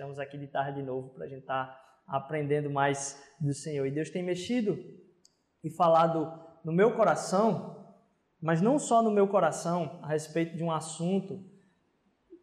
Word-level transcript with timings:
estamos 0.00 0.18
aqui 0.18 0.38
de 0.38 0.46
tarde 0.46 0.80
de 0.80 0.82
novo 0.82 1.10
para 1.10 1.26
a 1.26 1.28
gente 1.28 1.42
estar 1.42 1.66
tá 1.66 1.78
aprendendo 2.06 2.70
mais 2.70 3.22
do 3.38 3.52
Senhor. 3.52 3.84
E 3.84 3.90
Deus 3.90 4.08
tem 4.08 4.22
mexido 4.22 4.78
e 5.62 5.68
falado 5.68 6.32
no 6.64 6.72
meu 6.72 6.96
coração, 6.96 7.94
mas 8.40 8.62
não 8.62 8.78
só 8.78 9.02
no 9.02 9.10
meu 9.10 9.28
coração, 9.28 10.00
a 10.02 10.08
respeito 10.08 10.56
de 10.56 10.64
um 10.64 10.72
assunto 10.72 11.44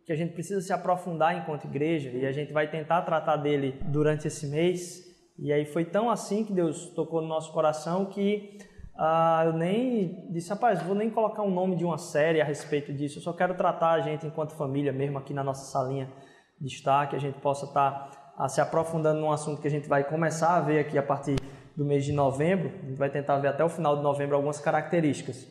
que 0.05 0.13
a 0.13 0.15
gente 0.15 0.35
precisa 0.35 0.61
se 0.61 0.71
aprofundar 0.71 1.35
enquanto 1.35 1.65
igreja 1.65 2.11
e 2.11 2.27
a 2.27 2.31
gente 2.31 2.53
vai 2.53 2.69
tentar 2.69 3.01
tratar 3.01 3.37
dele 3.37 3.79
durante 3.85 4.27
esse 4.27 4.45
mês. 4.45 5.07
E 5.35 5.51
aí 5.51 5.65
foi 5.65 5.83
tão 5.83 6.11
assim 6.11 6.45
que 6.45 6.53
Deus 6.53 6.91
tocou 6.93 7.23
no 7.23 7.27
nosso 7.27 7.51
coração 7.51 8.05
que 8.05 8.59
ah, 8.95 9.41
eu 9.47 9.53
nem 9.53 10.31
disse, 10.31 10.51
rapaz, 10.51 10.83
vou 10.83 10.93
nem 10.93 11.09
colocar 11.09 11.41
um 11.41 11.51
nome 11.51 11.75
de 11.75 11.83
uma 11.83 11.97
série 11.97 12.39
a 12.39 12.45
respeito 12.45 12.93
disso, 12.93 13.17
eu 13.17 13.23
só 13.23 13.33
quero 13.33 13.55
tratar 13.55 13.93
a 13.93 14.01
gente 14.01 14.27
enquanto 14.27 14.53
família 14.53 14.93
mesmo 14.93 15.17
aqui 15.17 15.33
na 15.33 15.43
nossa 15.43 15.71
salinha 15.71 16.07
de 16.59 16.67
estar, 16.67 17.09
que 17.09 17.15
a 17.15 17.19
gente 17.19 17.39
possa 17.39 17.65
estar 17.65 18.33
ah, 18.37 18.47
se 18.47 18.61
aprofundando 18.61 19.19
num 19.19 19.31
assunto 19.31 19.61
que 19.61 19.67
a 19.67 19.71
gente 19.71 19.87
vai 19.87 20.03
começar 20.03 20.57
a 20.57 20.61
ver 20.61 20.79
aqui 20.79 20.97
a 20.97 21.03
partir 21.03 21.35
do 21.75 21.85
mês 21.85 22.05
de 22.05 22.11
novembro, 22.11 22.71
a 22.83 22.87
gente 22.87 22.97
vai 22.97 23.09
tentar 23.09 23.37
ver 23.37 23.49
até 23.49 23.63
o 23.63 23.69
final 23.69 23.95
de 23.95 24.03
novembro 24.03 24.35
algumas 24.35 24.59
características 24.59 25.47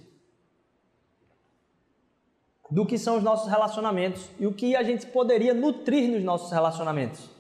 do 2.71 2.85
que 2.85 2.99
são 2.99 3.17
os 3.17 3.23
nossos 3.23 3.49
relacionamentos 3.49 4.29
e 4.39 4.47
o 4.47 4.53
que 4.53 4.75
a 4.75 4.83
gente 4.83 5.07
poderia 5.07 5.55
nutrir 5.55 6.11
nos 6.11 6.25
nossos 6.25 6.51
relacionamentos. 6.51 7.31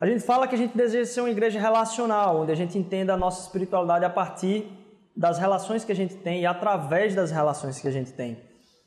A 0.00 0.06
gente 0.06 0.24
fala 0.24 0.46
que 0.46 0.54
a 0.54 0.58
gente 0.58 0.76
deseja 0.76 1.10
ser 1.10 1.20
uma 1.20 1.30
igreja 1.30 1.58
relacional, 1.58 2.42
onde 2.42 2.52
a 2.52 2.54
gente 2.54 2.76
entenda 2.78 3.14
a 3.14 3.16
nossa 3.16 3.42
espiritualidade 3.46 4.04
a 4.04 4.10
partir 4.10 4.70
das 5.16 5.38
relações 5.38 5.84
que 5.84 5.92
a 5.92 5.94
gente 5.94 6.16
tem 6.16 6.42
e 6.42 6.46
através 6.46 7.14
das 7.14 7.30
relações 7.30 7.80
que 7.80 7.88
a 7.88 7.90
gente 7.90 8.12
tem. 8.12 8.38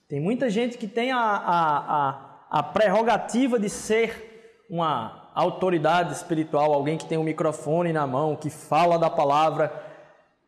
Tem 0.08 0.20
muita 0.20 0.50
gente 0.50 0.78
que 0.78 0.88
tem 0.88 1.12
a, 1.12 1.20
a, 1.20 2.10
a, 2.10 2.27
a 2.50 2.64
prerrogativa 2.64 3.60
de 3.60 3.70
ser 3.70 4.66
uma 4.70 5.32
autoridade 5.34 6.14
espiritual, 6.14 6.74
alguém 6.74 6.98
que 6.98 7.06
tem 7.06 7.18
um 7.18 7.24
microfone 7.24 7.94
na 7.94 8.08
mão, 8.08 8.36
que 8.36 8.50
fala 8.50 8.98
da 8.98 9.10
palavra, 9.10 9.72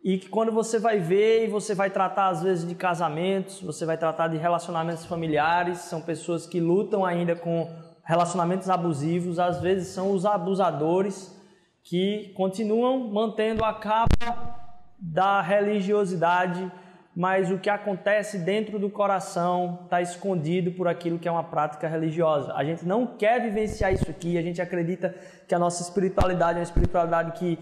e 0.03 0.17
que 0.17 0.29
quando 0.29 0.51
você 0.51 0.79
vai 0.79 0.99
ver 0.99 1.45
e 1.45 1.49
você 1.49 1.75
vai 1.75 1.89
tratar 1.89 2.29
às 2.29 2.41
vezes 2.41 2.67
de 2.67 2.73
casamentos, 2.73 3.61
você 3.61 3.85
vai 3.85 3.97
tratar 3.97 4.29
de 4.29 4.37
relacionamentos 4.37 5.05
familiares, 5.05 5.79
são 5.79 6.01
pessoas 6.01 6.47
que 6.47 6.59
lutam 6.59 7.05
ainda 7.05 7.35
com 7.35 7.69
relacionamentos 8.05 8.69
abusivos, 8.69 9.37
às 9.39 9.61
vezes 9.61 9.89
são 9.89 10.11
os 10.11 10.25
abusadores 10.25 11.37
que 11.83 12.33
continuam 12.35 13.11
mantendo 13.11 13.63
a 13.63 13.73
capa 13.73 14.57
da 14.97 15.41
religiosidade, 15.41 16.71
mas 17.19 17.51
o 17.51 17.57
que 17.57 17.69
acontece 17.69 18.37
dentro 18.37 18.79
do 18.79 18.89
coração 18.89 19.81
está 19.83 20.01
escondido 20.01 20.71
por 20.71 20.87
aquilo 20.87 21.19
que 21.19 21.27
é 21.27 21.31
uma 21.31 21.43
prática 21.43 21.85
religiosa. 21.85 22.53
A 22.53 22.63
gente 22.63 22.85
não 22.85 23.05
quer 23.05 23.41
vivenciar 23.41 23.91
isso 23.91 24.09
aqui, 24.09 24.37
a 24.37 24.41
gente 24.41 24.61
acredita 24.61 25.13
que 25.45 25.53
a 25.53 25.59
nossa 25.59 25.81
espiritualidade 25.81 26.53
é 26.53 26.61
uma 26.61 26.63
espiritualidade 26.63 27.33
que 27.33 27.59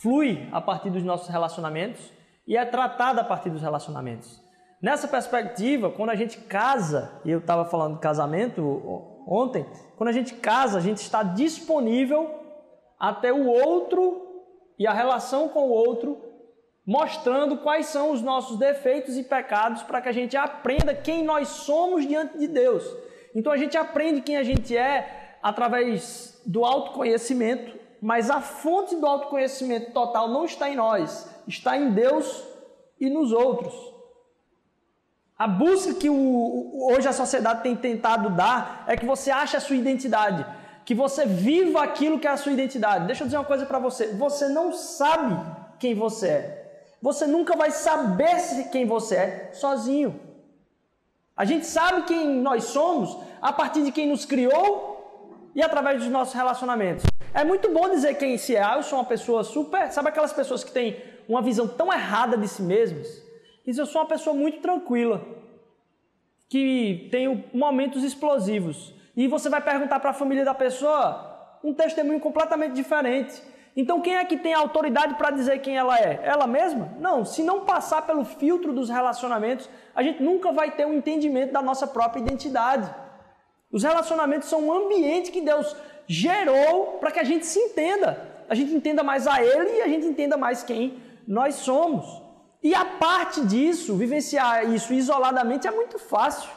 flui 0.00 0.48
a 0.52 0.60
partir 0.60 0.90
dos 0.90 1.02
nossos 1.02 1.26
relacionamentos 1.26 2.00
e 2.46 2.56
é 2.56 2.64
tratada 2.64 3.22
a 3.22 3.24
partir 3.24 3.50
dos 3.50 3.60
relacionamentos. 3.60 4.40
Nessa 4.80 5.08
perspectiva, 5.08 5.90
quando 5.90 6.10
a 6.10 6.14
gente 6.14 6.38
casa, 6.42 7.10
e 7.24 7.32
eu 7.32 7.40
estava 7.40 7.64
falando 7.64 7.94
de 7.94 8.00
casamento 8.00 8.62
ontem, 9.26 9.66
quando 9.96 10.10
a 10.10 10.12
gente 10.12 10.34
casa, 10.34 10.78
a 10.78 10.80
gente 10.80 10.98
está 10.98 11.24
disponível 11.24 12.30
até 12.96 13.32
o 13.32 13.48
outro 13.48 14.44
e 14.78 14.86
a 14.86 14.92
relação 14.92 15.48
com 15.48 15.66
o 15.66 15.70
outro, 15.72 16.29
mostrando 16.90 17.58
quais 17.58 17.86
são 17.86 18.10
os 18.10 18.20
nossos 18.20 18.58
defeitos 18.58 19.16
e 19.16 19.22
pecados 19.22 19.80
para 19.84 20.00
que 20.00 20.08
a 20.08 20.12
gente 20.12 20.36
aprenda 20.36 20.92
quem 20.92 21.22
nós 21.22 21.46
somos 21.46 22.04
diante 22.04 22.36
de 22.36 22.48
Deus. 22.48 22.84
Então 23.32 23.52
a 23.52 23.56
gente 23.56 23.76
aprende 23.76 24.22
quem 24.22 24.36
a 24.36 24.42
gente 24.42 24.76
é 24.76 25.36
através 25.40 26.42
do 26.44 26.64
autoconhecimento, 26.64 27.78
mas 28.02 28.28
a 28.28 28.40
fonte 28.40 28.96
do 28.96 29.06
autoconhecimento 29.06 29.92
total 29.92 30.26
não 30.30 30.44
está 30.44 30.68
em 30.68 30.74
nós, 30.74 31.30
está 31.46 31.76
em 31.76 31.92
Deus 31.92 32.42
e 32.98 33.08
nos 33.08 33.30
outros. 33.30 33.72
A 35.38 35.46
busca 35.46 35.94
que 35.94 36.10
o, 36.10 36.88
hoje 36.90 37.06
a 37.06 37.12
sociedade 37.12 37.62
tem 37.62 37.76
tentado 37.76 38.30
dar 38.30 38.84
é 38.88 38.96
que 38.96 39.06
você 39.06 39.30
ache 39.30 39.56
a 39.56 39.60
sua 39.60 39.76
identidade, 39.76 40.44
que 40.84 40.96
você 40.96 41.24
viva 41.24 41.84
aquilo 41.84 42.18
que 42.18 42.26
é 42.26 42.30
a 42.32 42.36
sua 42.36 42.50
identidade. 42.50 43.06
Deixa 43.06 43.22
eu 43.22 43.28
dizer 43.28 43.38
uma 43.38 43.44
coisa 43.44 43.64
para 43.64 43.78
você: 43.78 44.08
você 44.08 44.48
não 44.48 44.72
sabe 44.72 45.38
quem 45.78 45.94
você 45.94 46.26
é. 46.26 46.69
Você 47.00 47.26
nunca 47.26 47.56
vai 47.56 47.70
saber 47.70 48.36
quem 48.70 48.86
você 48.86 49.16
é 49.16 49.50
sozinho. 49.52 50.20
A 51.36 51.44
gente 51.44 51.64
sabe 51.64 52.02
quem 52.02 52.28
nós 52.28 52.64
somos 52.64 53.16
a 53.40 53.52
partir 53.52 53.82
de 53.82 53.90
quem 53.90 54.06
nos 54.06 54.24
criou 54.24 55.50
e 55.54 55.62
através 55.62 56.00
dos 56.02 56.08
nossos 56.10 56.34
relacionamentos. 56.34 57.04
É 57.32 57.44
muito 57.44 57.70
bom 57.70 57.88
dizer 57.88 58.14
quem 58.14 58.36
se 58.36 58.54
é. 58.54 58.62
Ah, 58.62 58.74
eu 58.76 58.82
sou 58.82 58.98
uma 58.98 59.04
pessoa 59.04 59.42
super. 59.42 59.90
Sabe 59.90 60.08
aquelas 60.08 60.32
pessoas 60.32 60.62
que 60.62 60.70
têm 60.70 61.02
uma 61.28 61.40
visão 61.40 61.66
tão 61.66 61.92
errada 61.92 62.36
de 62.36 62.46
si 62.46 62.62
mesmas? 62.62 63.08
Diz: 63.64 63.78
Eu 63.78 63.86
sou 63.86 64.02
uma 64.02 64.08
pessoa 64.08 64.34
muito 64.34 64.60
tranquila, 64.60 65.24
que 66.48 67.08
tenho 67.10 67.44
momentos 67.54 68.02
explosivos. 68.02 68.92
E 69.16 69.26
você 69.26 69.48
vai 69.48 69.62
perguntar 69.62 70.00
para 70.00 70.10
a 70.10 70.14
família 70.14 70.44
da 70.44 70.54
pessoa 70.54 71.58
um 71.62 71.72
testemunho 71.72 72.20
completamente 72.20 72.74
diferente. 72.74 73.40
Então, 73.76 74.00
quem 74.00 74.16
é 74.16 74.24
que 74.24 74.36
tem 74.36 74.52
autoridade 74.52 75.14
para 75.14 75.30
dizer 75.30 75.60
quem 75.60 75.76
ela 75.76 75.96
é? 75.98 76.20
Ela 76.24 76.46
mesma? 76.46 76.92
Não. 76.98 77.24
Se 77.24 77.42
não 77.42 77.64
passar 77.64 78.02
pelo 78.02 78.24
filtro 78.24 78.72
dos 78.72 78.88
relacionamentos, 78.88 79.68
a 79.94 80.02
gente 80.02 80.22
nunca 80.22 80.52
vai 80.52 80.72
ter 80.72 80.86
um 80.86 80.94
entendimento 80.94 81.52
da 81.52 81.62
nossa 81.62 81.86
própria 81.86 82.20
identidade. 82.20 82.92
Os 83.70 83.84
relacionamentos 83.84 84.48
são 84.48 84.66
um 84.66 84.72
ambiente 84.72 85.30
que 85.30 85.40
Deus 85.40 85.76
gerou 86.06 86.98
para 86.98 87.12
que 87.12 87.20
a 87.20 87.24
gente 87.24 87.46
se 87.46 87.58
entenda. 87.58 88.28
A 88.48 88.54
gente 88.54 88.74
entenda 88.74 89.04
mais 89.04 89.28
a 89.28 89.40
Ele 89.42 89.78
e 89.78 89.82
a 89.82 89.86
gente 89.88 90.06
entenda 90.06 90.36
mais 90.36 90.64
quem 90.64 91.00
nós 91.26 91.54
somos. 91.54 92.04
E 92.62 92.74
a 92.74 92.84
parte 92.84 93.46
disso, 93.46 93.96
vivenciar 93.96 94.68
isso 94.68 94.92
isoladamente 94.92 95.68
é 95.68 95.70
muito 95.70 95.98
fácil. 95.98 96.50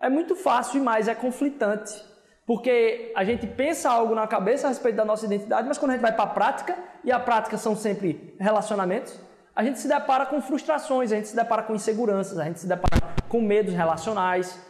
É 0.00 0.10
muito 0.10 0.34
fácil 0.34 0.80
e 0.80 0.82
mais 0.82 1.06
é 1.06 1.14
conflitante. 1.14 2.11
Porque 2.52 3.10
a 3.16 3.24
gente 3.24 3.46
pensa 3.46 3.88
algo 3.88 4.14
na 4.14 4.26
cabeça 4.26 4.66
a 4.66 4.68
respeito 4.68 4.94
da 4.94 5.06
nossa 5.06 5.24
identidade, 5.24 5.66
mas 5.66 5.78
quando 5.78 5.92
a 5.92 5.94
gente 5.94 6.02
vai 6.02 6.12
para 6.12 6.24
a 6.24 6.26
prática, 6.26 6.76
e 7.02 7.10
a 7.10 7.18
prática 7.18 7.56
são 7.56 7.74
sempre 7.74 8.36
relacionamentos, 8.38 9.18
a 9.56 9.64
gente 9.64 9.78
se 9.78 9.88
depara 9.88 10.26
com 10.26 10.38
frustrações, 10.42 11.10
a 11.12 11.16
gente 11.16 11.28
se 11.28 11.34
depara 11.34 11.62
com 11.62 11.74
inseguranças, 11.74 12.38
a 12.38 12.44
gente 12.44 12.60
se 12.60 12.66
depara 12.66 13.00
com 13.26 13.40
medos 13.40 13.72
relacionais. 13.72 14.60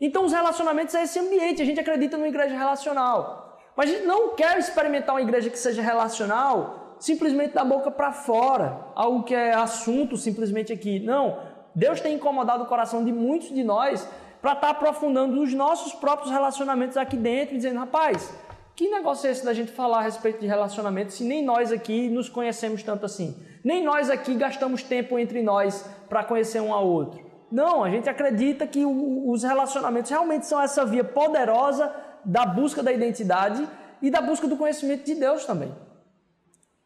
Então, 0.00 0.24
os 0.24 0.32
relacionamentos 0.32 0.94
é 0.94 1.02
esse 1.02 1.18
ambiente, 1.18 1.60
a 1.60 1.66
gente 1.66 1.78
acredita 1.78 2.16
numa 2.16 2.28
igreja 2.28 2.56
relacional. 2.56 3.60
Mas 3.76 3.90
a 3.90 3.92
gente 3.92 4.06
não 4.06 4.34
quer 4.34 4.56
experimentar 4.56 5.14
uma 5.14 5.20
igreja 5.20 5.50
que 5.50 5.58
seja 5.58 5.82
relacional 5.82 6.96
simplesmente 6.98 7.52
da 7.52 7.62
boca 7.62 7.90
para 7.90 8.10
fora, 8.10 8.86
algo 8.94 9.22
que 9.22 9.34
é 9.34 9.52
assunto 9.52 10.16
simplesmente 10.16 10.72
aqui. 10.72 10.98
Não, 10.98 11.38
Deus 11.74 12.00
tem 12.00 12.14
incomodado 12.14 12.64
o 12.64 12.66
coração 12.66 13.04
de 13.04 13.12
muitos 13.12 13.50
de 13.50 13.62
nós 13.62 14.08
para 14.42 14.54
estar 14.54 14.66
tá 14.66 14.70
aprofundando 14.72 15.40
os 15.40 15.54
nossos 15.54 15.94
próprios 15.94 16.30
relacionamentos 16.30 16.96
aqui 16.96 17.16
dentro, 17.16 17.54
dizendo, 17.54 17.78
rapaz, 17.78 18.34
que 18.74 18.90
negócio 18.90 19.28
é 19.28 19.30
esse 19.30 19.44
da 19.44 19.54
gente 19.54 19.70
falar 19.70 19.98
a 19.98 20.02
respeito 20.02 20.40
de 20.40 20.46
relacionamento 20.46 21.12
se 21.12 21.22
nem 21.22 21.44
nós 21.44 21.70
aqui 21.70 22.08
nos 22.08 22.28
conhecemos 22.28 22.82
tanto 22.82 23.06
assim? 23.06 23.36
Nem 23.62 23.84
nós 23.84 24.10
aqui 24.10 24.34
gastamos 24.34 24.82
tempo 24.82 25.16
entre 25.18 25.40
nós 25.42 25.86
para 26.08 26.24
conhecer 26.24 26.60
um 26.60 26.74
ao 26.74 26.86
outro. 26.86 27.24
Não, 27.50 27.84
a 27.84 27.90
gente 27.90 28.08
acredita 28.08 28.66
que 28.66 28.84
os 28.84 29.42
relacionamentos 29.42 30.10
realmente 30.10 30.46
são 30.46 30.60
essa 30.60 30.84
via 30.84 31.04
poderosa 31.04 31.94
da 32.24 32.44
busca 32.44 32.82
da 32.82 32.92
identidade 32.92 33.68
e 34.00 34.10
da 34.10 34.20
busca 34.20 34.48
do 34.48 34.56
conhecimento 34.56 35.04
de 35.04 35.14
Deus 35.14 35.44
também. 35.44 35.72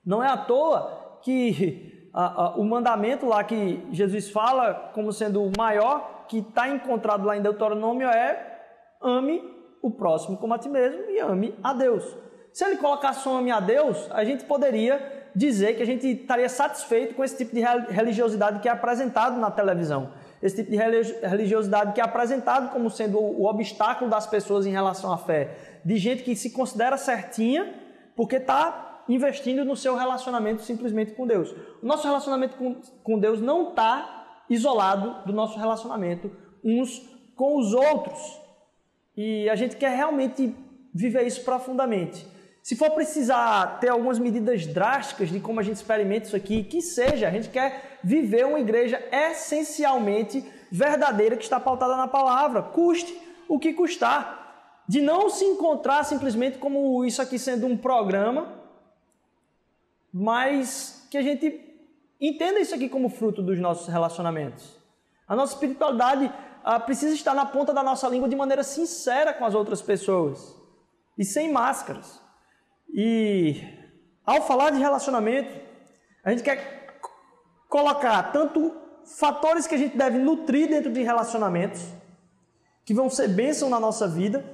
Não 0.05 0.23
é 0.23 0.29
à 0.29 0.37
toa 0.37 1.19
que 1.23 2.09
a, 2.13 2.43
a, 2.45 2.57
o 2.57 2.65
mandamento 2.65 3.27
lá 3.27 3.45
que 3.45 3.87
Jesus 3.93 4.29
fala 4.29 4.91
como 4.93 5.13
sendo 5.13 5.43
o 5.43 5.53
maior, 5.57 6.16
que 6.29 6.39
está 6.39 6.69
encontrado 6.69 7.25
lá 7.25 7.37
em 7.37 7.43
Deuteronômio, 7.43 8.09
é 8.09 8.61
ame 9.01 9.43
o 9.83 9.91
próximo 9.91 10.37
como 10.37 10.55
a 10.55 10.59
ti 10.59 10.69
mesmo 10.69 11.11
e 11.11 11.19
ame 11.21 11.55
a 11.63 11.73
Deus. 11.73 12.05
Se 12.53 12.65
ele 12.65 12.77
colocasse 12.77 13.23
só 13.23 13.39
ame 13.39 13.51
a 13.51 13.61
Deus, 13.61 14.09
a 14.11 14.25
gente 14.25 14.45
poderia 14.45 15.31
dizer 15.35 15.77
que 15.77 15.83
a 15.83 15.87
gente 15.87 16.07
estaria 16.07 16.49
satisfeito 16.49 17.15
com 17.15 17.23
esse 17.23 17.37
tipo 17.37 17.55
de 17.55 17.61
religiosidade 17.93 18.61
que 18.61 18.69
é 18.69 18.73
apresentado 18.73 19.39
na 19.39 19.51
televisão. 19.51 20.13
Esse 20.43 20.57
tipo 20.57 20.71
de 20.71 20.77
religiosidade 20.77 21.93
que 21.93 22.01
é 22.01 22.05
apresentado 22.05 22.73
como 22.73 22.89
sendo 22.89 23.19
o 23.19 23.45
obstáculo 23.45 24.11
das 24.11 24.27
pessoas 24.27 24.65
em 24.65 24.71
relação 24.71 25.13
à 25.13 25.19
fé. 25.19 25.79
De 25.85 25.97
gente 25.99 26.23
que 26.23 26.35
se 26.35 26.51
considera 26.51 26.97
certinha 26.97 27.75
porque 28.17 28.37
está 28.37 29.03
investindo 29.09 29.63
no 29.63 29.77
seu 29.77 29.95
relacionamento 29.95 30.63
simplesmente 30.63 31.13
com 31.13 31.27
Deus. 31.27 31.55
O 31.83 31.87
nosso 31.87 32.07
relacionamento 32.07 32.57
com 33.03 33.19
Deus 33.19 33.41
não 33.41 33.69
está 33.69 34.16
isolado 34.49 35.27
do 35.27 35.33
nosso 35.33 35.59
relacionamento 35.59 36.31
uns 36.63 37.03
com 37.35 37.57
os 37.59 37.73
outros. 37.73 38.41
E 39.17 39.49
a 39.49 39.57
gente 39.57 39.77
quer 39.77 39.97
realmente 39.97 40.55
viver 40.93 41.27
isso 41.27 41.43
profundamente. 41.45 42.27
Se 42.63 42.75
for 42.75 42.91
precisar 42.91 43.79
ter 43.79 43.91
algumas 43.91 44.19
medidas 44.19 44.67
drásticas 44.67 45.29
de 45.29 45.39
como 45.39 45.61
a 45.61 45.63
gente 45.63 45.77
experimenta 45.77 46.27
isso 46.27 46.35
aqui, 46.35 46.65
que 46.65 46.83
seja, 46.83 47.29
a 47.29 47.31
gente 47.31 47.49
quer 47.49 47.99
viver 48.03 48.45
uma 48.45 48.59
igreja 48.59 49.01
essencialmente 49.13 50.45
verdadeira 50.71 51.37
que 51.37 51.45
está 51.45 51.61
pautada 51.61 51.97
na 51.97 52.09
palavra, 52.09 52.63
custe 52.63 53.17
o 53.49 53.59
que 53.59 53.73
custar. 53.73 54.45
de 54.89 55.01
não 55.01 55.29
se 55.29 55.45
encontrar 55.45 56.05
simplesmente 56.05 56.59
como 56.59 57.05
isso 57.05 57.21
aqui 57.21 57.39
sendo 57.39 57.67
um 57.67 57.77
programa, 57.77 58.53
mas 60.13 61.07
que 61.11 61.19
a 61.19 61.23
gente 61.23 61.66
entenda 62.21 62.61
isso 62.61 62.75
aqui 62.75 62.89
como 62.89 63.09
fruto 63.09 63.43
dos 63.43 63.59
nossos 63.59 63.89
relacionamentos. 63.89 64.77
A 65.29 65.35
nossa 65.35 65.55
espiritualidade 65.55 66.33
ah, 66.65 66.81
precisa 66.81 67.15
estar 67.15 67.35
na 67.35 67.47
ponta 67.47 67.73
da 67.73 67.83
nossa 67.83 68.09
língua 68.09 68.29
de 68.29 68.37
maneira 68.37 68.63
sincera 68.63 69.33
com 69.33 69.45
as 69.45 69.55
outras 69.55 69.83
pessoas 69.83 70.55
e 71.19 71.25
sem 71.25 71.53
máscaras. 71.53 72.21
E 72.93 73.61
ao 74.25 74.43
falar 74.43 74.71
de 74.71 74.79
relacionamento, 74.79 75.55
a 76.25 76.31
gente 76.31 76.43
quer 76.43 76.99
colocar 77.69 78.33
tanto 78.33 78.75
fatores 79.19 79.67
que 79.67 79.75
a 79.75 79.79
gente 79.79 79.97
deve 79.97 80.19
nutrir 80.19 80.69
dentro 80.69 80.93
de 80.93 81.03
relacionamentos, 81.03 81.83
que 82.85 82.95
vão 82.95 83.09
ser 83.09 83.29
bênção 83.29 83.69
na 83.69 83.79
nossa 83.79 84.09
vida, 84.09 84.45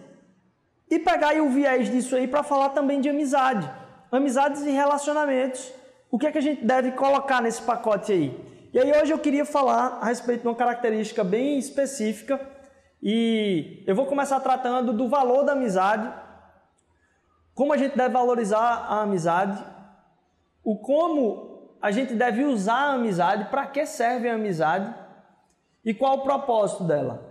e 0.90 0.98
pegar 0.98 1.28
aí 1.28 1.40
o 1.40 1.48
viés 1.48 1.90
disso 1.90 2.14
aí 2.14 2.28
para 2.28 2.42
falar 2.42 2.70
também 2.70 3.00
de 3.00 3.08
amizade. 3.08 3.70
Amizades 4.10 4.62
e 4.62 4.70
relacionamentos. 4.70 5.72
O 6.12 6.18
que 6.18 6.26
é 6.26 6.30
que 6.30 6.36
a 6.36 6.42
gente 6.42 6.62
deve 6.62 6.92
colocar 6.92 7.40
nesse 7.40 7.62
pacote 7.62 8.12
aí? 8.12 8.68
E 8.70 8.78
aí 8.78 8.92
hoje 9.00 9.10
eu 9.10 9.18
queria 9.18 9.46
falar 9.46 9.98
a 9.98 10.04
respeito 10.04 10.42
de 10.42 10.46
uma 10.46 10.54
característica 10.54 11.24
bem 11.24 11.58
específica 11.58 12.38
e 13.02 13.82
eu 13.86 13.96
vou 13.96 14.04
começar 14.04 14.38
tratando 14.40 14.92
do 14.92 15.08
valor 15.08 15.42
da 15.42 15.52
amizade, 15.52 16.12
como 17.54 17.72
a 17.72 17.78
gente 17.78 17.96
deve 17.96 18.12
valorizar 18.12 18.60
a 18.60 19.00
amizade, 19.00 19.64
o 20.62 20.76
como 20.76 21.78
a 21.80 21.90
gente 21.90 22.14
deve 22.14 22.44
usar 22.44 22.90
a 22.90 22.92
amizade, 22.92 23.46
para 23.46 23.64
que 23.66 23.86
serve 23.86 24.28
a 24.28 24.34
amizade 24.34 24.94
e 25.82 25.94
qual 25.94 26.18
o 26.18 26.22
propósito 26.22 26.84
dela. 26.84 27.26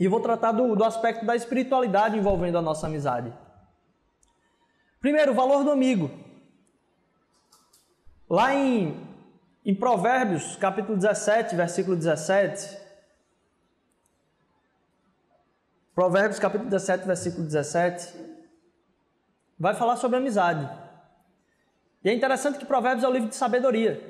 E 0.00 0.08
vou 0.08 0.20
tratar 0.20 0.52
do, 0.52 0.74
do 0.74 0.82
aspecto 0.82 1.26
da 1.26 1.36
espiritualidade 1.36 2.16
envolvendo 2.16 2.56
a 2.56 2.62
nossa 2.62 2.86
amizade. 2.86 3.30
Primeiro, 4.98 5.32
o 5.32 5.34
valor 5.34 5.62
do 5.62 5.70
amigo. 5.70 6.24
Lá 8.34 8.52
em, 8.52 9.00
em 9.64 9.72
Provérbios, 9.72 10.56
capítulo 10.56 10.98
17, 10.98 11.54
versículo 11.54 11.94
17. 11.96 12.76
Provérbios, 15.94 16.40
capítulo 16.40 16.68
17, 16.68 17.06
versículo 17.06 17.44
17. 17.44 18.12
Vai 19.56 19.72
falar 19.74 19.94
sobre 19.94 20.16
amizade. 20.16 20.68
E 22.02 22.10
é 22.10 22.12
interessante 22.12 22.58
que 22.58 22.66
Provérbios 22.66 23.04
é 23.04 23.08
o 23.08 23.12
livro 23.12 23.28
de 23.28 23.36
sabedoria. 23.36 24.02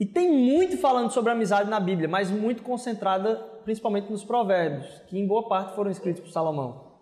E 0.00 0.06
tem 0.06 0.32
muito 0.32 0.78
falando 0.78 1.10
sobre 1.10 1.30
amizade 1.30 1.68
na 1.68 1.78
Bíblia, 1.78 2.08
mas 2.08 2.30
muito 2.30 2.62
concentrada 2.62 3.36
principalmente 3.62 4.10
nos 4.10 4.24
Provérbios, 4.24 5.02
que 5.06 5.18
em 5.18 5.26
boa 5.26 5.46
parte 5.46 5.74
foram 5.74 5.90
escritos 5.90 6.22
por 6.22 6.30
Salomão. 6.30 6.94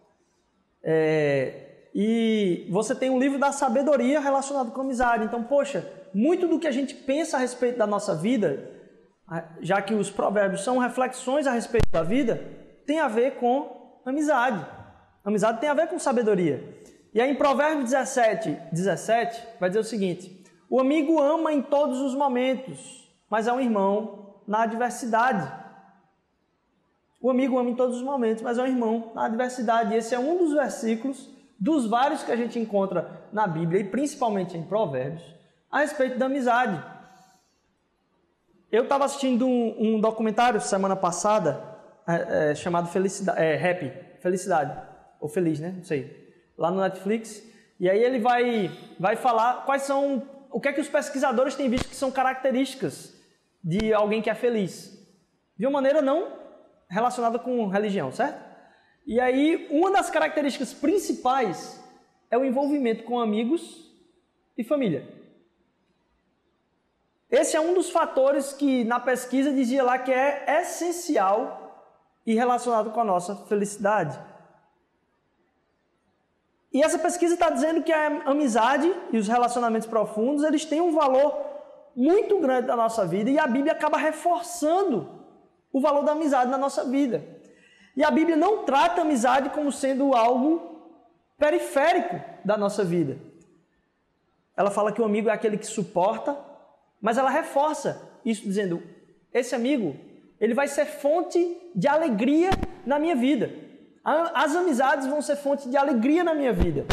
É, 0.82 1.63
e 1.94 2.66
você 2.70 2.92
tem 2.92 3.08
um 3.08 3.20
livro 3.20 3.38
da 3.38 3.52
sabedoria 3.52 4.18
relacionado 4.18 4.72
com 4.72 4.80
amizade. 4.80 5.24
Então, 5.24 5.44
poxa, 5.44 5.88
muito 6.12 6.48
do 6.48 6.58
que 6.58 6.66
a 6.66 6.72
gente 6.72 6.92
pensa 6.92 7.36
a 7.36 7.40
respeito 7.40 7.78
da 7.78 7.86
nossa 7.86 8.16
vida, 8.16 8.68
já 9.60 9.80
que 9.80 9.94
os 9.94 10.10
Provérbios 10.10 10.64
são 10.64 10.78
reflexões 10.78 11.46
a 11.46 11.52
respeito 11.52 11.88
da 11.92 12.02
vida, 12.02 12.42
tem 12.84 12.98
a 12.98 13.06
ver 13.06 13.36
com 13.36 14.00
amizade. 14.04 14.66
Amizade 15.24 15.60
tem 15.60 15.70
a 15.70 15.74
ver 15.74 15.86
com 15.86 15.98
sabedoria. 15.98 16.82
E 17.14 17.20
aí 17.20 17.30
em 17.30 17.36
Provérbios 17.36 17.90
17, 17.90 18.58
17, 18.72 19.40
vai 19.60 19.70
dizer 19.70 19.80
o 19.80 19.84
seguinte: 19.84 20.44
o 20.68 20.80
amigo 20.80 21.20
ama 21.20 21.52
em 21.52 21.62
todos 21.62 22.00
os 22.00 22.12
momentos, 22.12 23.08
mas 23.30 23.46
é 23.46 23.52
um 23.52 23.60
irmão 23.60 24.40
na 24.48 24.62
adversidade. 24.62 25.48
O 27.22 27.30
amigo 27.30 27.56
ama 27.56 27.70
em 27.70 27.76
todos 27.76 27.96
os 27.96 28.02
momentos, 28.02 28.42
mas 28.42 28.58
é 28.58 28.62
um 28.62 28.66
irmão 28.66 29.12
na 29.14 29.26
adversidade. 29.26 29.94
E 29.94 29.96
esse 29.96 30.12
é 30.12 30.18
um 30.18 30.36
dos 30.36 30.52
versículos 30.52 31.33
dos 31.58 31.86
vários 31.86 32.22
que 32.22 32.32
a 32.32 32.36
gente 32.36 32.58
encontra 32.58 33.28
na 33.32 33.46
Bíblia 33.46 33.80
e 33.80 33.84
principalmente 33.84 34.56
em 34.56 34.62
Provérbios 34.62 35.22
a 35.70 35.80
respeito 35.80 36.18
da 36.18 36.26
amizade. 36.26 36.82
Eu 38.70 38.84
estava 38.84 39.04
assistindo 39.04 39.46
um, 39.46 39.74
um, 39.78 40.00
documentário 40.00 40.60
semana 40.60 40.96
passada 40.96 41.62
é, 42.06 42.50
é, 42.50 42.54
chamado 42.54 42.88
Felicidade, 42.88 43.40
é, 43.40 43.70
Happy, 43.70 43.92
Felicidade, 44.20 44.80
ou 45.20 45.28
Feliz, 45.28 45.60
né? 45.60 45.74
Não 45.76 45.84
sei. 45.84 46.32
Lá 46.58 46.70
no 46.70 46.80
Netflix. 46.80 47.42
E 47.78 47.88
aí 47.88 48.02
ele 48.02 48.18
vai, 48.18 48.70
vai 48.98 49.16
falar 49.16 49.64
quais 49.64 49.82
são 49.82 50.22
o 50.50 50.60
que 50.60 50.68
é 50.68 50.72
que 50.72 50.80
os 50.80 50.88
pesquisadores 50.88 51.56
têm 51.56 51.68
visto 51.68 51.88
que 51.88 51.96
são 51.96 52.12
características 52.12 53.12
de 53.62 53.92
alguém 53.92 54.22
que 54.22 54.30
é 54.30 54.34
feliz? 54.34 54.96
De 55.58 55.66
uma 55.66 55.72
maneira 55.72 56.00
não 56.00 56.32
relacionada 56.88 57.38
com 57.38 57.66
religião, 57.66 58.12
certo? 58.12 58.43
E 59.06 59.20
aí, 59.20 59.66
uma 59.70 59.90
das 59.90 60.08
características 60.08 60.72
principais 60.72 61.82
é 62.30 62.38
o 62.38 62.44
envolvimento 62.44 63.04
com 63.04 63.20
amigos 63.20 63.92
e 64.56 64.64
família. 64.64 65.06
Esse 67.30 67.56
é 67.56 67.60
um 67.60 67.74
dos 67.74 67.90
fatores 67.90 68.52
que 68.52 68.84
na 68.84 69.00
pesquisa 69.00 69.52
dizia 69.52 69.82
lá 69.82 69.98
que 69.98 70.12
é 70.12 70.60
essencial 70.60 71.92
e 72.24 72.34
relacionado 72.34 72.92
com 72.92 73.00
a 73.00 73.04
nossa 73.04 73.34
felicidade. 73.46 74.18
E 76.72 76.82
essa 76.82 76.98
pesquisa 76.98 77.34
está 77.34 77.50
dizendo 77.50 77.82
que 77.82 77.92
a 77.92 78.22
amizade 78.30 78.92
e 79.12 79.18
os 79.18 79.28
relacionamentos 79.28 79.86
profundos, 79.86 80.42
eles 80.42 80.64
têm 80.64 80.80
um 80.80 80.92
valor 80.92 81.44
muito 81.94 82.40
grande 82.40 82.66
na 82.66 82.76
nossa 82.76 83.06
vida 83.06 83.30
e 83.30 83.38
a 83.38 83.46
Bíblia 83.46 83.72
acaba 83.72 83.96
reforçando 83.96 85.08
o 85.72 85.80
valor 85.80 86.02
da 86.04 86.12
amizade 86.12 86.50
na 86.50 86.58
nossa 86.58 86.84
vida. 86.84 87.33
E 87.96 88.02
a 88.02 88.10
Bíblia 88.10 88.36
não 88.36 88.64
trata 88.64 89.00
a 89.00 89.04
amizade 89.04 89.50
como 89.50 89.70
sendo 89.70 90.14
algo 90.14 90.74
periférico 91.38 92.20
da 92.44 92.56
nossa 92.56 92.84
vida. 92.84 93.18
Ela 94.56 94.70
fala 94.70 94.92
que 94.92 95.00
o 95.00 95.04
amigo 95.04 95.28
é 95.28 95.32
aquele 95.32 95.56
que 95.56 95.66
suporta, 95.66 96.36
mas 97.00 97.18
ela 97.18 97.30
reforça 97.30 98.10
isso 98.24 98.42
dizendo: 98.42 98.82
esse 99.32 99.54
amigo, 99.54 99.96
ele 100.40 100.54
vai 100.54 100.68
ser 100.68 100.86
fonte 100.86 101.56
de 101.74 101.88
alegria 101.88 102.50
na 102.86 102.98
minha 102.98 103.16
vida. 103.16 103.50
As 104.04 104.54
amizades 104.54 105.06
vão 105.06 105.22
ser 105.22 105.36
fonte 105.36 105.68
de 105.68 105.76
alegria 105.76 106.22
na 106.22 106.34
minha 106.34 106.52
vida. 106.52 106.84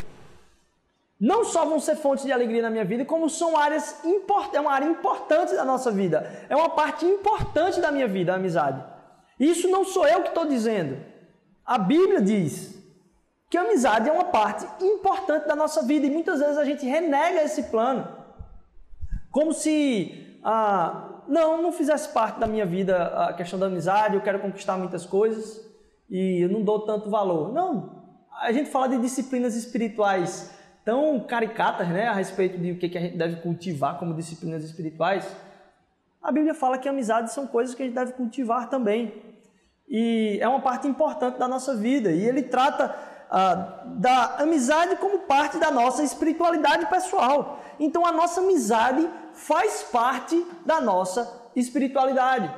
Não 1.19 1.43
só 1.43 1.65
vão 1.65 1.79
ser 1.79 1.95
fonte 1.97 2.25
de 2.25 2.31
alegria 2.31 2.63
na 2.63 2.69
minha 2.71 2.85
vida, 2.85 3.05
como 3.05 3.29
são 3.29 3.55
áreas 3.55 4.03
importantes, 4.03 4.55
é 4.55 4.61
uma 4.61 4.71
área 4.71 4.85
importante 4.85 5.53
da 5.53 5.63
nossa 5.63 5.91
vida. 5.91 6.47
É 6.49 6.55
uma 6.55 6.69
parte 6.69 7.05
importante 7.05 7.79
da 7.79 7.91
minha 7.91 8.07
vida, 8.07 8.31
a 8.31 8.37
amizade. 8.37 8.83
Isso 9.41 9.67
não 9.67 9.83
sou 9.83 10.07
eu 10.07 10.21
que 10.21 10.27
estou 10.27 10.45
dizendo. 10.45 10.99
A 11.65 11.79
Bíblia 11.79 12.21
diz 12.21 12.79
que 13.49 13.57
a 13.57 13.61
amizade 13.61 14.07
é 14.07 14.11
uma 14.11 14.25
parte 14.25 14.67
importante 14.85 15.47
da 15.47 15.55
nossa 15.55 15.81
vida 15.81 16.05
e 16.05 16.11
muitas 16.11 16.39
vezes 16.39 16.59
a 16.59 16.63
gente 16.63 16.85
renega 16.85 17.41
esse 17.41 17.63
plano. 17.63 18.07
Como 19.31 19.51
se, 19.51 20.37
ah, 20.43 21.23
não, 21.27 21.59
não 21.59 21.71
fizesse 21.71 22.09
parte 22.09 22.39
da 22.39 22.45
minha 22.45 22.67
vida 22.67 23.07
a 23.07 23.33
questão 23.33 23.57
da 23.57 23.65
amizade, 23.65 24.13
eu 24.15 24.21
quero 24.21 24.39
conquistar 24.39 24.77
muitas 24.77 25.07
coisas 25.07 25.59
e 26.07 26.41
eu 26.43 26.49
não 26.49 26.61
dou 26.61 26.81
tanto 26.81 27.09
valor. 27.09 27.51
Não, 27.51 28.03
a 28.41 28.51
gente 28.51 28.69
fala 28.69 28.89
de 28.89 28.99
disciplinas 28.99 29.55
espirituais 29.55 30.53
tão 30.85 31.19
caricatas, 31.19 31.87
né, 31.87 32.07
a 32.07 32.13
respeito 32.13 32.59
de 32.59 32.73
o 32.73 32.77
que 32.77 32.95
a 32.95 33.01
gente 33.01 33.17
deve 33.17 33.37
cultivar 33.37 33.97
como 33.97 34.13
disciplinas 34.13 34.63
espirituais. 34.63 35.35
A 36.21 36.31
Bíblia 36.31 36.53
fala 36.53 36.77
que 36.77 36.87
amizades 36.87 37.33
são 37.33 37.47
coisas 37.47 37.73
que 37.73 37.81
a 37.81 37.85
gente 37.85 37.95
deve 37.95 38.13
cultivar 38.13 38.69
também. 38.69 39.13
E 39.89 40.37
é 40.39 40.47
uma 40.47 40.61
parte 40.61 40.87
importante 40.87 41.37
da 41.37 41.47
nossa 41.47 41.75
vida. 41.75 42.11
E 42.11 42.23
ele 42.23 42.43
trata 42.43 42.95
ah, 43.29 43.83
da 43.85 44.35
amizade 44.37 44.95
como 44.97 45.19
parte 45.19 45.57
da 45.57 45.71
nossa 45.71 46.03
espiritualidade 46.03 46.85
pessoal. 46.87 47.59
Então 47.79 48.05
a 48.05 48.11
nossa 48.11 48.41
amizade 48.41 49.09
faz 49.33 49.83
parte 49.83 50.45
da 50.65 50.79
nossa 50.79 51.49
espiritualidade. 51.55 52.53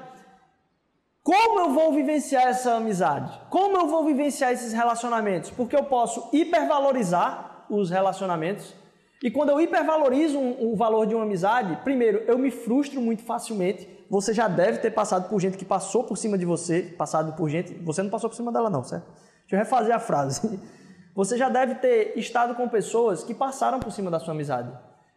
Como 1.24 1.62
eu 1.62 1.70
vou 1.70 1.94
vivenciar 1.94 2.48
essa 2.48 2.74
amizade? 2.76 3.32
Como 3.50 3.78
eu 3.78 3.88
vou 3.88 4.04
vivenciar 4.04 4.52
esses 4.52 4.74
relacionamentos? 4.74 5.52
Porque 5.52 5.76
eu 5.76 5.86
posso 5.86 6.30
hipervalorizar 6.34 7.66
os 7.70 7.90
relacionamentos. 7.90 8.76
E 9.24 9.32
quando 9.32 9.52
eu 9.52 9.62
hipervalorizo 9.62 10.38
um, 10.38 10.74
o 10.74 10.76
valor 10.76 11.08
de 11.08 11.16
uma 11.16 11.24
amizade, 11.24 11.78
primeiro, 11.82 12.26
eu 12.28 12.38
me 12.38 12.52
frustro 12.52 13.00
muito 13.00 13.24
facilmente. 13.24 13.88
Você 14.10 14.34
já 14.34 14.50
deve 14.50 14.80
ter 14.80 14.92
passado 14.92 15.30
por 15.30 15.40
gente 15.40 15.58
que 15.58 15.64
passou 15.64 16.04
por 16.04 16.18
cima 16.18 16.38
de 16.38 16.44
você, 16.44 16.82
passado 16.98 17.32
por 17.32 17.50
gente. 17.50 17.74
Você 17.86 18.04
não 18.04 18.10
passou 18.10 18.30
por 18.30 18.36
cima 18.36 18.52
dela, 18.52 18.70
não, 18.70 18.84
certo? 18.84 19.06
Deixa 19.44 19.56
eu 19.56 19.60
refazer 19.60 19.96
a 19.96 20.00
frase. 20.00 20.60
Você 21.16 21.38
já 21.38 21.48
deve 21.48 21.76
ter 21.76 22.18
estado 22.18 22.56
com 22.56 22.68
pessoas 22.68 23.24
que 23.24 23.36
passaram 23.36 23.80
por 23.80 23.92
cima 23.92 24.10
da 24.10 24.20
sua 24.20 24.34
amizade, 24.34 24.72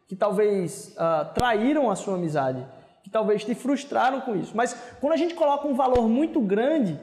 que 0.06 0.14
talvez 0.14 0.94
uh, 0.94 1.32
traíram 1.34 1.90
a 1.90 1.96
sua 1.96 2.14
amizade, 2.16 2.64
que 3.02 3.08
talvez 3.08 3.44
te 3.44 3.54
frustraram 3.54 4.20
com 4.20 4.36
isso. 4.36 4.54
Mas 4.54 4.76
quando 5.00 5.14
a 5.14 5.16
gente 5.16 5.34
coloca 5.34 5.66
um 5.66 5.74
valor 5.74 6.06
muito 6.06 6.38
grande 6.38 7.00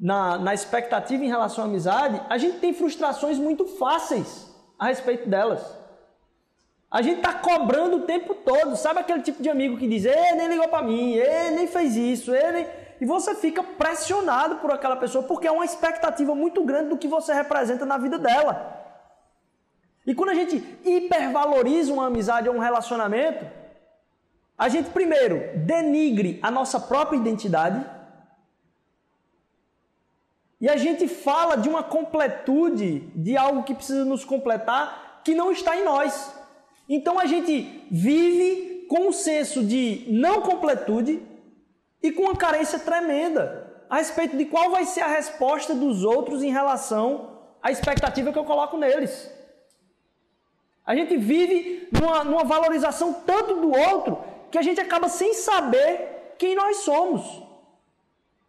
na, 0.00 0.38
na 0.38 0.54
expectativa 0.54 1.22
em 1.22 1.28
relação 1.28 1.64
à 1.64 1.66
amizade, 1.66 2.18
a 2.30 2.38
gente 2.38 2.60
tem 2.60 2.72
frustrações 2.72 3.38
muito 3.38 3.66
fáceis 3.66 4.50
a 4.78 4.86
respeito 4.86 5.28
delas. 5.28 5.77
A 6.90 7.02
gente 7.02 7.18
está 7.18 7.34
cobrando 7.34 7.98
o 7.98 8.02
tempo 8.02 8.34
todo. 8.34 8.76
Sabe 8.76 9.00
aquele 9.00 9.22
tipo 9.22 9.42
de 9.42 9.48
amigo 9.48 9.76
que 9.76 9.86
diz: 9.86 10.04
Ei, 10.04 10.32
nem 10.32 10.48
ligou 10.48 10.68
para 10.68 10.82
mim, 10.82 11.12
ei, 11.12 11.50
nem 11.50 11.66
fez 11.66 11.96
isso, 11.96 12.34
ele. 12.34 12.66
e 13.00 13.04
você 13.04 13.34
fica 13.34 13.62
pressionado 13.62 14.56
por 14.56 14.72
aquela 14.72 14.96
pessoa 14.96 15.22
porque 15.24 15.46
é 15.46 15.52
uma 15.52 15.64
expectativa 15.64 16.34
muito 16.34 16.64
grande 16.64 16.88
do 16.88 16.98
que 16.98 17.06
você 17.06 17.32
representa 17.32 17.84
na 17.84 17.98
vida 17.98 18.18
dela. 18.18 18.74
E 20.06 20.14
quando 20.14 20.30
a 20.30 20.34
gente 20.34 20.56
hipervaloriza 20.84 21.92
uma 21.92 22.06
amizade 22.06 22.48
ou 22.48 22.54
um 22.54 22.60
relacionamento, 22.60 23.44
a 24.56 24.68
gente 24.68 24.88
primeiro 24.90 25.58
denigre 25.58 26.40
a 26.42 26.50
nossa 26.50 26.80
própria 26.80 27.18
identidade 27.18 27.84
e 30.60 30.68
a 30.68 30.76
gente 30.76 31.06
fala 31.06 31.56
de 31.56 31.68
uma 31.68 31.82
completude, 31.82 33.00
de 33.14 33.36
algo 33.36 33.62
que 33.62 33.74
precisa 33.74 34.04
nos 34.04 34.24
completar, 34.24 35.20
que 35.22 35.34
não 35.34 35.52
está 35.52 35.76
em 35.76 35.84
nós. 35.84 36.37
Então 36.88 37.18
a 37.18 37.26
gente 37.26 37.86
vive 37.90 38.86
com 38.88 39.08
um 39.08 39.12
senso 39.12 39.62
de 39.62 40.06
não 40.08 40.40
completude 40.40 41.22
e 42.02 42.10
com 42.10 42.22
uma 42.22 42.36
carência 42.36 42.78
tremenda 42.78 43.68
a 43.90 43.96
respeito 43.96 44.36
de 44.36 44.44
qual 44.44 44.70
vai 44.70 44.84
ser 44.84 45.00
a 45.00 45.08
resposta 45.08 45.74
dos 45.74 46.04
outros 46.04 46.42
em 46.42 46.50
relação 46.50 47.38
à 47.62 47.70
expectativa 47.70 48.32
que 48.32 48.38
eu 48.38 48.44
coloco 48.44 48.76
neles. 48.76 49.30
A 50.84 50.94
gente 50.94 51.16
vive 51.16 51.88
numa, 51.92 52.24
numa 52.24 52.44
valorização 52.44 53.12
tanto 53.12 53.56
do 53.56 53.70
outro 53.70 54.18
que 54.50 54.58
a 54.58 54.62
gente 54.62 54.80
acaba 54.80 55.08
sem 55.08 55.34
saber 55.34 56.34
quem 56.38 56.54
nós 56.54 56.78
somos 56.78 57.42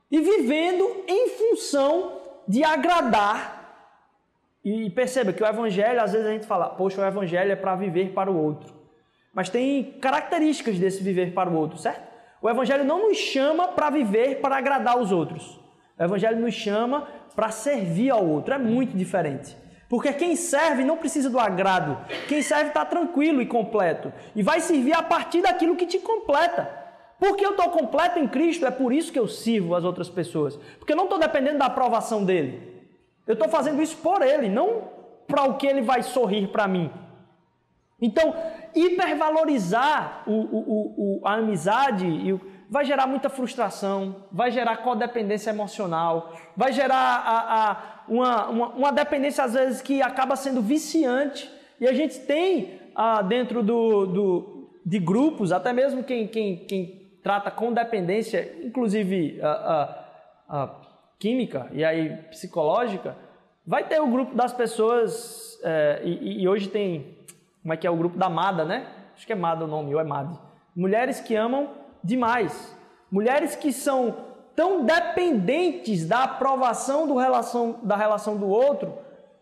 e 0.10 0.20
vivendo 0.20 1.04
em 1.08 1.30
função 1.30 2.22
de 2.48 2.64
agradar. 2.64 3.59
E 4.64 4.90
perceba 4.90 5.32
que 5.32 5.42
o 5.42 5.48
evangelho, 5.48 6.02
às 6.02 6.12
vezes 6.12 6.28
a 6.28 6.32
gente 6.32 6.46
fala, 6.46 6.70
poxa, 6.70 7.02
o 7.02 7.06
evangelho 7.06 7.52
é 7.52 7.56
para 7.56 7.76
viver 7.76 8.14
para 8.14 8.32
o 8.32 8.38
outro. 8.38 8.74
Mas 9.34 9.50
tem 9.50 9.98
características 10.02 10.78
desse 10.78 11.02
viver 11.02 11.34
para 11.34 11.50
o 11.50 11.56
outro, 11.56 11.78
certo? 11.78 12.10
O 12.42 12.50
evangelho 12.50 12.84
não 12.84 13.08
nos 13.08 13.18
chama 13.18 13.70
para 13.70 13.90
viver 13.90 14.40
para 14.42 14.58
agradar 14.58 14.98
os 14.98 15.12
outros. 15.12 15.60
O 15.98 16.04
evangelho 16.04 16.40
nos 16.40 16.54
chama 16.54 17.08
para 17.36 17.52
servir 17.52 18.10
ao 18.10 18.26
outro. 18.26 18.54
É 18.54 18.58
muito 18.58 18.96
diferente. 18.96 19.56
Porque 19.90 20.14
quem 20.14 20.36
serve 20.36 20.84
não 20.84 20.98
precisa 20.98 21.30
do 21.30 21.40
agrado. 21.40 21.98
Quem 22.28 22.42
serve 22.42 22.68
está 22.68 22.86
tranquilo 22.86 23.42
e 23.42 23.46
completo. 23.46 24.14
E 24.36 24.44
vai 24.44 24.60
servir 24.60 24.94
a 24.94 25.02
partir 25.02 25.42
daquilo 25.42 25.76
que 25.76 25.86
te 25.86 26.00
completa. 26.00 26.70
Porque 27.18 27.46
eu 27.46 27.52
estou 27.52 27.70
completo 27.70 28.20
em 28.20 28.28
Cristo, 28.28 28.66
é 28.66 28.72
por 28.72 28.94
isso 28.94 29.12
que 29.12 29.20
eu 29.20 29.28
sirvo 29.28 29.76
as 29.76 29.84
outras 29.84 30.10
pessoas. 30.10 30.56
Porque 30.78 30.94
eu 30.94 30.98
não 30.98 31.04
estou 31.06 31.20
dependendo 31.20 31.58
da 31.58 31.66
aprovação 31.66 32.24
dele. 32.24 32.69
Eu 33.30 33.34
estou 33.34 33.48
fazendo 33.48 33.80
isso 33.80 33.96
por 33.98 34.24
ele, 34.24 34.50
não 34.50 34.90
para 35.28 35.44
o 35.44 35.56
que 35.56 35.68
ele 35.68 35.82
vai 35.84 36.02
sorrir 36.02 36.48
para 36.48 36.68
mim. 36.68 36.92
Então, 38.02 38.34
hipervalorizar 38.74 40.24
o, 40.26 40.32
o, 40.32 41.20
o, 41.20 41.22
a 41.24 41.36
amizade 41.36 42.08
vai 42.68 42.84
gerar 42.86 43.06
muita 43.06 43.30
frustração, 43.30 44.16
vai 44.32 44.50
gerar 44.50 44.78
codependência 44.78 45.52
emocional, 45.52 46.34
vai 46.58 46.74
gerar 46.74 46.96
a, 46.98 47.72
a, 47.72 48.04
uma, 48.08 48.48
uma, 48.48 48.68
uma, 48.70 48.92
dependência, 48.92 49.44
às 49.44 49.54
vezes, 49.54 49.80
que 49.80 50.02
acaba 50.02 50.36
sendo 50.36 50.60
viciante. 50.60 51.52
E 51.80 51.88
a 51.88 51.94
gente 51.94 52.20
tem 52.22 52.80
ah, 52.96 53.22
dentro 53.22 53.62
do, 53.62 54.08
do, 54.08 54.70
de 54.84 54.98
grupos, 54.98 55.52
até 55.52 55.72
mesmo 55.72 56.04
quem, 56.04 56.28
quem, 56.28 56.66
quem 56.66 57.12
trata 57.22 57.52
com 57.52 57.72
dependência, 57.72 58.56
inclusive 58.64 59.40
a, 59.40 59.52
a, 60.50 60.64
a, 60.64 60.89
química 61.20 61.68
e 61.72 61.84
aí 61.84 62.16
psicológica, 62.30 63.16
vai 63.68 63.84
ter 63.84 64.02
o 64.02 64.08
grupo 64.08 64.34
das 64.34 64.54
pessoas, 64.54 65.60
é, 65.64 66.02
e, 66.04 66.42
e, 66.42 66.48
hoje 66.48 66.70
tem, 66.70 67.18
como 67.62 67.74
é 67.74 67.78
que 67.78 67.86
é 67.86 67.92
o 67.92 67.96
grupo 67.96 68.18
da 68.18 68.30
MADA, 68.30 68.66
né? 68.66 68.88
Acho 69.14 69.28
que 69.28 69.34
é 69.34 69.36
MADA 69.36 69.66
o 69.66 69.68
nome, 69.68 69.94
ou 69.94 70.00
é 70.00 70.04
MAD. 70.04 70.40
Mulheres 70.76 71.20
que 71.20 71.36
amam 71.36 71.70
demais. 72.02 72.76
Mulheres 73.12 73.56
que 73.56 73.74
são 73.74 74.16
tão 74.56 74.86
dependentes 74.86 76.08
da 76.08 76.24
aprovação 76.24 77.06
do 77.06 77.18
relação, 77.18 77.80
da 77.84 77.96
relação 77.96 78.38
do 78.38 78.48
outro, 78.48 78.98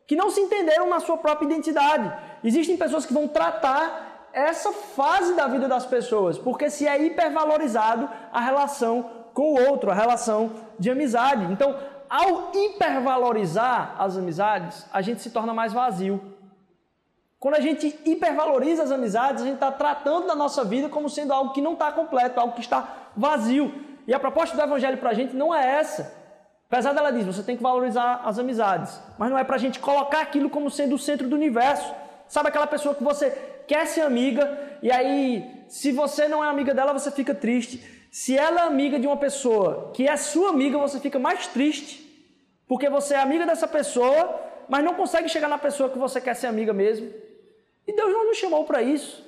que 0.06 0.16
não 0.16 0.30
se 0.30 0.42
entenderam 0.42 0.90
na 0.90 1.00
sua 1.00 1.18
própria 1.18 1.46
identidade. 1.46 2.12
Existem 2.44 2.76
pessoas 2.76 3.06
que 3.06 3.14
vão 3.14 3.28
tratar 3.28 4.30
essa 4.34 4.72
fase 4.72 5.36
da 5.36 5.48
vida 5.48 5.68
das 5.68 5.86
pessoas, 5.86 6.38
porque 6.38 6.70
se 6.70 6.88
é 6.88 7.04
hipervalorizado 7.04 8.10
a 8.32 8.40
relação 8.40 9.17
com 9.38 9.53
o 9.53 9.70
outro, 9.70 9.91
a 9.91 9.94
relação 9.94 10.50
de 10.79 10.89
amizade. 10.89 11.46
Então, 11.53 11.77
ao 12.10 12.51
hipervalorizar 12.56 13.94
as 14.00 14.17
amizades, 14.17 14.84
a 14.91 15.00
gente 15.00 15.22
se 15.22 15.29
torna 15.29 15.53
mais 15.53 15.72
vazio. 15.72 16.20
Quando 17.39 17.53
a 17.53 17.60
gente 17.60 17.96
hipervaloriza 18.03 18.82
as 18.82 18.91
amizades, 18.91 19.44
a 19.44 19.46
gente 19.46 19.53
está 19.53 19.72
tratando 19.72 20.25
da 20.25 20.34
nossa 20.34 20.65
vida 20.65 20.89
como 20.89 21.08
sendo 21.08 21.34
algo 21.34 21.53
que 21.53 21.62
não 21.62 21.74
está 21.74 21.91
completo, 21.91 22.39
algo 22.39 22.56
que 22.56 22.62
está 22.62 23.10
vazio. 23.15 23.72
E 24.08 24.13
a 24.15 24.20
proposta 24.20 24.58
do 24.58 24.63
Evangelho 24.63 24.98
para 24.98 25.12
a 25.12 25.13
gente 25.13 25.36
não 25.36 25.53
é 25.53 25.82
essa. 25.82 26.12
Apesar 26.67 26.94
dela 26.94 27.12
diz, 27.12 27.24
você 27.24 27.44
tem 27.44 27.56
que 27.56 27.62
valorizar 27.62 28.22
as 28.25 28.39
amizades, 28.39 29.00
mas 29.20 29.29
não 29.29 29.38
é 29.38 29.44
para 29.44 29.58
a 29.58 29.60
gente 29.60 29.79
colocar 29.79 30.22
aquilo 30.22 30.50
como 30.50 30.72
sendo 30.72 30.96
o 30.96 30.98
centro 30.98 31.27
do 31.29 31.36
universo. 31.36 31.94
Sabe 32.27 32.50
aquela 32.50 32.65
pessoa 32.65 32.96
que 32.96 33.03
você 33.03 33.29
quer 33.67 33.86
ser 33.86 34.01
amiga, 34.01 34.77
e 34.82 34.91
aí, 34.91 35.63
se 35.67 35.91
você 35.91 36.27
não 36.27 36.44
é 36.44 36.50
amiga 36.50 36.74
dela, 36.74 36.91
você 36.91 37.12
fica 37.12 37.36
triste. 37.36 37.97
Se 38.20 38.36
ela 38.36 38.62
é 38.62 38.64
amiga 38.64 39.00
de 39.00 39.06
uma 39.06 39.16
pessoa 39.16 39.92
que 39.94 40.08
é 40.08 40.18
sua 40.18 40.50
amiga, 40.50 40.76
você 40.80 41.00
fica 41.00 41.20
mais 41.20 41.46
triste, 41.46 41.94
porque 42.68 42.90
você 42.90 43.14
é 43.14 43.20
amiga 43.20 43.46
dessa 43.46 43.68
pessoa, 43.68 44.42
mas 44.68 44.84
não 44.84 44.96
consegue 44.96 45.30
chegar 45.30 45.48
na 45.48 45.60
pessoa 45.60 45.88
que 45.88 46.00
você 46.00 46.20
quer 46.20 46.34
ser 46.34 46.48
amiga 46.48 46.74
mesmo. 46.74 47.14
E 47.86 47.96
Deus 47.96 48.12
não 48.12 48.26
nos 48.26 48.38
chamou 48.38 48.64
para 48.64 48.82
isso. 48.82 49.24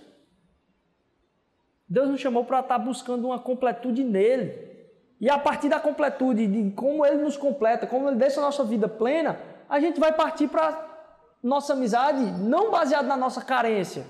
Deus 1.88 2.10
nos 2.10 2.20
chamou 2.20 2.44
para 2.44 2.62
estar 2.62 2.80
tá 2.80 2.84
buscando 2.84 3.28
uma 3.28 3.38
completude 3.38 4.04
nele. 4.04 4.58
E 5.22 5.30
a 5.30 5.38
partir 5.38 5.70
da 5.70 5.80
completude, 5.80 6.48
de 6.48 6.72
como 6.72 7.06
ele 7.06 7.22
nos 7.22 7.38
completa, 7.38 7.86
como 7.86 8.08
ele 8.10 8.18
deixa 8.18 8.40
a 8.40 8.44
nossa 8.44 8.64
vida 8.64 8.90
plena, 8.90 9.40
a 9.70 9.80
gente 9.80 10.00
vai 10.00 10.14
partir 10.14 10.48
para 10.48 10.66
nossa 11.44 11.74
amizade 11.74 12.24
não 12.42 12.72
baseado 12.72 13.06
na 13.06 13.16
nossa 13.16 13.40
carência, 13.40 14.04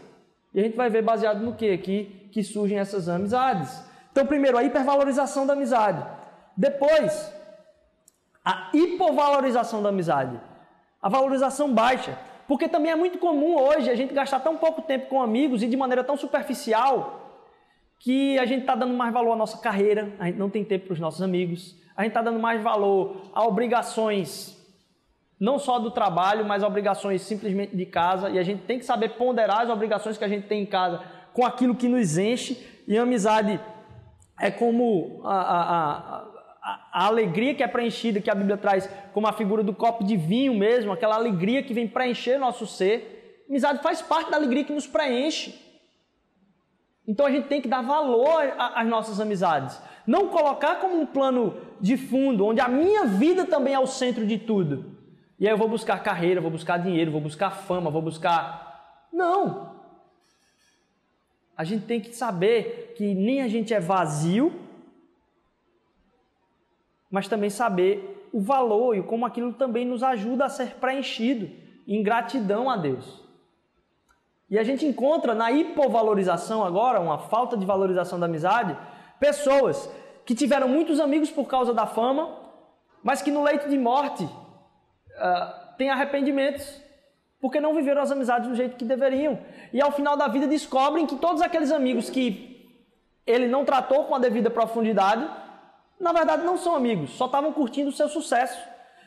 e 0.54 0.60
a 0.62 0.64
gente 0.64 0.78
vai 0.78 0.90
ver 0.90 1.02
baseado 1.02 1.42
no 1.42 1.54
que 1.54 1.70
aqui 1.70 2.30
que 2.32 2.42
surgem 2.42 2.80
essas 2.80 3.10
amizades. 3.10 3.89
Então, 4.12 4.26
primeiro, 4.26 4.58
a 4.58 4.64
hipervalorização 4.64 5.46
da 5.46 5.54
amizade. 5.54 6.06
Depois, 6.56 7.34
a 8.44 8.70
hipovalorização 8.74 9.82
da 9.82 9.90
amizade. 9.90 10.40
A 11.02 11.10
valorização 11.10 11.74
baixa. 11.74 12.18
Porque 12.48 12.68
também 12.68 12.92
é 12.92 12.96
muito 12.96 13.20
comum 13.20 13.56
hoje 13.56 13.90
a 13.90 13.96
gente 13.96 14.14
gastar 14.14 14.40
tão 14.40 14.58
pouco 14.58 14.82
tempo 14.82 15.08
com 15.08 15.22
amigos 15.22 15.62
e 15.62 15.68
de 15.68 15.78
maneira 15.78 16.04
tão 16.04 16.18
superficial 16.18 17.30
que 18.00 18.40
a 18.40 18.46
gente 18.46 18.62
está 18.62 18.76
dando 18.76 18.94
mais 18.94 19.14
valor 19.14 19.34
à 19.34 19.36
nossa 19.36 19.58
carreira, 19.58 20.14
a 20.20 20.26
gente 20.26 20.38
não 20.38 20.50
tem 20.50 20.64
tempo 20.64 20.86
para 20.86 20.94
os 20.94 21.00
nossos 21.00 21.22
amigos, 21.22 21.76
a 21.96 22.02
gente 22.02 22.12
está 22.12 22.22
dando 22.22 22.40
mais 22.40 22.64
valor 22.64 23.30
a 23.34 23.44
obrigações 23.44 24.58
não 25.40 25.58
só 25.58 25.80
do 25.80 25.90
trabalho, 25.90 26.44
mas 26.44 26.64
obrigações 26.64 27.22
simplesmente 27.22 27.76
de 27.76 27.86
casa. 27.86 28.30
E 28.30 28.38
a 28.38 28.44
gente 28.44 28.64
tem 28.64 28.78
que 28.78 28.86
saber 28.86 29.10
ponderar 29.10 29.62
as 29.62 29.70
obrigações 29.70 30.18
que 30.18 30.24
a 30.24 30.28
gente 30.28 30.48
tem 30.48 30.64
em 30.64 30.66
casa 30.66 31.02
com 31.34 31.46
aquilo 31.46 31.76
que 31.76 31.88
nos 31.88 32.18
enche. 32.18 32.58
E 32.88 32.98
a 32.98 33.04
amizade 33.04 33.60
é 34.40 34.50
como 34.50 35.22
a, 35.24 35.36
a, 35.36 36.20
a, 36.64 36.90
a 36.94 37.06
alegria 37.06 37.54
que 37.54 37.64
é 37.64 37.68
preenchida, 37.68 38.22
que 38.22 38.30
a 38.30 38.36
Bíblia 38.36 38.58
traz 38.58 38.90
como 39.14 39.28
a 39.28 39.34
figura 39.34 39.64
do 39.64 39.74
copo 39.74 40.04
de 40.04 40.16
vinho 40.16 40.54
mesmo, 40.54 40.92
aquela 40.92 41.16
alegria 41.16 41.64
que 41.64 41.74
vem 41.74 41.88
preencher 41.88 42.38
nosso 42.38 42.66
ser. 42.66 43.46
Amizade 43.50 43.82
faz 43.82 44.02
parte 44.02 44.30
da 44.30 44.38
alegria 44.38 44.64
que 44.64 44.74
nos 44.74 44.88
preenche. 44.88 45.60
Então 47.08 47.26
a 47.26 47.32
gente 47.32 47.48
tem 47.48 47.60
que 47.60 47.68
dar 47.68 47.82
valor 47.82 48.54
às 48.58 48.88
nossas 48.88 49.20
amizades. 49.20 49.82
Não 50.06 50.28
colocar 50.28 50.76
como 50.76 51.00
um 51.00 51.06
plano 51.06 51.58
de 51.82 51.98
fundo, 51.98 52.46
onde 52.46 52.62
a 52.62 52.68
minha 52.68 53.06
vida 53.06 53.46
também 53.46 53.74
é 53.74 53.80
o 53.80 53.88
centro 53.88 54.26
de 54.26 54.38
tudo. 54.38 54.98
E 55.40 55.48
aí 55.48 55.54
eu 55.54 55.58
vou 55.58 55.68
buscar 55.68 56.04
carreira, 56.04 56.40
vou 56.40 56.52
buscar 56.52 56.78
dinheiro, 56.78 57.12
vou 57.12 57.22
buscar 57.22 57.50
fama, 57.50 57.90
vou 57.90 58.02
buscar. 58.02 59.08
Não! 59.12 59.79
A 61.60 61.66
gente 61.66 61.86
tem 61.86 62.00
que 62.00 62.16
saber 62.16 62.94
que 62.96 63.14
nem 63.14 63.42
a 63.42 63.50
gente 63.50 63.74
é 63.74 63.82
vazio, 63.82 64.50
mas 67.12 67.28
também 67.28 67.50
saber 67.50 68.30
o 68.32 68.40
valor 68.40 68.96
e 68.96 69.04
como 69.04 69.26
aquilo 69.26 69.52
também 69.52 69.86
nos 69.86 70.02
ajuda 70.02 70.46
a 70.46 70.50
ser 70.50 70.76
preenchido 70.76 71.50
em 71.86 72.02
gratidão 72.02 72.70
a 72.70 72.78
Deus. 72.78 73.22
E 74.50 74.58
a 74.58 74.64
gente 74.64 74.86
encontra 74.86 75.36
na 75.36 75.52
hipovalorização 75.52 76.64
agora, 76.64 77.02
uma 77.02 77.18
falta 77.18 77.58
de 77.58 77.66
valorização 77.66 78.18
da 78.18 78.26
amizade, 78.26 78.78
pessoas 79.20 79.92
que 80.26 80.34
tiveram 80.34 80.70
muitos 80.70 80.98
amigos 80.98 81.30
por 81.30 81.46
causa 81.46 81.74
da 81.74 81.86
fama, 81.86 82.40
mas 83.04 83.22
que 83.22 83.32
no 83.32 83.44
leito 83.44 83.68
de 83.68 83.78
morte 83.78 84.24
uh, 84.24 85.76
têm 85.78 85.90
arrependimentos, 85.90 86.82
porque 87.42 87.60
não 87.60 87.74
viveram 87.74 88.02
as 88.02 88.12
amizades 88.12 88.50
do 88.50 88.56
jeito 88.56 88.76
que 88.76 88.86
deveriam. 88.86 89.40
E 89.72 89.82
ao 89.82 89.92
final 89.92 90.18
da 90.18 90.28
vida 90.28 90.48
descobrem 90.48 91.06
que 91.06 91.16
todos 91.16 91.42
aqueles 91.42 91.72
amigos 91.72 92.10
que 92.10 92.60
ele 93.26 93.48
não 93.48 93.64
tratou 93.64 94.06
com 94.06 94.16
a 94.16 94.20
devida 94.20 94.50
profundidade, 94.50 95.28
na 96.00 96.12
verdade 96.12 96.44
não 96.44 96.58
são 96.58 96.76
amigos, 96.76 97.12
só 97.12 97.26
estavam 97.26 97.54
curtindo 97.54 97.90
o 97.90 97.94
seu 97.94 98.10
sucesso. 98.10 98.60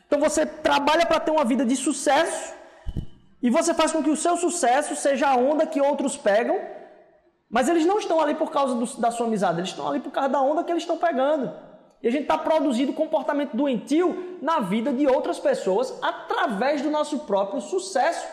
Então 0.07 0.19
você 0.19 0.45
trabalha 0.45 1.05
para 1.05 1.19
ter 1.19 1.31
uma 1.31 1.45
vida 1.45 1.65
de 1.65 1.75
sucesso 1.75 2.53
e 3.41 3.49
você 3.49 3.73
faz 3.73 3.91
com 3.91 4.01
que 4.01 4.09
o 4.09 4.15
seu 4.15 4.37
sucesso 4.37 4.95
seja 4.95 5.27
a 5.27 5.35
onda 5.35 5.67
que 5.67 5.81
outros 5.81 6.15
pegam, 6.15 6.59
mas 7.49 7.67
eles 7.67 7.85
não 7.85 7.99
estão 7.99 8.19
ali 8.19 8.33
por 8.33 8.49
causa 8.51 8.73
do, 8.73 8.85
da 9.01 9.11
sua 9.11 9.27
amizade, 9.27 9.59
eles 9.59 9.69
estão 9.69 9.87
ali 9.87 9.99
por 9.99 10.11
causa 10.11 10.29
da 10.29 10.41
onda 10.41 10.63
que 10.63 10.71
eles 10.71 10.83
estão 10.83 10.97
pegando. 10.97 11.51
E 12.03 12.07
a 12.09 12.11
gente 12.11 12.23
está 12.23 12.37
produzindo 12.37 12.91
comportamento 12.91 13.55
doentio 13.55 14.37
na 14.41 14.59
vida 14.59 14.91
de 14.91 15.07
outras 15.07 15.39
pessoas 15.39 15.97
através 16.01 16.81
do 16.81 16.91
nosso 16.91 17.19
próprio 17.19 17.61
sucesso. 17.61 18.27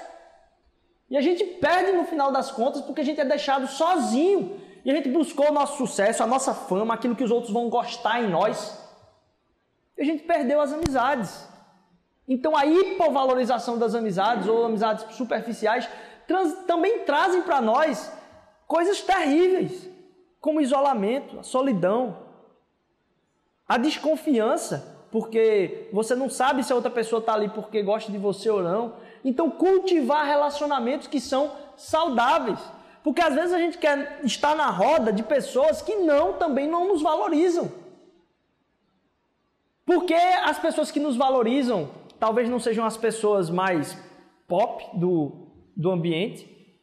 E 1.09 1.17
a 1.17 1.21
gente 1.21 1.45
perde 1.45 1.93
no 1.93 2.05
final 2.05 2.33
das 2.33 2.51
contas 2.51 2.83
porque 2.83 3.01
a 3.01 3.05
gente 3.05 3.21
é 3.21 3.25
deixado 3.25 3.69
sozinho. 3.69 4.61
E 4.85 4.91
a 4.91 4.95
gente 4.95 5.09
buscou 5.09 5.51
o 5.51 5.53
nosso 5.53 5.77
sucesso, 5.77 6.21
a 6.21 6.27
nossa 6.27 6.53
fama, 6.53 6.95
aquilo 6.95 7.15
que 7.15 7.23
os 7.23 7.31
outros 7.31 7.53
vão 7.53 7.69
gostar 7.69 8.21
em 8.21 8.29
nós. 8.29 8.77
E 9.97 10.03
a 10.03 10.05
gente 10.05 10.25
perdeu 10.25 10.61
as 10.61 10.73
amizades. 10.73 11.49
Então 12.27 12.57
a 12.57 12.67
hipovalorização 12.67 13.79
das 13.79 13.95
amizades 13.95 14.49
ou 14.49 14.65
amizades 14.65 15.15
superficiais 15.15 15.89
também 16.67 17.01
trazem 17.01 17.43
para 17.43 17.61
nós 17.61 18.11
coisas 18.67 19.01
terríveis, 19.01 19.89
como 20.41 20.61
isolamento, 20.61 21.39
a 21.39 21.43
solidão, 21.43 22.30
a 23.71 23.79
desconfiança, 23.79 25.07
porque 25.13 25.89
você 25.93 26.17
não 26.17 26.29
sabe 26.29 26.65
se 26.65 26.73
a 26.73 26.75
outra 26.75 26.91
pessoa 26.91 27.21
está 27.21 27.35
ali 27.35 27.49
porque 27.51 27.81
gosta 27.85 28.11
de 28.11 28.19
você 28.19 28.51
ou 28.51 28.65
não. 28.65 28.95
Então, 29.25 29.49
cultivar 29.49 30.27
relacionamentos 30.27 31.07
que 31.07 31.21
são 31.21 31.53
saudáveis. 31.77 32.59
Porque 33.05 33.23
às 33.23 33.33
vezes 33.33 33.53
a 33.53 33.59
gente 33.61 33.79
quer 33.79 34.23
estar 34.25 34.57
na 34.57 34.69
roda 34.71 35.13
de 35.13 35.23
pessoas 35.23 35.81
que 35.81 35.95
não 35.95 36.33
também 36.33 36.67
não 36.67 36.89
nos 36.89 37.01
valorizam. 37.01 37.71
Porque 39.87 40.15
as 40.15 40.59
pessoas 40.59 40.91
que 40.91 40.99
nos 40.99 41.17
valorizam 41.17 41.91
talvez 42.19 42.51
não 42.51 42.59
sejam 42.59 42.85
as 42.85 42.97
pessoas 42.97 43.49
mais 43.49 43.97
pop 44.49 44.85
do, 44.99 45.47
do 45.77 45.93
ambiente. 45.93 46.75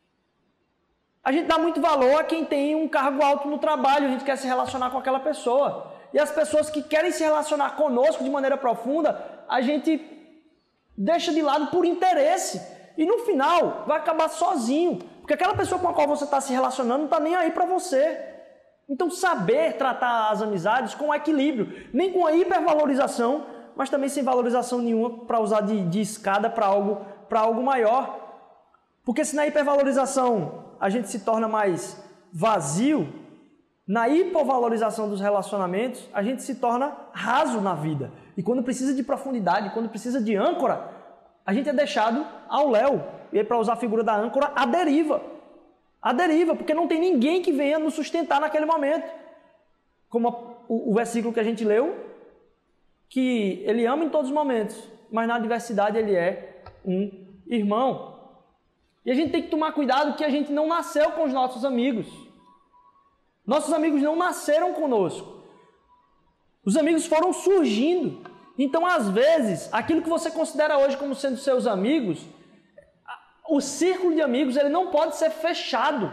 A 1.22 1.34
gente 1.34 1.48
dá 1.48 1.58
muito 1.58 1.82
valor 1.82 2.22
a 2.22 2.24
quem 2.24 2.46
tem 2.46 2.75
um 2.75 2.88
cargo 2.88 3.22
alto 3.22 3.46
no 3.50 3.58
trabalho, 3.58 4.08
a 4.08 4.12
gente 4.12 4.24
quer 4.24 4.38
se 4.38 4.48
relacionar 4.48 4.89
com 4.89 4.98
aquela 4.98 5.20
pessoa. 5.20 5.97
E 6.14 6.20
as 6.20 6.32
pessoas 6.32 6.70
que 6.70 6.82
querem 6.82 7.12
se 7.12 7.24
relacionar 7.24 7.72
conosco 7.76 8.24
de 8.24 8.30
maneira 8.30 8.58
profunda, 8.58 9.44
a 9.48 9.62
gente 9.62 10.00
deixa 10.98 11.32
de 11.32 11.42
lado 11.42 11.68
por 11.68 11.86
interesse. 11.86 12.62
E 12.98 13.06
no 13.06 13.20
final 13.20 13.84
vai 13.86 13.98
acabar 13.98 14.30
sozinho. 14.30 15.00
Porque 15.20 15.34
aquela 15.34 15.56
pessoa 15.56 15.80
com 15.80 15.88
a 15.88 15.94
qual 15.94 16.08
você 16.08 16.24
está 16.24 16.42
se 16.42 16.52
relacionando 16.54 17.00
não 17.00 17.06
está 17.06 17.20
nem 17.20 17.36
aí 17.36 17.52
para 17.52 17.66
você. 17.66 18.36
Então, 18.90 19.10
saber 19.12 19.74
tratar 19.74 20.30
as 20.30 20.42
amizades 20.42 20.96
com 20.96 21.14
equilíbrio, 21.14 21.90
nem 21.94 22.12
com 22.14 22.26
a 22.26 22.32
hipervalorização, 22.32 23.46
mas 23.76 23.90
também 23.90 24.08
sem 24.08 24.24
valorização 24.24 24.80
nenhuma 24.80 25.26
para 25.26 25.40
usar 25.42 25.62
de, 25.62 25.82
de 25.88 26.00
escada 26.00 26.50
para 26.50 26.66
algo, 26.66 27.06
algo 27.30 27.62
maior. 27.62 28.18
Porque 29.04 29.26
se 29.26 29.36
na 29.36 29.46
hipervalorização 29.46 30.66
a 30.80 30.90
gente 30.90 31.10
se 31.10 31.20
torna 31.20 31.48
mais 31.48 32.02
vazio, 32.32 33.26
na 33.88 34.10
hipovalorização 34.10 35.08
dos 35.08 35.22
relacionamentos, 35.22 36.10
a 36.13 36.22
gente 36.22 36.44
se 36.44 36.56
torna 36.56 36.96
raso 37.13 37.62
na 37.62 37.74
vida. 37.74 38.12
E 38.36 38.44
quando 38.44 38.62
precisa 38.62 38.94
de 38.94 39.01
profundidade, 39.01 39.70
quando 39.70 39.88
precisa 39.88 40.22
de 40.22 40.36
âncora, 40.36 40.91
a 41.46 41.53
gente 41.53 41.70
é 41.70 41.74
deixado 41.74 42.27
ao 42.50 42.70
léu. 42.70 43.01
E 43.32 43.39
aí, 43.39 43.46
para 43.46 43.58
usar 43.58 43.74
a 43.74 43.77
figura 43.77 44.03
da 44.03 44.13
âncora, 44.13 44.51
a 44.53 44.65
deriva. 44.65 45.22
A 46.01 46.12
deriva, 46.12 46.53
porque 46.53 46.74
não 46.74 46.88
tem 46.88 47.00
ninguém 47.00 47.42
que 47.42 47.53
venha 47.53 47.79
nos 47.79 47.94
sustentar 47.94 48.42
naquele 48.42 48.66
momento. 48.66 49.09
Como 50.09 50.27
a, 50.27 50.31
o, 50.68 50.92
o 50.92 50.94
versículo 50.94 51.33
que 51.33 51.40
a 51.40 51.44
gente 51.44 51.64
leu, 51.64 51.96
que 53.07 53.64
ele 53.66 53.85
ama 53.85 54.03
em 54.03 54.09
todos 54.09 54.29
os 54.29 54.35
momentos, 54.35 54.77
mas 55.09 55.27
na 55.29 55.35
adversidade 55.35 55.98
ele 55.98 56.14
é 56.14 56.62
um 56.85 57.09
irmão. 57.48 58.20
E 59.05 59.12
a 59.12 59.14
gente 59.14 59.31
tem 59.31 59.42
que 59.42 59.50
tomar 59.50 59.72
cuidado 59.72 60.18
que 60.18 60.25
a 60.25 60.29
gente 60.29 60.51
não 60.51 60.68
nasceu 60.68 61.12
com 61.12 61.24
os 61.24 61.31
nossos 61.31 61.64
amigos. 61.64 62.26
Nossos 63.48 63.74
amigos 63.74 64.01
não 64.01 64.18
nasceram 64.18 64.74
conosco. 64.74 65.38
Os 66.66 66.75
amigos 66.75 67.05
foram 67.05 67.31
surgindo. 67.31 68.29
Então, 68.60 68.86
às 68.86 69.07
vezes, 69.07 69.70
aquilo 69.72 70.01
que 70.01 70.10
você 70.10 70.29
considera 70.29 70.77
hoje 70.77 70.98
como 70.98 71.16
sendo 71.16 71.38
seus 71.38 71.66
amigos, 71.66 72.25
o 73.48 73.62
círculo 73.62 74.14
de 74.14 74.22
amigos 74.22 74.57
ele 74.57 74.68
não 74.68 74.88
pode 74.88 75.16
ser 75.16 75.29
fechado. 75.29 76.12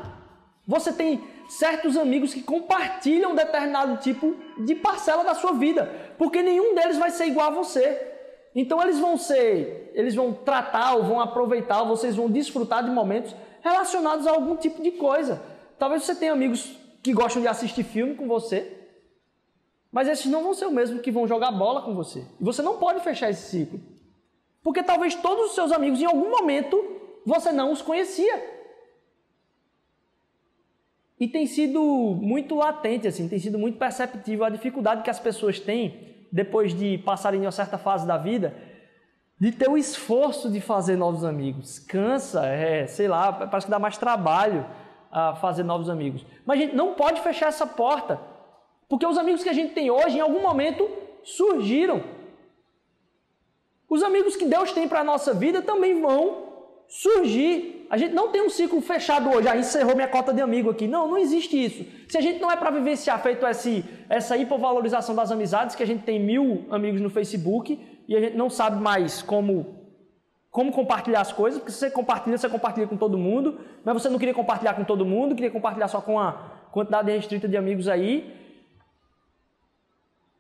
Você 0.65 0.93
tem 0.93 1.25
certos 1.49 1.97
amigos 1.97 2.33
que 2.33 2.41
compartilham 2.41 3.35
determinado 3.35 3.97
tipo 3.97 4.37
de 4.59 4.77
parcela 4.77 5.25
da 5.25 5.35
sua 5.35 5.53
vida, 5.55 6.15
porque 6.17 6.41
nenhum 6.41 6.75
deles 6.77 6.97
vai 6.97 7.11
ser 7.11 7.27
igual 7.27 7.49
a 7.49 7.55
você. 7.55 8.13
Então 8.55 8.81
eles 8.81 9.01
vão 9.01 9.17
ser, 9.17 9.91
eles 9.95 10.15
vão 10.15 10.33
tratar 10.33 10.95
ou 10.95 11.03
vão 11.03 11.21
aproveitar, 11.21 11.81
ou 11.81 11.89
vocês 11.89 12.15
vão 12.15 12.31
desfrutar 12.31 12.85
de 12.85 12.91
momentos 12.91 13.35
relacionados 13.61 14.27
a 14.29 14.31
algum 14.31 14.57
tipo 14.57 14.81
de 14.81 14.93
coisa. 14.93 15.43
Talvez 15.77 16.05
você 16.05 16.15
tenha 16.15 16.33
amigos 16.33 16.84
que 17.05 17.13
gostam 17.13 17.43
de 17.43 17.47
assistir 17.47 17.85
filme 17.85 18.15
com 18.15 18.27
você, 18.27 18.73
mas 19.93 20.09
esses 20.09 20.25
não 20.25 20.43
vão 20.43 20.55
ser 20.55 20.65
o 20.65 20.71
mesmo 20.71 21.01
que 21.01 21.13
vão 21.13 21.29
jogar 21.29 21.53
bola 21.53 21.83
com 21.83 21.95
você. 21.95 22.27
E 22.41 22.43
você 22.43 22.63
não 22.63 22.79
pode 22.79 23.01
fechar 23.01 23.29
esse 23.29 23.43
ciclo. 23.43 23.79
Porque 24.63 24.83
talvez 24.83 25.15
todos 25.15 25.51
os 25.51 25.55
seus 25.55 25.71
amigos, 25.71 26.01
em 26.01 26.07
algum 26.07 26.31
momento, 26.31 26.83
você 27.27 27.53
não 27.53 27.71
os 27.73 27.83
conhecia. 27.83 28.43
E 31.21 31.29
tem 31.29 31.47
sido 31.47 31.79
muito 31.83 32.55
latente, 32.55 33.07
assim, 33.07 33.29
tem 33.29 33.39
sido 33.39 33.59
muito 33.59 33.79
perceptível 33.79 34.47
a 34.47 34.51
dificuldade 34.51 35.03
que 35.03 35.11
as 35.11 35.21
pessoas 35.21 35.61
têm, 35.61 36.27
depois 36.33 36.75
de 36.75 36.97
passarem 36.99 37.41
em 37.41 37.45
uma 37.45 37.53
certa 37.53 37.77
fase 37.77 38.07
da 38.07 38.17
vida, 38.17 38.57
de 39.39 39.53
ter 39.53 39.69
o 39.69 39.77
esforço 39.77 40.51
de 40.51 40.61
fazer 40.61 40.97
novos 40.97 41.23
amigos. 41.23 41.79
Cansa, 41.79 42.47
é, 42.47 42.87
sei 42.87 43.09
lá, 43.09 43.31
parece 43.31 43.67
que 43.67 43.71
dá 43.71 43.79
mais 43.79 43.99
trabalho 43.99 44.65
a 45.15 45.37
fazer 45.37 45.63
novos 45.63 45.89
amigos. 45.89 46.27
Mas 46.45 46.59
a 46.59 46.63
gente 46.63 46.75
não 46.75 46.95
pode 46.95 47.21
fechar 47.21 47.47
essa 47.47 47.65
porta, 47.65 48.21
porque 48.89 49.07
os 49.07 49.17
amigos 49.17 49.45
que 49.45 49.49
a 49.49 49.53
gente 49.53 49.73
tem 49.73 49.89
hoje, 49.89 50.19
em 50.19 50.21
algum 50.21 50.43
momento, 50.43 50.91
surgiram. 51.23 52.03
Os 53.89 54.03
amigos 54.03 54.35
que 54.35 54.45
Deus 54.45 54.73
tem 54.73 54.89
para 54.89 55.01
a 55.01 55.05
nossa 55.05 55.33
vida 55.33 55.63
também 55.63 56.01
vão 56.01 56.49
surgir. 56.89 57.87
A 57.89 57.97
gente 57.97 58.13
não 58.13 58.31
tem 58.31 58.43
um 58.43 58.51
ciclo 58.51 58.81
fechado 58.81 59.31
hoje, 59.31 59.47
ah, 59.47 59.57
encerrou 59.57 59.95
minha 59.95 60.09
cota 60.09 60.33
de 60.33 60.41
amigo 60.41 60.69
aqui. 60.69 60.89
Não, 60.89 61.07
não 61.07 61.17
existe 61.17 61.65
isso. 61.65 61.85
Se 62.09 62.19
a 62.19 62.21
gente 62.21 62.41
não 62.41 62.51
é 62.51 62.57
para 62.57 62.71
vivenciar 62.71 63.23
feito 63.23 63.47
esse, 63.47 63.85
essa 64.09 64.37
hipovalorização 64.37 65.15
das 65.15 65.31
amizades, 65.31 65.77
que 65.77 65.83
a 65.83 65.87
gente 65.87 66.03
tem 66.03 66.19
mil 66.19 66.67
amigos 66.71 67.01
no 67.01 67.09
Facebook 67.09 67.79
e 68.09 68.17
a 68.17 68.21
gente 68.21 68.37
não 68.37 68.51
sabe 68.51 68.83
mais 68.83 69.23
como 69.23 69.84
como 70.55 70.71
compartilhar 70.71 71.21
as 71.21 71.33
coisas, 71.33 71.59
porque 71.59 71.73
se 71.73 71.79
você 71.79 71.91
compartilha, 71.91 72.39
você 72.39 72.49
compartilha 72.49 72.87
com 72.87 72.97
todo 72.97 73.19
mundo, 73.19 73.59
mas 73.85 73.93
você 73.93 74.09
não 74.09 74.21
queria 74.21 74.33
compartilhar 74.33 74.75
com 74.75 74.85
todo 74.85 75.05
mundo, 75.05 75.35
queria 75.35 75.51
compartilhar 75.51 75.89
só 75.89 76.01
com 76.01 76.17
a 76.17 76.31
quantidade 76.71 77.11
restrita 77.11 77.49
de 77.49 77.57
amigos 77.57 77.89
aí. 77.89 78.33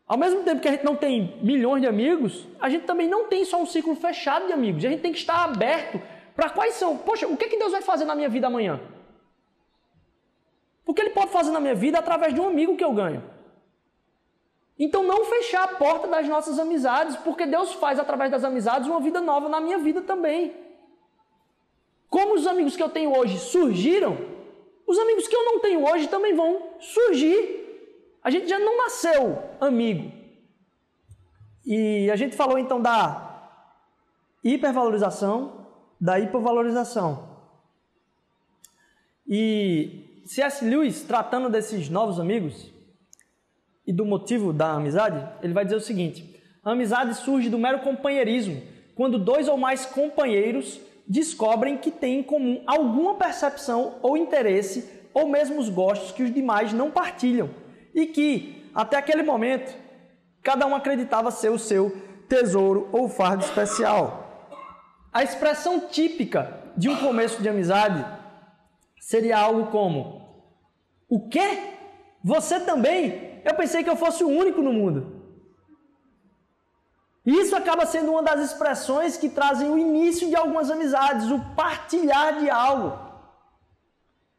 Ao 0.07 0.17
mesmo 0.17 0.45
tempo 0.45 0.61
que 0.61 0.69
a 0.69 0.71
gente 0.71 0.85
não 0.85 0.95
tem 0.95 1.37
milhões 1.43 1.83
de 1.83 1.89
amigos, 1.89 2.47
a 2.61 2.69
gente 2.69 2.85
também 2.85 3.09
não 3.09 3.25
tem 3.25 3.45
só 3.45 3.61
um 3.61 3.67
ciclo 3.67 3.97
fechado 3.97 4.47
de 4.47 4.53
amigos. 4.53 4.85
A 4.85 4.89
gente 4.89 5.01
tem 5.01 5.11
que 5.11 5.19
estar 5.19 5.43
aberto 5.43 6.01
para 6.37 6.49
quais 6.49 6.75
são. 6.77 6.97
Poxa, 6.97 7.27
o 7.27 7.37
que, 7.37 7.49
que 7.49 7.59
Deus 7.59 7.73
vai 7.73 7.83
fazer 7.83 8.05
na 8.05 8.15
minha 8.15 8.29
vida 8.29 8.47
amanhã? 8.47 8.81
O 10.87 10.95
que 10.95 11.03
Ele 11.03 11.11
pode 11.11 11.33
fazer 11.33 11.51
na 11.51 11.59
minha 11.59 11.75
vida 11.75 11.99
através 11.99 12.33
de 12.33 12.41
um 12.41 12.47
amigo 12.47 12.77
que 12.77 12.85
eu 12.85 12.93
ganho. 12.93 13.21
Então 14.79 15.03
não 15.05 15.25
fechar 15.25 15.65
a 15.65 15.69
porta 15.69 16.09
das 16.09 16.29
nossas 16.29 16.59
amizades, 16.59 17.17
porque 17.17 17.47
Deus 17.47 17.73
faz 17.75 17.99
através 17.99 18.31
das 18.31 18.43
amizades 18.43 18.89
uma 18.89 19.01
vida 19.01 19.21
nova 19.21 19.49
na 19.49 19.61
minha 19.61 19.79
vida 19.79 20.03
também. 20.03 20.53
Como 22.09 22.35
os 22.35 22.47
amigos 22.47 22.77
que 22.77 22.83
eu 22.83 22.89
tenho 22.89 23.17
hoje 23.17 23.39
surgiram, 23.39 24.17
os 24.87 24.99
amigos 24.99 25.27
que 25.27 25.35
eu 25.35 25.45
não 25.45 25.61
tenho 25.61 25.89
hoje 25.89 26.09
também 26.09 26.35
vão 26.35 26.71
surgir. 26.81 27.63
A 28.23 28.31
gente 28.31 28.49
já 28.49 28.59
não 28.59 28.77
nasceu 28.77 29.43
amigo. 29.61 30.13
E 31.65 32.11
a 32.11 32.17
gente 32.17 32.37
falou 32.37 32.59
então 32.59 32.81
da 32.81 33.51
hipervalorização, 34.43 35.67
da 36.01 36.19
hipovalorização. 36.19 37.29
E 39.27 40.23
C.S. 40.27 40.65
Lewis, 40.65 41.03
tratando 41.03 41.49
desses 41.49 41.89
novos 41.89 42.21
amigos, 42.21 42.74
e 43.87 43.93
do 43.93 44.05
motivo 44.05 44.53
da 44.53 44.73
amizade, 44.73 45.27
ele 45.43 45.53
vai 45.53 45.65
dizer 45.65 45.77
o 45.77 45.81
seguinte: 45.81 46.41
a 46.63 46.73
amizade 46.73 47.15
surge 47.15 47.51
do 47.51 47.59
mero 47.59 47.81
companheirismo, 47.81 48.63
quando 48.95 49.19
dois 49.19 49.49
ou 49.49 49.57
mais 49.57 49.85
companheiros 49.85 50.81
descobrem 51.07 51.77
que 51.77 51.91
têm 51.91 52.21
em 52.21 52.23
comum 52.23 52.63
alguma 52.67 53.17
percepção 53.17 53.97
ou 54.03 54.17
interesse 54.17 54.89
ou 55.13 55.29
mesmo 55.29 55.61
os 55.61 55.69
gostos 55.69 56.13
que 56.13 56.23
os 56.23 56.33
demais 56.33 56.73
não 56.73 56.91
partilham 56.91 57.51
e 57.95 58.07
que, 58.07 58.71
até 58.75 58.97
aquele 58.97 59.23
momento, 59.23 59.77
cada 60.43 60.67
um 60.67 60.75
acreditava 60.75 61.31
ser 61.31 61.51
o 61.51 61.59
seu 61.59 61.95
tesouro 62.29 62.89
ou 62.91 63.09
fardo 63.09 63.45
especial. 63.45 64.49
A 65.13 65.23
expressão 65.23 65.81
típica 65.89 66.61
de 66.77 66.89
um 66.89 66.97
começo 66.97 67.41
de 67.41 67.49
amizade 67.49 68.05
seria 68.99 69.39
algo 69.39 69.71
como: 69.71 70.43
O 71.09 71.29
quê? 71.29 71.75
Você 72.25 72.59
também 72.61 73.34
eu 73.45 73.55
pensei 73.55 73.85
que 73.85 73.91
eu 73.91 73.97
fosse 73.97 74.25
o 74.25 74.29
único 74.29 74.63
no 74.63 74.73
mundo. 74.73 75.23
Isso 77.25 77.57
acaba 77.57 77.87
sendo 77.87 78.11
uma 78.11 78.23
das 78.23 78.41
expressões 78.41 79.17
que 79.17 79.29
trazem 79.29 79.71
o 79.71 79.79
início 79.79 80.29
de 80.29 80.37
algumas 80.37 80.71
amizades, 80.71 81.31
o 81.31 81.41
partilhar 81.55 82.39
de 82.39 82.51
algo. 82.51 82.99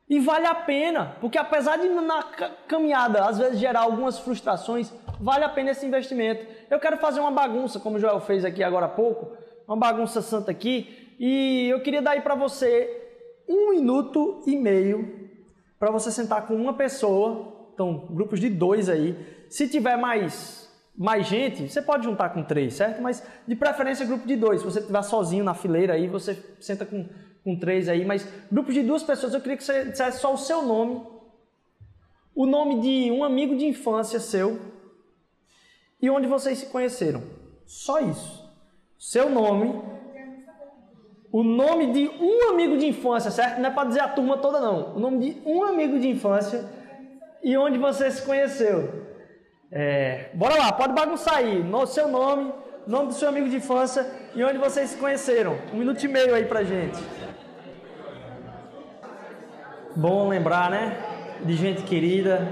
E 0.08 0.20
vale 0.20 0.46
a 0.46 0.54
pena, 0.54 1.16
porque 1.20 1.38
apesar 1.38 1.78
de 1.78 1.88
na 1.90 2.24
caminhada 2.68 3.26
às 3.26 3.40
vezes 3.40 3.60
gerar 3.60 3.82
algumas 3.82 4.20
frustrações, 4.20 4.94
vale 5.20 5.44
a 5.44 5.50
pena 5.50 5.72
esse 5.72 5.86
investimento. 5.86 6.46
Eu 6.70 6.80
quero 6.80 6.98
fazer 6.98 7.20
uma 7.20 7.32
bagunça, 7.32 7.80
como 7.80 7.98
o 7.98 8.00
Joel 8.00 8.20
fez 8.20 8.46
aqui 8.46 8.64
agora 8.64 8.86
há 8.86 8.90
pouco, 8.90 9.36
uma 9.68 9.76
bagunça 9.76 10.22
santa 10.22 10.52
aqui, 10.52 11.16
e 11.20 11.68
eu 11.70 11.82
queria 11.82 12.04
dar 12.04 12.12
aí 12.12 12.22
para 12.22 12.36
você 12.36 13.02
um 13.50 13.72
minuto 13.72 14.44
e 14.46 14.56
meio 14.56 15.26
para 15.80 15.92
você 15.92 16.12
sentar 16.12 16.46
com 16.46 16.56
uma 16.56 16.74
pessoa, 16.74 17.55
então 17.76 18.08
grupos 18.10 18.40
de 18.40 18.50
dois 18.50 18.90
aí. 18.90 19.16
Se 19.50 19.70
tiver 19.70 19.98
mais 19.98 20.66
mais 20.98 21.28
gente, 21.28 21.70
você 21.70 21.82
pode 21.82 22.06
juntar 22.06 22.30
com 22.30 22.42
três, 22.42 22.74
certo? 22.74 23.02
Mas 23.02 23.22
de 23.46 23.54
preferência 23.54 24.06
grupo 24.06 24.26
de 24.26 24.38
dois. 24.38 24.62
Se 24.62 24.66
você 24.66 24.80
estiver 24.80 25.02
sozinho 25.04 25.44
na 25.44 25.54
fileira 25.54 25.94
aí, 25.94 26.08
você 26.08 26.42
senta 26.60 26.86
com 26.86 27.06
com 27.46 27.56
três 27.56 27.88
aí, 27.88 28.04
mas 28.04 28.28
grupos 28.52 28.74
de 28.74 28.82
duas 28.82 29.04
pessoas, 29.04 29.36
eu 29.36 29.40
queria 29.40 29.56
que 29.56 29.64
você 29.64 29.86
dissesse 29.86 30.20
só 30.20 30.34
o 30.34 30.38
seu 30.38 30.64
nome, 30.64 31.06
o 32.34 32.48
nome 32.48 32.82
de 32.82 33.12
um 33.12 33.24
amigo 33.24 33.56
de 33.56 33.68
infância 33.68 34.20
seu 34.20 34.60
e 36.02 36.10
onde 36.10 36.26
vocês 36.28 36.58
se 36.58 36.66
conheceram. 36.66 37.22
Só 37.68 38.00
isso. 38.00 38.44
Seu 38.98 39.30
nome, 39.30 39.80
o 41.32 41.44
nome 41.44 41.94
de 41.94 42.08
um 42.20 42.50
amigo 42.50 42.78
de 42.78 42.88
infância, 42.88 43.30
certo? 43.30 43.60
Não 43.60 43.70
é 43.70 43.72
para 43.72 43.90
dizer 43.90 44.00
a 44.00 44.08
turma 44.08 44.38
toda, 44.40 44.60
não. 44.60 44.96
O 44.96 45.00
nome 45.00 45.20
de 45.20 45.42
um 45.48 45.64
amigo 45.64 46.00
de 46.00 46.08
infância 46.08 46.68
e 47.46 47.56
onde 47.56 47.78
você 47.78 48.10
se 48.10 48.24
conheceu. 48.24 49.06
É, 49.72 50.30
bora 50.34 50.56
lá, 50.56 50.72
pode 50.72 50.94
bagunçar 50.94 51.36
aí. 51.36 51.62
No 51.64 51.86
seu 51.86 52.08
nome, 52.08 52.52
nome 52.88 53.10
do 53.10 53.14
seu 53.14 53.30
amigo 53.30 53.48
de 53.48 53.58
infância 53.58 54.04
e 54.34 54.44
onde 54.44 54.58
vocês 54.58 54.90
se 54.90 54.98
conheceram. 54.98 55.56
Um 55.72 55.78
minuto 55.78 56.04
e 56.04 56.08
meio 56.08 56.34
aí 56.34 56.46
pra 56.46 56.64
gente. 56.64 56.98
Bom 59.96 60.28
lembrar, 60.28 60.72
né? 60.72 60.98
De 61.42 61.54
gente 61.56 61.84
querida. 61.84 62.52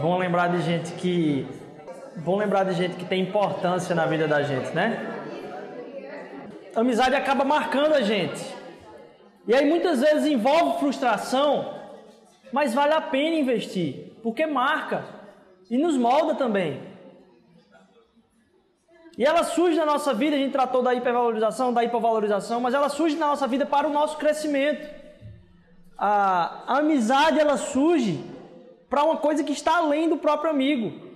Bom 0.00 0.16
lembrar 0.16 0.48
de 0.48 0.62
gente 0.62 0.92
que. 0.92 1.46
Bom 2.16 2.38
lembrar 2.38 2.64
de 2.64 2.72
gente 2.72 2.96
que 2.96 3.04
tem 3.04 3.20
importância 3.22 3.94
na 3.94 4.06
vida 4.06 4.26
da 4.26 4.42
gente, 4.42 4.74
né? 4.74 5.06
Amizade 6.74 7.14
acaba 7.14 7.44
marcando 7.44 7.92
a 7.92 8.00
gente. 8.00 8.42
E 9.46 9.54
aí 9.54 9.68
muitas 9.68 10.00
vezes 10.00 10.26
envolve 10.26 10.78
frustração, 10.78 11.79
mas 12.52 12.74
vale 12.74 12.92
a 12.92 13.00
pena 13.00 13.36
investir, 13.36 14.12
porque 14.22 14.46
marca 14.46 15.04
e 15.70 15.78
nos 15.78 15.96
molda 15.96 16.34
também. 16.34 16.80
E 19.18 19.24
ela 19.24 19.44
surge 19.44 19.76
na 19.76 19.84
nossa 19.84 20.14
vida, 20.14 20.36
a 20.36 20.38
gente 20.38 20.52
tratou 20.52 20.82
da 20.82 20.94
hipervalorização, 20.94 21.72
da 21.72 21.84
hipovalorização, 21.84 22.60
mas 22.60 22.74
ela 22.74 22.88
surge 22.88 23.16
na 23.16 23.26
nossa 23.26 23.46
vida 23.46 23.66
para 23.66 23.86
o 23.86 23.92
nosso 23.92 24.16
crescimento 24.16 25.00
a, 26.00 26.64
a 26.66 26.78
amizade 26.78 27.38
ela 27.38 27.58
surge 27.58 28.24
para 28.88 29.04
uma 29.04 29.18
coisa 29.18 29.44
que 29.44 29.52
está 29.52 29.76
além 29.76 30.08
do 30.08 30.16
próprio 30.16 30.50
amigo. 30.50 31.10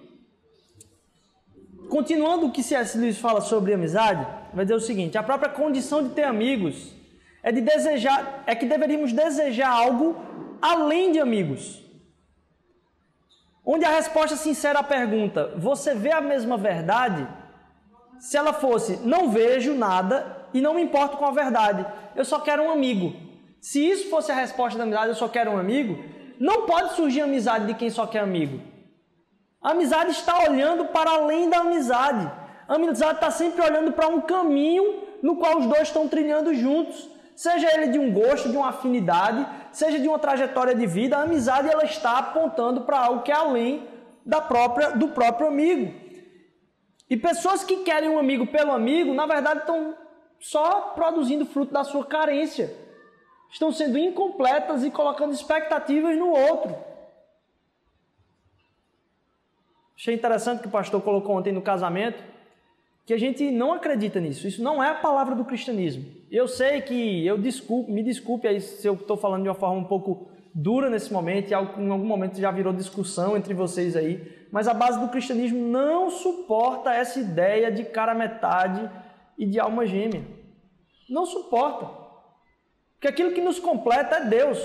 Continuando 1.88 2.46
o 2.46 2.52
que 2.52 2.62
C.S. 2.62 2.98
Lewis 2.98 3.18
fala 3.18 3.40
sobre 3.40 3.72
amizade, 3.72 4.26
vai 4.52 4.64
dizer 4.66 4.74
o 4.74 4.80
seguinte: 4.80 5.16
a 5.16 5.22
própria 5.22 5.48
condição 5.48 6.02
de 6.02 6.10
ter 6.10 6.24
amigos 6.24 6.92
é 7.42 7.50
de 7.50 7.62
desejar, 7.62 8.44
é 8.46 8.54
que 8.54 8.66
deveríamos 8.66 9.12
desejar 9.12 9.70
algo 9.70 10.16
além 10.64 11.12
de 11.12 11.20
amigos. 11.20 11.84
Onde 13.62 13.84
a 13.84 13.90
resposta 13.90 14.34
sincera 14.34 14.78
à 14.78 14.82
pergunta: 14.82 15.52
você 15.56 15.94
vê 15.94 16.10
a 16.10 16.22
mesma 16.22 16.56
verdade? 16.56 17.28
Se 18.18 18.38
ela 18.38 18.54
fosse 18.54 18.96
não 19.06 19.28
vejo 19.28 19.74
nada 19.74 20.48
e 20.54 20.60
não 20.62 20.74
me 20.74 20.82
importo 20.82 21.18
com 21.18 21.26
a 21.26 21.30
verdade, 21.30 21.84
eu 22.16 22.24
só 22.24 22.40
quero 22.40 22.62
um 22.62 22.70
amigo. 22.70 23.14
Se 23.60 23.86
isso 23.86 24.08
fosse 24.08 24.32
a 24.32 24.34
resposta 24.34 24.78
da 24.78 24.84
amizade, 24.84 25.08
eu 25.08 25.14
só 25.14 25.28
quero 25.28 25.50
um 25.50 25.58
amigo, 25.58 26.02
não 26.40 26.64
pode 26.66 26.94
surgir 26.94 27.20
amizade 27.20 27.66
de 27.66 27.74
quem 27.74 27.90
só 27.90 28.06
quer 28.06 28.20
amigo. 28.20 28.60
A 29.60 29.72
amizade 29.72 30.12
está 30.12 30.48
olhando 30.48 30.86
para 30.86 31.10
além 31.10 31.48
da 31.50 31.58
amizade. 31.58 32.30
A 32.66 32.74
amizade 32.74 33.16
está 33.16 33.30
sempre 33.30 33.62
olhando 33.62 33.92
para 33.92 34.08
um 34.08 34.20
caminho 34.22 35.02
no 35.22 35.36
qual 35.36 35.58
os 35.58 35.66
dois 35.66 35.88
estão 35.88 36.08
trilhando 36.08 36.54
juntos. 36.54 37.08
Seja 37.34 37.72
ele 37.74 37.88
de 37.88 37.98
um 37.98 38.12
gosto, 38.12 38.48
de 38.48 38.56
uma 38.56 38.68
afinidade, 38.68 39.46
seja 39.72 39.98
de 39.98 40.06
uma 40.06 40.18
trajetória 40.18 40.74
de 40.74 40.86
vida, 40.86 41.16
a 41.16 41.22
amizade 41.22 41.68
ela 41.68 41.84
está 41.84 42.18
apontando 42.18 42.82
para 42.82 42.98
algo 42.98 43.22
que 43.22 43.32
é 43.32 43.34
além 43.34 43.88
da 44.24 44.40
própria, 44.40 44.90
do 44.90 45.08
próprio 45.08 45.48
amigo. 45.48 45.92
E 47.10 47.16
pessoas 47.16 47.64
que 47.64 47.78
querem 47.78 48.08
um 48.08 48.18
amigo 48.18 48.46
pelo 48.46 48.72
amigo, 48.72 49.12
na 49.12 49.26
verdade, 49.26 49.60
estão 49.60 49.96
só 50.38 50.92
produzindo 50.94 51.44
fruto 51.44 51.72
da 51.72 51.84
sua 51.84 52.04
carência 52.04 52.84
estão 53.54 53.70
sendo 53.70 53.96
incompletas 53.96 54.82
e 54.82 54.90
colocando 54.90 55.32
expectativas 55.32 56.18
no 56.18 56.28
outro. 56.28 56.76
Achei 59.96 60.12
interessante 60.12 60.60
que 60.60 60.66
o 60.66 60.70
pastor 60.72 61.00
colocou 61.00 61.36
ontem 61.36 61.52
no 61.52 61.62
casamento 61.62 62.20
que 63.06 63.14
a 63.14 63.18
gente 63.18 63.48
não 63.52 63.72
acredita 63.72 64.18
nisso. 64.18 64.48
Isso 64.48 64.60
não 64.60 64.82
é 64.82 64.88
a 64.88 64.94
palavra 64.96 65.36
do 65.36 65.44
cristianismo. 65.44 66.04
Eu 66.34 66.48
sei 66.48 66.80
que 66.80 67.24
eu 67.24 67.38
desculpe, 67.38 67.92
me 67.92 68.02
desculpe 68.02 68.48
aí 68.48 68.60
se 68.60 68.84
eu 68.84 68.94
estou 68.94 69.16
falando 69.16 69.44
de 69.44 69.48
uma 69.48 69.54
forma 69.54 69.78
um 69.78 69.84
pouco 69.84 70.26
dura 70.52 70.90
nesse 70.90 71.12
momento, 71.12 71.48
e 71.48 71.52
em 71.52 71.56
algum 71.56 72.04
momento 72.04 72.40
já 72.40 72.50
virou 72.50 72.72
discussão 72.72 73.36
entre 73.36 73.54
vocês 73.54 73.94
aí, 73.94 74.48
mas 74.50 74.66
a 74.66 74.74
base 74.74 74.98
do 74.98 75.06
cristianismo 75.10 75.60
não 75.68 76.10
suporta 76.10 76.92
essa 76.92 77.20
ideia 77.20 77.70
de 77.70 77.84
cara 77.84 78.16
metade 78.16 78.90
e 79.38 79.46
de 79.46 79.60
alma 79.60 79.86
gêmea. 79.86 80.24
Não 81.08 81.24
suporta. 81.24 81.88
Porque 82.94 83.06
aquilo 83.06 83.30
que 83.30 83.40
nos 83.40 83.60
completa 83.60 84.16
é 84.16 84.24
Deus. 84.24 84.58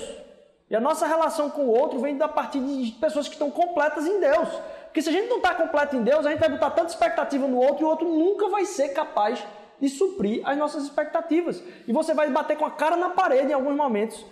E 0.71 0.75
a 0.75 0.79
nossa 0.79 1.05
relação 1.05 1.51
com 1.51 1.65
o 1.65 1.69
outro 1.69 1.99
vem 1.99 2.17
da 2.17 2.27
partir 2.27 2.61
de 2.61 2.93
pessoas 2.93 3.27
que 3.27 3.35
estão 3.35 3.51
completas 3.51 4.07
em 4.07 4.19
Deus. 4.19 4.49
Porque 4.85 5.03
se 5.03 5.09
a 5.09 5.11
gente 5.11 5.29
não 5.29 5.37
está 5.37 5.53
completo 5.53 5.95
em 5.95 6.01
Deus, 6.01 6.25
a 6.25 6.31
gente 6.31 6.39
vai 6.39 6.49
botar 6.49 6.71
tanta 6.71 6.89
expectativa 6.89 7.47
no 7.47 7.57
outro 7.57 7.83
e 7.83 7.85
o 7.85 7.89
outro 7.89 8.09
nunca 8.09 8.49
vai 8.49 8.65
ser 8.65 8.89
capaz 8.89 9.45
de 9.79 9.89
suprir 9.89 10.41
as 10.45 10.57
nossas 10.57 10.83
expectativas. 10.83 11.63
E 11.87 11.93
você 11.93 12.13
vai 12.13 12.29
bater 12.29 12.57
com 12.57 12.65
a 12.65 12.71
cara 12.71 12.95
na 12.95 13.09
parede 13.09 13.51
em 13.51 13.53
alguns 13.53 13.75
momentos 13.75 14.25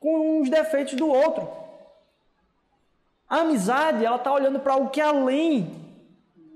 com 0.00 0.40
os 0.40 0.48
defeitos 0.48 0.94
do 0.94 1.08
outro. 1.08 1.48
A 3.28 3.40
amizade, 3.40 4.04
ela 4.04 4.16
está 4.16 4.32
olhando 4.32 4.60
para 4.60 4.76
o 4.76 4.88
que 4.88 5.00
é 5.00 5.04
além 5.04 5.84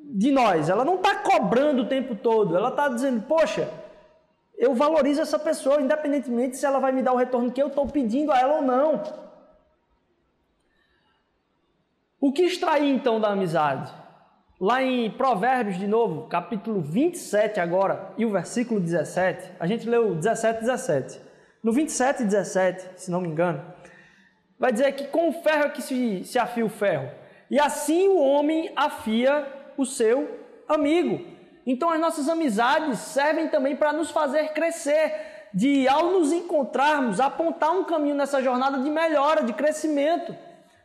de 0.03 0.31
nós. 0.31 0.69
Ela 0.69 0.85
não 0.85 0.97
está 0.97 1.17
cobrando 1.17 1.83
o 1.83 1.89
tempo 1.89 2.15
todo. 2.15 2.57
Ela 2.57 2.69
está 2.69 2.89
dizendo, 2.89 3.23
poxa, 3.23 3.69
eu 4.57 4.75
valorizo 4.75 5.21
essa 5.21 5.39
pessoa, 5.39 5.81
independentemente 5.81 6.57
se 6.57 6.67
ela 6.67 6.79
vai 6.79 6.93
me 6.93 7.03
dar 7.03 7.13
o 7.13 7.17
retorno 7.17 7.51
que 7.51 7.63
eu 7.63 7.69
estou 7.69 7.87
pedindo 7.87 8.31
a 8.31 8.39
ela 8.39 8.57
ou 8.57 8.63
não. 8.63 9.03
O 12.21 12.33
que 12.33 12.43
extrair 12.43 12.95
então 12.95 13.19
da 13.19 13.29
amizade? 13.29 13.93
Lá 14.61 14.83
em 14.83 15.11
Provérbios, 15.11 15.79
de 15.79 15.87
novo, 15.87 16.29
capítulo 16.29 16.83
27 16.83 17.59
agora, 17.59 18.13
e 18.19 18.27
o 18.27 18.31
versículo 18.31 18.79
17, 18.79 19.53
a 19.59 19.67
gente 19.67 19.89
leu 19.89 20.15
17 20.15 20.61
17. 20.61 21.19
No 21.63 21.73
27 21.73 22.21
e 22.21 22.27
17, 22.27 23.01
se 23.01 23.11
não 23.11 23.23
me 23.23 23.29
engano, 23.29 23.65
vai 24.59 24.71
dizer 24.71 24.93
que 24.93 25.07
com 25.07 25.31
o 25.31 25.33
ferro 25.33 25.65
é 25.65 25.69
que 25.71 25.81
se, 25.81 26.25
se 26.25 26.39
afia 26.39 26.63
o 26.63 26.69
ferro. 26.69 27.11
E 27.51 27.59
assim 27.59 28.09
o 28.09 28.19
homem 28.19 28.71
afia 28.77 29.47
o 29.79 29.87
seu 29.87 30.29
amigo. 30.69 31.25
Então 31.67 31.89
as 31.89 31.99
nossas 31.99 32.29
amizades 32.29 32.99
servem 32.99 33.49
também 33.49 33.75
para 33.75 33.95
nos 33.95 34.11
fazer 34.11 34.53
crescer, 34.53 35.49
de 35.55 35.89
ao 35.89 36.13
nos 36.13 36.35
encontrarmos, 36.35 37.19
apontar 37.19 37.71
um 37.73 37.85
caminho 37.85 38.15
nessa 38.15 38.43
jornada 38.43 38.77
de 38.77 38.91
melhora, 38.91 39.43
de 39.43 39.55
crescimento. 39.55 40.37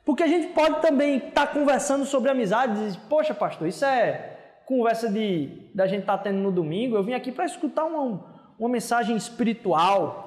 Porque 0.06 0.22
a 0.22 0.28
gente 0.28 0.54
pode 0.54 0.82
também 0.82 1.18
estar 1.18 1.48
tá 1.48 1.48
conversando 1.48 2.06
sobre 2.06 2.30
amizade 2.30 2.74
e 2.74 2.86
dizer, 2.86 3.00
poxa 3.10 3.34
pastor, 3.34 3.68
isso 3.68 3.84
é 3.84 4.38
conversa 4.66 5.12
de 5.12 5.50
da 5.74 5.88
gente 5.88 6.02
estar 6.02 6.18
tá 6.18 6.24
tendo 6.24 6.38
no 6.38 6.52
domingo, 6.52 6.96
eu 6.96 7.04
vim 7.04 7.14
aqui 7.14 7.32
para 7.32 7.46
escutar 7.46 7.86
uma, 7.86 8.24
uma 8.58 8.70
mensagem 8.70 9.18
espiritual. 9.18 10.24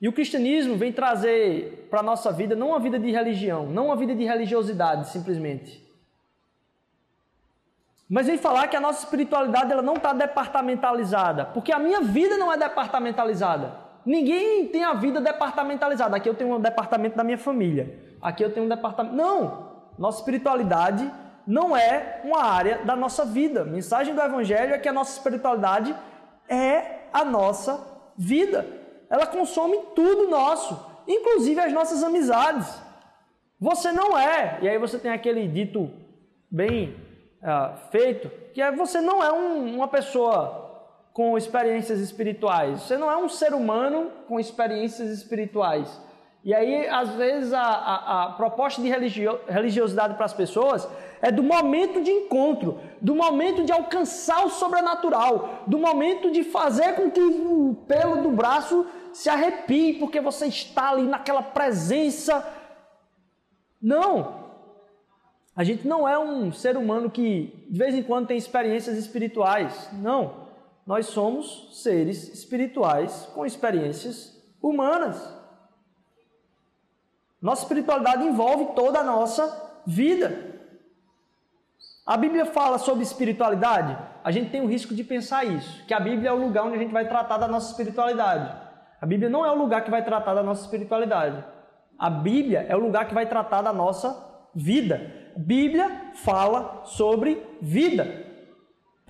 E 0.00 0.08
o 0.08 0.12
cristianismo 0.12 0.76
vem 0.76 0.92
trazer 0.92 1.86
para 1.88 2.00
a 2.00 2.02
nossa 2.02 2.32
vida 2.32 2.56
não 2.56 2.70
uma 2.70 2.80
vida 2.80 2.98
de 2.98 3.10
religião, 3.10 3.66
não 3.66 3.86
uma 3.86 3.96
vida 3.96 4.14
de 4.14 4.24
religiosidade 4.24 5.08
simplesmente, 5.08 5.88
mas 8.08 8.26
vem 8.26 8.36
falar 8.36 8.66
que 8.66 8.74
a 8.74 8.80
nossa 8.80 9.04
espiritualidade 9.04 9.70
ela 9.70 9.82
não 9.82 9.94
está 9.94 10.12
departamentalizada, 10.12 11.44
porque 11.44 11.70
a 11.70 11.78
minha 11.78 12.00
vida 12.00 12.36
não 12.36 12.52
é 12.52 12.56
departamentalizada. 12.56 13.79
Ninguém 14.04 14.66
tem 14.66 14.84
a 14.84 14.94
vida 14.94 15.20
departamentalizada. 15.20 16.16
Aqui 16.16 16.28
eu 16.28 16.34
tenho 16.34 16.56
um 16.56 16.60
departamento 16.60 17.16
da 17.16 17.24
minha 17.24 17.38
família. 17.38 17.98
Aqui 18.20 18.42
eu 18.42 18.52
tenho 18.52 18.66
um 18.66 18.68
departamento. 18.68 19.14
Não! 19.14 19.70
Nossa 19.98 20.18
espiritualidade 20.18 21.10
não 21.46 21.76
é 21.76 22.20
uma 22.24 22.42
área 22.42 22.78
da 22.84 22.96
nossa 22.96 23.24
vida. 23.24 23.62
A 23.62 23.64
mensagem 23.64 24.14
do 24.14 24.20
Evangelho 24.20 24.74
é 24.74 24.78
que 24.78 24.88
a 24.88 24.92
nossa 24.92 25.12
espiritualidade 25.12 25.94
é 26.48 27.00
a 27.12 27.24
nossa 27.24 27.86
vida. 28.16 28.66
Ela 29.08 29.26
consome 29.26 29.78
tudo 29.94 30.28
nosso, 30.28 30.78
inclusive 31.06 31.60
as 31.60 31.72
nossas 31.72 32.02
amizades. 32.02 32.80
Você 33.58 33.92
não 33.92 34.16
é. 34.16 34.58
E 34.62 34.68
aí 34.68 34.78
você 34.78 34.98
tem 34.98 35.10
aquele 35.10 35.46
dito 35.48 35.90
bem 36.50 36.96
uh, 37.42 37.76
feito, 37.90 38.30
que 38.52 38.62
é 38.62 38.70
você 38.72 39.00
não 39.00 39.22
é 39.22 39.32
um, 39.32 39.76
uma 39.76 39.88
pessoa 39.88 40.59
com 41.12 41.36
experiências 41.36 41.98
espirituais. 42.00 42.82
Você 42.82 42.96
não 42.96 43.10
é 43.10 43.16
um 43.16 43.28
ser 43.28 43.52
humano 43.52 44.10
com 44.28 44.38
experiências 44.38 45.10
espirituais. 45.10 46.00
E 46.42 46.54
aí, 46.54 46.88
às 46.88 47.10
vezes, 47.10 47.52
a, 47.52 47.60
a, 47.60 48.24
a 48.24 48.32
proposta 48.32 48.80
de 48.80 48.88
religio, 48.88 49.38
religiosidade 49.46 50.14
para 50.14 50.24
as 50.24 50.32
pessoas 50.32 50.88
é 51.20 51.30
do 51.30 51.42
momento 51.42 52.00
de 52.02 52.10
encontro, 52.10 52.80
do 53.00 53.14
momento 53.14 53.62
de 53.62 53.72
alcançar 53.72 54.46
o 54.46 54.50
sobrenatural, 54.50 55.64
do 55.66 55.78
momento 55.78 56.30
de 56.30 56.42
fazer 56.42 56.94
com 56.94 57.10
que 57.10 57.20
o 57.20 57.76
pelo 57.86 58.22
do 58.22 58.30
braço 58.30 58.86
se 59.12 59.28
arrepie, 59.28 59.94
porque 59.94 60.20
você 60.20 60.46
está 60.46 60.90
ali 60.90 61.02
naquela 61.02 61.42
presença. 61.42 62.46
Não! 63.82 64.40
A 65.54 65.62
gente 65.62 65.86
não 65.86 66.08
é 66.08 66.18
um 66.18 66.50
ser 66.50 66.74
humano 66.74 67.10
que 67.10 67.66
de 67.68 67.78
vez 67.78 67.94
em 67.94 68.02
quando 68.02 68.28
tem 68.28 68.38
experiências 68.38 68.96
espirituais. 68.96 69.90
Não. 69.92 70.48
Nós 70.86 71.06
somos 71.06 71.68
seres 71.82 72.32
espirituais 72.32 73.28
com 73.34 73.46
experiências 73.46 74.36
humanas. 74.62 75.40
Nossa 77.40 77.62
espiritualidade 77.62 78.24
envolve 78.24 78.74
toda 78.74 78.98
a 78.98 79.04
nossa 79.04 79.80
vida. 79.86 80.50
A 82.04 82.16
Bíblia 82.16 82.44
fala 82.46 82.78
sobre 82.78 83.02
espiritualidade? 83.02 83.96
A 84.22 84.30
gente 84.30 84.50
tem 84.50 84.60
o 84.60 84.66
risco 84.66 84.94
de 84.94 85.04
pensar 85.04 85.44
isso, 85.44 85.84
que 85.86 85.94
a 85.94 86.00
Bíblia 86.00 86.30
é 86.30 86.32
o 86.32 86.40
lugar 86.40 86.64
onde 86.64 86.76
a 86.76 86.78
gente 86.78 86.92
vai 86.92 87.08
tratar 87.08 87.38
da 87.38 87.48
nossa 87.48 87.70
espiritualidade. 87.70 88.54
A 89.00 89.06
Bíblia 89.06 89.30
não 89.30 89.46
é 89.46 89.50
o 89.50 89.56
lugar 89.56 89.82
que 89.82 89.90
vai 89.90 90.04
tratar 90.04 90.34
da 90.34 90.42
nossa 90.42 90.64
espiritualidade. 90.64 91.42
A 91.98 92.10
Bíblia 92.10 92.66
é 92.68 92.76
o 92.76 92.80
lugar 92.80 93.06
que 93.06 93.14
vai 93.14 93.26
tratar 93.26 93.62
da 93.62 93.72
nossa 93.72 94.48
vida. 94.54 95.30
Bíblia 95.36 96.12
fala 96.14 96.82
sobre 96.84 97.42
vida. 97.62 98.29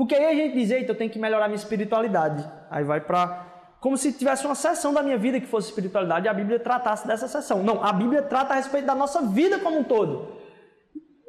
Porque 0.00 0.14
aí 0.14 0.24
a 0.24 0.34
gente 0.34 0.54
diz, 0.54 0.70
eita, 0.70 0.92
eu 0.92 0.96
tenho 0.96 1.10
que 1.10 1.18
melhorar 1.18 1.46
minha 1.46 1.58
espiritualidade. 1.58 2.42
Aí 2.70 2.82
vai 2.82 3.02
para 3.02 3.74
como 3.80 3.98
se 3.98 4.10
tivesse 4.14 4.46
uma 4.46 4.54
seção 4.54 4.94
da 4.94 5.02
minha 5.02 5.18
vida 5.18 5.38
que 5.38 5.46
fosse 5.46 5.68
espiritualidade 5.68 6.24
e 6.24 6.28
a 6.30 6.32
Bíblia 6.32 6.58
tratasse 6.58 7.06
dessa 7.06 7.28
seção. 7.28 7.62
Não, 7.62 7.84
a 7.84 7.92
Bíblia 7.92 8.22
trata 8.22 8.54
a 8.54 8.56
respeito 8.56 8.86
da 8.86 8.94
nossa 8.94 9.20
vida 9.20 9.58
como 9.58 9.80
um 9.80 9.84
todo. 9.84 10.38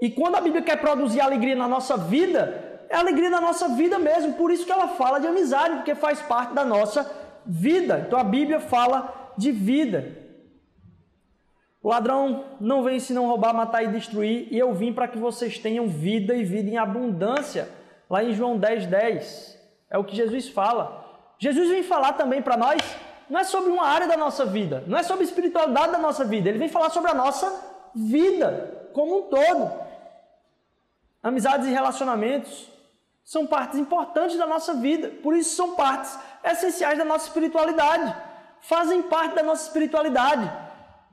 E 0.02 0.10
quando 0.10 0.36
a 0.36 0.40
Bíblia 0.40 0.62
quer 0.62 0.78
produzir 0.78 1.20
alegria 1.20 1.54
na 1.54 1.68
nossa 1.68 1.98
vida, 1.98 2.80
é 2.88 2.96
alegria 2.96 3.30
na 3.30 3.42
nossa 3.42 3.68
vida 3.68 4.00
mesmo. 4.00 4.36
Por 4.36 4.50
isso 4.50 4.66
que 4.66 4.72
ela 4.72 4.88
fala 4.88 5.20
de 5.20 5.28
amizade, 5.28 5.76
porque 5.76 5.94
faz 5.94 6.22
parte 6.22 6.54
da 6.54 6.64
nossa 6.64 7.12
vida. 7.46 8.06
Então 8.08 8.18
a 8.18 8.24
Bíblia 8.24 8.62
fala 8.62 9.34
de 9.38 9.52
vida. 9.52 10.16
O 11.84 11.90
ladrão 11.90 12.46
não 12.58 12.84
vem 12.84 13.02
se 13.02 13.12
não 13.12 13.28
roubar, 13.28 13.54
matar 13.54 13.84
e 13.84 13.88
destruir, 13.88 14.48
e 14.50 14.58
eu 14.58 14.74
vim 14.74 14.94
para 14.94 15.10
que 15.10 15.18
vocês 15.18 15.60
tenham 15.60 15.90
vida 15.90 16.34
e 16.34 16.46
vida 16.46 16.70
em 16.70 16.78
abundância. 16.78 17.81
Lá 18.12 18.22
em 18.22 18.34
João 18.34 18.58
10, 18.58 18.88
10. 18.88 19.58
É 19.90 19.98
o 19.98 20.04
que 20.04 20.18
Jesus 20.18 20.50
fala. 20.50 21.02
Jesus 21.40 21.70
vem 21.70 21.82
falar 21.82 22.12
também 22.14 22.42
para 22.42 22.58
nós, 22.58 22.82
não 23.30 23.40
é 23.40 23.46
sobre 23.46 23.72
uma 23.72 23.88
área 23.88 24.06
da 24.06 24.18
nossa 24.18 24.46
vida, 24.46 24.84
não 24.86 24.98
é 24.98 25.02
sobre 25.02 25.24
a 25.24 25.28
espiritualidade 25.28 25.94
da 25.94 25.98
nossa 25.98 26.26
vida, 26.26 26.50
ele 26.50 26.60
vem 26.60 26.68
falar 26.68 26.90
sobre 26.90 27.10
a 27.10 27.14
nossa 27.14 27.50
vida 27.96 28.90
como 28.94 29.20
um 29.20 29.22
todo. 29.24 29.72
Amizades 31.24 31.68
e 31.68 31.72
relacionamentos 31.72 32.70
são 33.24 33.48
partes 33.48 33.80
importantes 33.80 34.38
da 34.38 34.46
nossa 34.46 34.74
vida, 34.74 35.08
por 35.24 35.34
isso 35.34 35.56
são 35.56 35.74
partes 35.76 36.20
essenciais 36.44 36.98
da 36.98 37.06
nossa 37.06 37.28
espiritualidade, 37.28 38.14
fazem 38.60 39.02
parte 39.04 39.36
da 39.36 39.44
nossa 39.44 39.68
espiritualidade. 39.68 40.52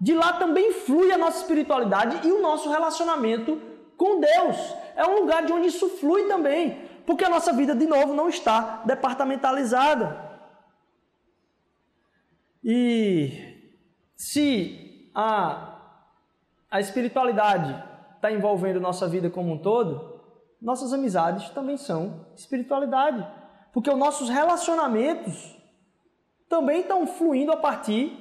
De 0.00 0.14
lá 0.14 0.32
também 0.32 0.72
flui 0.72 1.12
a 1.12 1.18
nossa 1.18 1.38
espiritualidade 1.42 2.26
e 2.26 2.32
o 2.32 2.42
nosso 2.42 2.68
relacionamento 2.68 3.62
com 3.96 4.20
Deus. 4.20 4.56
É 4.96 5.06
um 5.06 5.20
lugar 5.20 5.44
de 5.44 5.52
onde 5.52 5.68
isso 5.68 5.88
flui 5.88 6.24
também, 6.24 6.87
porque 7.08 7.24
a 7.24 7.30
nossa 7.30 7.54
vida, 7.54 7.74
de 7.74 7.86
novo, 7.86 8.12
não 8.12 8.28
está 8.28 8.82
departamentalizada. 8.84 10.30
E 12.62 13.32
se 14.14 15.10
a, 15.14 15.78
a 16.70 16.78
espiritualidade 16.78 17.82
está 18.14 18.30
envolvendo 18.30 18.78
nossa 18.78 19.08
vida 19.08 19.30
como 19.30 19.54
um 19.54 19.56
todo, 19.56 20.20
nossas 20.60 20.92
amizades 20.92 21.48
também 21.48 21.78
são 21.78 22.26
espiritualidade. 22.36 23.26
Porque 23.72 23.88
os 23.88 23.96
nossos 23.96 24.28
relacionamentos 24.28 25.56
também 26.46 26.80
estão 26.80 27.06
fluindo 27.06 27.52
a 27.52 27.56
partir 27.56 28.18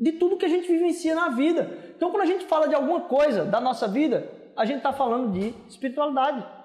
de 0.00 0.12
tudo 0.12 0.38
que 0.38 0.46
a 0.46 0.48
gente 0.48 0.66
vivencia 0.66 1.14
na 1.14 1.28
vida. 1.28 1.92
Então, 1.94 2.10
quando 2.10 2.22
a 2.22 2.26
gente 2.26 2.46
fala 2.46 2.70
de 2.70 2.74
alguma 2.74 3.02
coisa 3.02 3.44
da 3.44 3.60
nossa 3.60 3.86
vida, 3.86 4.32
a 4.56 4.64
gente 4.64 4.78
está 4.78 4.94
falando 4.94 5.30
de 5.30 5.54
espiritualidade. 5.68 6.63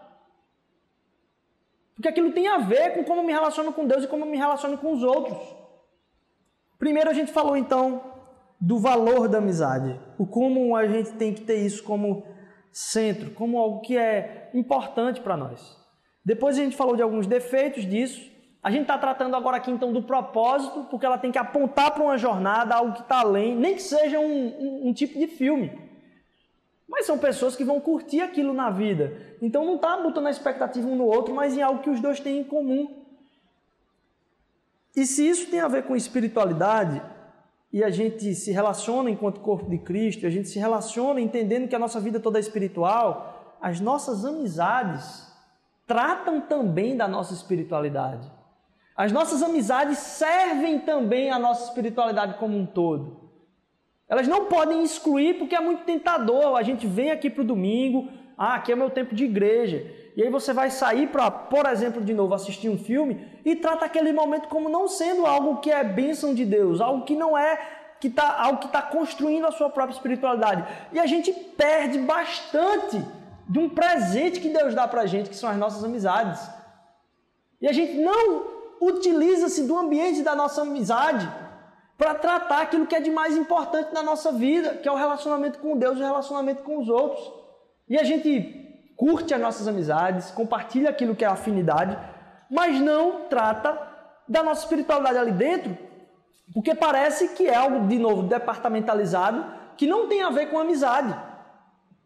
Porque 2.00 2.08
aquilo 2.08 2.32
tem 2.32 2.48
a 2.48 2.60
ver 2.60 2.94
com 2.94 3.04
como 3.04 3.20
eu 3.20 3.26
me 3.26 3.34
relaciono 3.34 3.74
com 3.74 3.86
Deus 3.86 4.06
e 4.06 4.08
como 4.08 4.24
eu 4.24 4.30
me 4.30 4.38
relaciono 4.38 4.78
com 4.78 4.94
os 4.94 5.04
outros. 5.04 5.38
Primeiro, 6.78 7.10
a 7.10 7.14
gente 7.14 7.30
falou 7.30 7.58
então 7.58 8.02
do 8.58 8.80
valor 8.80 9.28
da 9.28 9.40
amizade, 9.40 10.00
o 10.18 10.26
como 10.26 10.78
a 10.78 10.88
gente 10.88 11.12
tem 11.16 11.34
que 11.34 11.42
ter 11.42 11.58
isso 11.58 11.84
como 11.84 12.24
centro, 12.72 13.32
como 13.32 13.60
algo 13.60 13.82
que 13.82 13.98
é 13.98 14.50
importante 14.54 15.20
para 15.20 15.36
nós. 15.36 15.78
Depois 16.24 16.58
a 16.58 16.64
gente 16.64 16.78
falou 16.78 16.96
de 16.96 17.02
alguns 17.02 17.28
defeitos 17.28 17.86
disso, 17.86 18.32
a 18.64 18.72
gente 18.72 18.84
está 18.84 18.98
tratando 18.98 19.36
agora 19.36 19.58
aqui 19.58 19.70
então 19.70 19.92
do 19.92 20.02
propósito, 20.02 20.86
porque 20.90 21.06
ela 21.06 21.18
tem 21.18 21.34
que 21.34 21.38
apontar 21.38 21.92
para 21.92 22.02
uma 22.04 22.18
jornada, 22.18 22.76
algo 22.76 22.94
que 22.94 23.02
está 23.02 23.20
além, 23.20 23.58
nem 23.58 23.76
que 23.76 23.82
seja 23.82 24.22
um, 24.22 24.48
um, 24.48 24.88
um, 24.88 24.94
tipo 24.94 25.20
de 25.20 25.28
filme. 25.28 25.78
Mas 26.90 27.06
são 27.06 27.20
pessoas 27.20 27.56
que 27.56 27.64
vão 27.64 27.80
curtir 27.80 28.20
aquilo 28.20 28.52
na 28.52 28.72
vida. 28.72 29.38
Então 29.40 29.64
não 29.64 29.76
está 29.76 29.96
botando 29.96 30.26
a 30.26 30.32
expectativa 30.32 30.88
um 30.88 30.96
no 30.96 31.06
outro, 31.06 31.34
mas 31.34 31.56
em 31.56 31.62
algo 31.62 31.84
que 31.84 31.90
os 31.90 32.02
dois 32.02 32.20
têm 32.20 32.40
em 32.40 32.44
comum. 32.44 33.06
E 34.96 35.06
se 35.06 35.30
isso 35.30 35.50
tem 35.52 35.60
a 35.60 35.68
ver 35.68 35.84
com 35.84 35.96
espiritualidade, 35.96 37.02
e 37.72 37.84
a 37.84 37.92
gente 37.92 38.34
se 38.34 38.52
relaciona 38.52 39.12
enquanto 39.12 39.40
corpo 39.42 39.70
de 39.70 39.78
Cristo, 39.78 40.26
a 40.26 40.30
gente 40.30 40.50
se 40.50 40.58
relaciona 40.58 41.22
entendendo 41.22 41.68
que 41.68 41.76
a 41.76 41.80
nossa 41.80 42.00
vida 42.00 42.20
toda 42.20 42.40
é 42.40 42.42
espiritual, 42.42 43.58
as 43.62 43.80
nossas 43.80 44.26
amizades 44.26 45.28
tratam 45.86 46.42
também 46.42 46.98
da 46.98 47.08
nossa 47.08 47.34
espiritualidade. 47.34 48.30
As 48.96 49.12
nossas 49.12 49.44
amizades 49.44 50.00
servem 50.00 50.80
também 50.80 51.30
à 51.30 51.38
nossa 51.38 51.66
espiritualidade 51.66 52.34
como 52.40 52.58
um 52.58 52.66
todo. 52.66 53.29
Elas 54.10 54.28
não 54.28 54.46
podem 54.46 54.84
excluir 54.84 55.36
porque 55.36 55.56
é 55.56 55.60
muito 55.60 55.84
tentador. 55.84 56.58
A 56.58 56.64
gente 56.64 56.88
vem 56.88 57.12
aqui 57.12 57.30
para 57.30 57.44
o 57.44 57.46
domingo, 57.46 58.10
ah, 58.36 58.56
aqui 58.56 58.72
é 58.72 58.76
meu 58.76 58.90
tempo 58.90 59.14
de 59.14 59.26
igreja. 59.26 59.86
E 60.18 60.24
aí 60.24 60.30
você 60.30 60.52
vai 60.52 60.72
sair 60.72 61.08
para, 61.08 61.30
por 61.30 61.68
exemplo, 61.68 62.02
de 62.04 62.14
novo 62.14 62.34
assistir 62.34 62.70
um 62.70 62.78
filme 62.78 63.24
e 63.46 63.56
trata 63.56 63.86
aquele 63.86 64.12
momento 64.12 64.48
como 64.48 64.68
não 64.68 64.88
sendo 64.88 65.26
algo 65.26 65.58
que 65.62 65.72
é 65.72 65.84
bênção 65.84 66.34
de 66.34 66.44
Deus, 66.44 66.82
algo 66.82 67.06
que 67.06 67.16
não 67.16 67.38
é 67.38 67.60
que 68.00 68.10
tá, 68.10 68.42
algo 68.42 68.60
que 68.60 68.66
está 68.66 68.82
construindo 68.82 69.46
a 69.46 69.52
sua 69.52 69.70
própria 69.70 69.94
espiritualidade. 69.94 70.66
E 70.92 71.00
a 71.00 71.06
gente 71.06 71.32
perde 71.32 72.00
bastante 72.00 73.02
de 73.48 73.60
um 73.60 73.70
presente 73.70 74.40
que 74.40 74.50
Deus 74.50 74.74
dá 74.74 74.88
para 74.88 75.02
a 75.02 75.06
gente, 75.06 75.30
que 75.30 75.36
são 75.36 75.50
as 75.50 75.58
nossas 75.58 75.84
amizades. 75.84 76.42
E 77.62 77.68
a 77.68 77.74
gente 77.74 77.94
não 77.94 78.48
utiliza-se 78.82 79.64
do 79.64 79.78
ambiente 79.78 80.22
da 80.22 80.36
nossa 80.36 80.62
amizade 80.62 81.30
para 82.00 82.16
tratar 82.16 82.62
aquilo 82.62 82.88
que 82.88 82.96
é 82.96 83.02
de 83.02 83.12
mais 83.12 83.36
importante 83.36 83.94
na 83.94 84.02
nossa 84.02 84.32
vida, 84.32 84.78
que 84.78 84.88
é 84.88 84.92
o 84.92 84.96
relacionamento 84.96 85.60
com 85.60 85.78
Deus 85.78 85.98
e 85.98 86.02
o 86.02 86.06
relacionamento 86.06 86.64
com 86.64 86.80
os 86.80 86.88
outros. 86.88 87.30
E 87.90 87.98
a 88.00 88.06
gente 88.06 88.94
curte 88.96 89.34
as 89.34 89.42
nossas 89.42 89.68
amizades, 89.68 90.32
compartilha 90.32 90.90
aquilo 90.90 91.14
que 91.14 91.26
é 91.26 91.28
afinidade, 91.28 92.00
mas 92.50 92.80
não 92.80 93.26
trata 93.28 93.78
da 94.26 94.42
nossa 94.42 94.62
espiritualidade 94.62 95.18
ali 95.18 95.34
dentro, 95.34 95.78
porque 96.54 96.74
parece 96.74 97.36
que 97.36 97.46
é 97.46 97.56
algo, 97.56 97.86
de 97.86 98.00
novo, 98.00 98.24
departamentalizado, 98.24 99.46
que 99.76 99.86
não 99.86 100.08
tem 100.08 100.24
a 100.24 100.30
ver 100.30 100.46
com 100.46 100.58
amizade. 100.58 101.14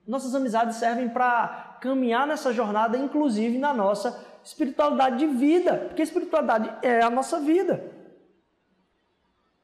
Nossas 0.08 0.34
amizades 0.34 0.78
servem 0.78 1.08
para 1.08 1.78
caminhar 1.80 2.26
nessa 2.26 2.52
jornada, 2.52 2.98
inclusive 2.98 3.60
na 3.60 3.76
nossa 3.76 4.26
espiritualidade 4.44 5.18
de 5.18 5.28
vida, 5.28 5.86
porque 5.88 6.02
a 6.02 6.06
espiritualidade 6.06 6.74
é 6.82 7.02
a 7.02 7.12
nossa 7.12 7.40
vida. 7.40 8.03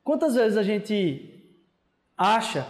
Quantas 0.09 0.33
vezes 0.33 0.57
a 0.57 0.63
gente 0.63 1.53
acha 2.17 2.65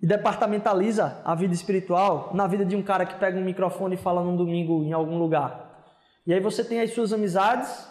e 0.00 0.06
departamentaliza 0.06 1.20
a 1.22 1.34
vida 1.34 1.52
espiritual 1.52 2.30
na 2.32 2.46
vida 2.46 2.64
de 2.64 2.74
um 2.74 2.82
cara 2.82 3.04
que 3.04 3.16
pega 3.16 3.38
um 3.38 3.44
microfone 3.44 3.94
e 3.94 3.98
fala 3.98 4.24
num 4.24 4.34
domingo 4.34 4.82
em 4.82 4.90
algum 4.94 5.18
lugar? 5.18 5.84
E 6.26 6.32
aí 6.32 6.40
você 6.40 6.64
tem 6.64 6.80
as 6.80 6.94
suas 6.94 7.12
amizades, 7.12 7.86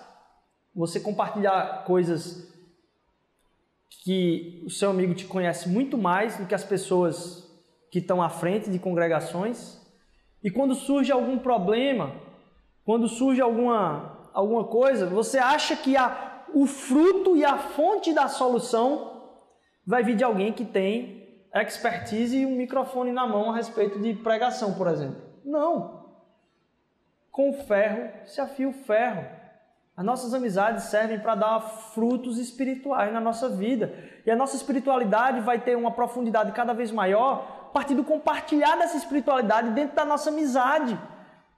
você 0.73 0.99
compartilha 0.99 1.83
coisas 1.85 2.51
que 4.03 4.63
o 4.65 4.69
seu 4.71 4.89
amigo 4.89 5.13
te 5.13 5.25
conhece 5.25 5.69
muito 5.69 5.95
mais 5.95 6.35
do 6.38 6.47
que 6.47 6.55
as 6.55 6.63
pessoas 6.63 7.47
que 7.91 7.99
estão 7.99 8.19
à 8.19 8.29
frente 8.29 8.71
de 8.71 8.79
congregações. 8.79 9.79
E 10.43 10.49
quando 10.49 10.73
surge 10.73 11.12
algum 11.12 11.38
problema, 11.38 12.15
quando 12.83 13.07
surge 13.07 13.41
alguma, 13.41 14.27
alguma 14.33 14.63
coisa, 14.63 15.05
você 15.05 15.38
acha 15.38 15.75
que 15.75 15.95
a, 15.95 16.28
o 16.53 16.65
fruto 16.65 17.35
e 17.35 17.45
a 17.45 17.57
fonte 17.57 18.13
da 18.13 18.27
solução 18.27 19.19
vai 19.85 20.03
vir 20.03 20.15
de 20.15 20.23
alguém 20.23 20.53
que 20.53 20.65
tem 20.65 21.19
expertise 21.53 22.38
e 22.38 22.45
um 22.45 22.55
microfone 22.55 23.12
na 23.12 23.25
mão 23.27 23.49
a 23.49 23.55
respeito 23.55 23.99
de 23.99 24.13
pregação, 24.13 24.73
por 24.73 24.88
exemplo. 24.88 25.21
Não. 25.43 25.99
Com 27.31 27.49
o 27.49 27.53
ferro 27.53 28.09
se 28.25 28.39
afia 28.39 28.69
o 28.69 28.73
ferro. 28.73 29.25
As 29.95 30.05
nossas 30.05 30.33
amizades 30.33 30.85
servem 30.85 31.19
para 31.19 31.35
dar 31.35 31.59
frutos 31.59 32.38
espirituais 32.38 33.12
na 33.12 33.19
nossa 33.19 33.49
vida. 33.49 33.93
E 34.25 34.31
a 34.31 34.35
nossa 34.35 34.55
espiritualidade 34.55 35.41
vai 35.41 35.59
ter 35.59 35.75
uma 35.75 35.91
profundidade 35.91 36.51
cada 36.51 36.73
vez 36.73 36.91
maior 36.91 37.67
a 37.69 37.73
partir 37.73 37.95
do 37.95 38.03
compartilhar 38.03 38.75
dessa 38.77 38.97
espiritualidade 38.97 39.71
dentro 39.71 39.95
da 39.95 40.05
nossa 40.05 40.29
amizade. 40.29 40.97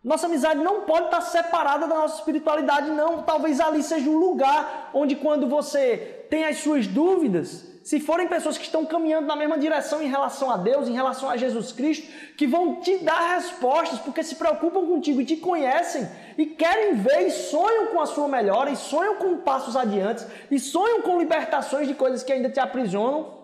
Nossa 0.03 0.25
amizade 0.25 0.59
não 0.59 0.81
pode 0.81 1.05
estar 1.05 1.21
separada 1.21 1.85
da 1.87 1.95
nossa 1.95 2.17
espiritualidade, 2.17 2.89
não. 2.89 3.21
Talvez 3.21 3.59
ali 3.59 3.83
seja 3.83 4.09
um 4.09 4.17
lugar 4.17 4.89
onde, 4.93 5.15
quando 5.15 5.47
você 5.47 6.25
tem 6.29 6.43
as 6.43 6.57
suas 6.57 6.87
dúvidas, 6.87 7.71
se 7.83 7.99
forem 7.99 8.27
pessoas 8.27 8.57
que 8.57 8.63
estão 8.63 8.83
caminhando 8.83 9.27
na 9.27 9.35
mesma 9.35 9.59
direção 9.59 10.01
em 10.01 10.07
relação 10.07 10.49
a 10.49 10.57
Deus, 10.57 10.87
em 10.87 10.93
relação 10.93 11.29
a 11.29 11.37
Jesus 11.37 11.71
Cristo, 11.71 12.07
que 12.35 12.47
vão 12.47 12.79
te 12.79 12.97
dar 12.99 13.35
respostas, 13.35 13.99
porque 13.99 14.23
se 14.23 14.35
preocupam 14.35 14.87
contigo 14.87 15.21
e 15.21 15.25
te 15.25 15.37
conhecem, 15.37 16.07
e 16.35 16.47
querem 16.47 16.95
ver 16.95 17.27
e 17.27 17.31
sonham 17.31 17.87
com 17.87 17.99
a 17.99 18.07
sua 18.07 18.27
melhora, 18.27 18.71
e 18.71 18.75
sonham 18.75 19.17
com 19.17 19.37
passos 19.37 19.75
adiantes, 19.75 20.25
e 20.49 20.59
sonham 20.59 21.01
com 21.01 21.19
libertações 21.19 21.87
de 21.87 21.93
coisas 21.93 22.23
que 22.23 22.31
ainda 22.31 22.49
te 22.49 22.59
aprisionam, 22.59 23.39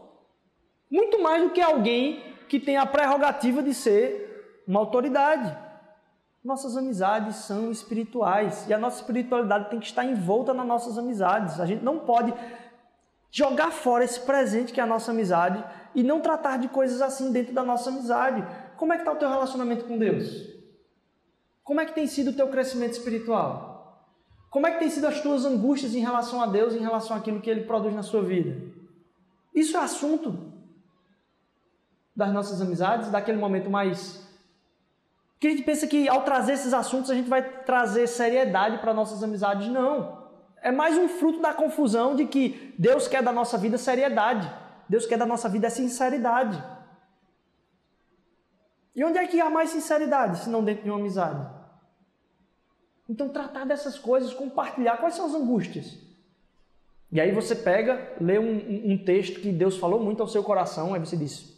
muito 0.90 1.22
mais 1.22 1.44
do 1.44 1.50
que 1.52 1.62
alguém 1.62 2.24
que 2.48 2.60
tem 2.60 2.78
a 2.78 2.86
prerrogativa 2.86 3.62
de 3.62 3.74
ser 3.74 4.64
uma 4.68 4.80
autoridade. 4.80 5.67
Nossas 6.48 6.78
amizades 6.78 7.36
são 7.36 7.70
espirituais 7.70 8.66
e 8.70 8.74
a 8.74 8.78
nossa 8.78 9.02
espiritualidade 9.02 9.70
tem 9.70 9.82
que 9.82 9.86
estar 9.86 10.06
envolta 10.06 10.54
nas 10.54 10.66
nossas 10.66 10.98
amizades. 10.98 11.60
A 11.60 11.66
gente 11.66 11.84
não 11.84 12.00
pode 12.00 12.34
jogar 13.30 13.70
fora 13.70 14.06
esse 14.06 14.22
presente 14.22 14.72
que 14.72 14.80
é 14.80 14.84
a 14.84 14.88
nossa 14.88 15.12
amizade 15.12 15.62
e 15.94 16.02
não 16.02 16.22
tratar 16.22 16.56
de 16.56 16.70
coisas 16.70 17.02
assim 17.02 17.34
dentro 17.34 17.54
da 17.54 17.66
nossa 17.66 17.90
amizade. 17.90 18.48
Como 18.78 18.94
é 18.94 18.96
que 18.96 19.02
está 19.02 19.12
o 19.12 19.18
teu 19.18 19.28
relacionamento 19.28 19.84
com 19.84 19.98
Deus? 19.98 20.48
Como 21.66 21.82
é 21.82 21.86
que 21.86 21.94
tem 21.94 22.08
sido 22.08 22.30
o 22.30 22.34
teu 22.34 22.48
crescimento 22.48 22.94
espiritual? 22.94 24.08
Como 24.50 24.68
é 24.68 24.72
que 24.72 24.80
tem 24.80 24.90
sido 24.90 25.06
as 25.08 25.20
tuas 25.20 25.44
angústias 25.44 25.96
em 25.96 26.00
relação 26.00 26.42
a 26.42 26.46
Deus, 26.46 26.74
em 26.74 26.80
relação 26.80 27.18
àquilo 27.18 27.42
que 27.42 27.50
Ele 27.50 27.66
produz 27.66 27.94
na 27.94 28.04
sua 28.04 28.24
vida? 28.24 28.58
Isso 29.54 29.76
é 29.76 29.82
assunto 29.82 30.54
das 32.16 32.32
nossas 32.32 32.62
amizades, 32.62 33.12
daquele 33.12 33.38
momento 33.38 33.70
mais 33.70 34.26
porque 35.38 35.48
a 35.48 35.50
gente 35.52 35.64
pensa 35.64 35.86
que 35.86 36.10
ao 36.10 36.24
trazer 36.24 36.54
esses 36.54 36.74
assuntos 36.74 37.12
a 37.12 37.14
gente 37.14 37.30
vai 37.30 37.44
trazer 37.62 38.08
seriedade 38.08 38.80
para 38.80 38.92
nossas 38.92 39.22
amizades. 39.22 39.68
Não. 39.68 40.26
É 40.64 40.72
mais 40.72 40.98
um 40.98 41.08
fruto 41.08 41.40
da 41.40 41.54
confusão 41.54 42.16
de 42.16 42.26
que 42.26 42.74
Deus 42.76 43.08
quer 43.08 43.22
da 43.22 43.32
nossa 43.32 43.56
vida 43.56 43.78
seriedade. 43.78 44.52
Deus 44.90 45.06
quer 45.06 45.16
da 45.16 45.28
nossa 45.28 45.48
vida 45.48 45.70
sinceridade. 45.70 46.62
E 48.96 49.04
onde 49.04 49.20
é 49.20 49.28
que 49.28 49.40
há 49.40 49.48
mais 49.48 49.70
sinceridade 49.70 50.40
se 50.40 50.50
não 50.50 50.64
dentro 50.64 50.84
de 50.84 50.90
uma 50.90 50.98
amizade? 51.00 51.48
Então, 53.08 53.30
tratar 53.30 53.64
dessas 53.64 54.00
coisas, 54.00 54.34
compartilhar 54.34 54.98
quais 54.98 55.14
são 55.14 55.28
as 55.28 55.36
angústias. 55.36 56.00
E 57.12 57.22
aí 57.22 57.32
você 57.32 57.56
pega, 57.56 58.16
lê 58.20 58.40
um, 58.40 58.92
um 58.92 58.98
texto 58.98 59.40
que 59.40 59.52
Deus 59.52 59.78
falou 59.78 60.04
muito 60.04 60.22
ao 60.22 60.28
seu 60.28 60.44
coração, 60.44 60.96
aí 60.96 61.00
você 61.00 61.16
diz: 61.16 61.56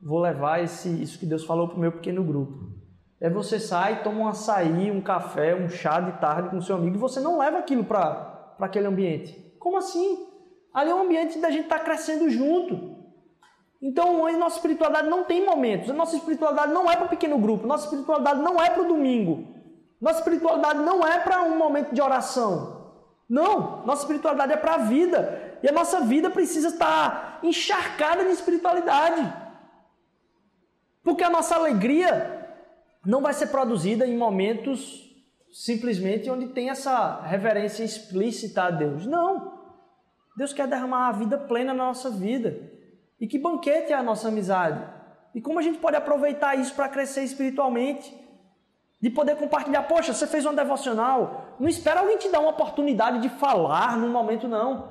Vou 0.00 0.20
levar 0.20 0.62
esse, 0.62 0.88
isso 1.02 1.18
que 1.18 1.26
Deus 1.26 1.44
falou 1.44 1.66
para 1.66 1.76
o 1.76 1.80
meu 1.80 1.90
pequeno 1.90 2.22
grupo. 2.22 2.85
É 3.20 3.30
você 3.30 3.58
sai, 3.58 4.02
toma 4.02 4.20
um 4.20 4.28
açaí, 4.28 4.90
um 4.90 5.00
café, 5.00 5.54
um 5.54 5.68
chá 5.68 6.00
de 6.00 6.12
tarde 6.20 6.50
com 6.50 6.60
seu 6.60 6.76
amigo 6.76 6.96
e 6.96 7.00
você 7.00 7.18
não 7.18 7.38
leva 7.38 7.58
aquilo 7.58 7.84
para 7.84 8.54
aquele 8.60 8.86
ambiente. 8.86 9.54
Como 9.58 9.78
assim? 9.78 10.26
Ali 10.72 10.90
é 10.90 10.94
um 10.94 11.02
ambiente 11.02 11.38
da 11.38 11.50
gente 11.50 11.64
estar 11.64 11.78
tá 11.78 11.84
crescendo 11.84 12.28
junto. 12.28 12.94
Então, 13.80 14.26
a 14.26 14.32
nossa 14.32 14.56
espiritualidade 14.56 15.08
não 15.08 15.24
tem 15.24 15.44
momentos. 15.44 15.88
A 15.88 15.94
nossa 15.94 16.16
espiritualidade 16.16 16.72
não 16.72 16.90
é 16.90 16.96
para 16.96 17.08
pequeno 17.08 17.38
grupo. 17.38 17.66
Nossa 17.66 17.84
espiritualidade 17.84 18.40
não 18.40 18.60
é 18.60 18.68
para 18.68 18.82
o 18.82 18.88
domingo. 18.88 19.54
Nossa 20.00 20.18
espiritualidade 20.18 20.80
não 20.80 21.06
é 21.06 21.18
para 21.18 21.42
um 21.42 21.56
momento 21.56 21.94
de 21.94 22.02
oração. 22.02 22.92
Não. 23.28 23.84
Nossa 23.86 24.02
espiritualidade 24.02 24.52
é 24.52 24.56
para 24.56 24.74
a 24.74 24.78
vida. 24.78 25.58
E 25.62 25.68
a 25.68 25.72
nossa 25.72 26.00
vida 26.00 26.28
precisa 26.28 26.68
estar 26.68 27.38
encharcada 27.42 28.24
de 28.24 28.30
espiritualidade. 28.32 29.32
Porque 31.02 31.24
a 31.24 31.30
nossa 31.30 31.54
alegria 31.54 32.35
não 33.06 33.22
vai 33.22 33.32
ser 33.32 33.46
produzida 33.46 34.06
em 34.06 34.16
momentos 34.16 35.06
simplesmente 35.52 36.28
onde 36.28 36.48
tem 36.48 36.68
essa 36.68 37.22
reverência 37.22 37.84
explícita 37.84 38.64
a 38.64 38.70
Deus. 38.70 39.06
Não. 39.06 39.54
Deus 40.36 40.52
quer 40.52 40.66
derramar 40.66 41.08
a 41.08 41.12
vida 41.12 41.38
plena 41.38 41.72
na 41.72 41.86
nossa 41.86 42.10
vida. 42.10 42.60
E 43.18 43.26
que 43.26 43.38
banquete 43.38 43.92
é 43.92 43.96
a 43.96 44.02
nossa 44.02 44.28
amizade? 44.28 44.84
E 45.34 45.40
como 45.40 45.58
a 45.58 45.62
gente 45.62 45.78
pode 45.78 45.96
aproveitar 45.96 46.56
isso 46.56 46.74
para 46.74 46.88
crescer 46.88 47.22
espiritualmente? 47.22 48.14
De 49.00 49.08
poder 49.08 49.36
compartilhar, 49.36 49.84
poxa, 49.84 50.12
você 50.12 50.26
fez 50.26 50.44
uma 50.44 50.54
devocional, 50.54 51.56
não 51.60 51.68
espera 51.68 52.00
alguém 52.00 52.18
te 52.18 52.28
dar 52.28 52.40
uma 52.40 52.50
oportunidade 52.50 53.20
de 53.20 53.28
falar 53.28 53.96
num 53.96 54.10
momento, 54.10 54.48
não. 54.48 54.90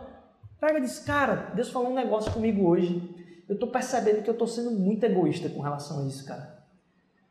Pega 0.60 0.78
e 0.78 0.82
diz, 0.82 0.99
cara, 0.99 1.51
Deus 1.54 1.69
falou 1.69 1.91
um 1.91 1.95
negócio 1.95 2.32
comigo 2.32 2.67
hoje. 2.67 3.43
Eu 3.47 3.56
estou 3.56 3.69
percebendo 3.69 4.23
que 4.23 4.30
eu 4.30 4.34
estou 4.34 4.47
sendo 4.47 4.71
muito 4.71 5.04
egoísta 5.04 5.49
com 5.49 5.62
relação 5.62 6.01
a 6.01 6.08
isso, 6.08 6.25
cara. 6.25 6.56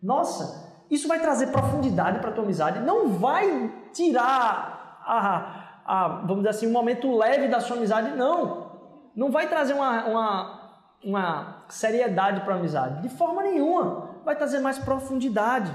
Nossa, 0.03 0.64
isso 0.91 1.09
vai 1.09 1.21
trazer 1.21 1.49
profundidade 1.49 2.19
para 2.19 2.31
a 2.31 2.33
tua 2.33 2.45
amizade, 2.45 2.81
não 2.81 3.09
vai 3.09 3.73
tirar 3.93 5.01
a, 5.05 5.83
a, 5.85 6.09
vamos 6.21 6.39
dizer 6.39 6.51
assim, 6.51 6.67
um 6.67 6.73
momento 6.73 7.17
leve 7.17 7.49
da 7.49 7.61
sua 7.61 7.77
amizade, 7.77 8.17
não. 8.17 8.73
Não 9.15 9.31
vai 9.31 9.49
trazer 9.49 9.75
uma, 9.75 10.05
uma, 10.07 10.75
uma 11.05 11.65
seriedade 11.69 12.41
para 12.41 12.55
a 12.55 12.59
amizade, 12.59 13.03
de 13.03 13.09
forma 13.09 13.43
nenhuma. 13.43 14.11
Vai 14.25 14.37
trazer 14.37 14.59
mais 14.59 14.79
profundidade. 14.79 15.75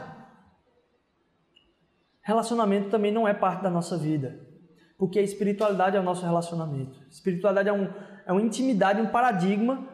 Relacionamento 2.21 2.89
também 2.89 3.11
não 3.11 3.27
é 3.27 3.33
parte 3.33 3.63
da 3.63 3.69
nossa 3.69 3.97
vida, 3.97 4.39
porque 4.97 5.19
a 5.19 5.21
espiritualidade 5.23 5.95
é 5.95 5.99
o 5.99 6.03
nosso 6.03 6.23
relacionamento. 6.23 6.99
Espiritualidade 7.09 7.69
é, 7.69 7.73
um, 7.73 7.91
é 8.25 8.31
uma 8.31 8.41
intimidade, 8.41 9.01
um 9.01 9.07
paradigma 9.07 9.87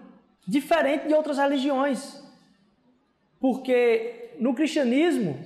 diferente 0.48 1.08
de 1.08 1.14
outras 1.14 1.38
religiões. 1.38 2.24
Porque 3.40 4.25
no 4.40 4.54
cristianismo, 4.54 5.38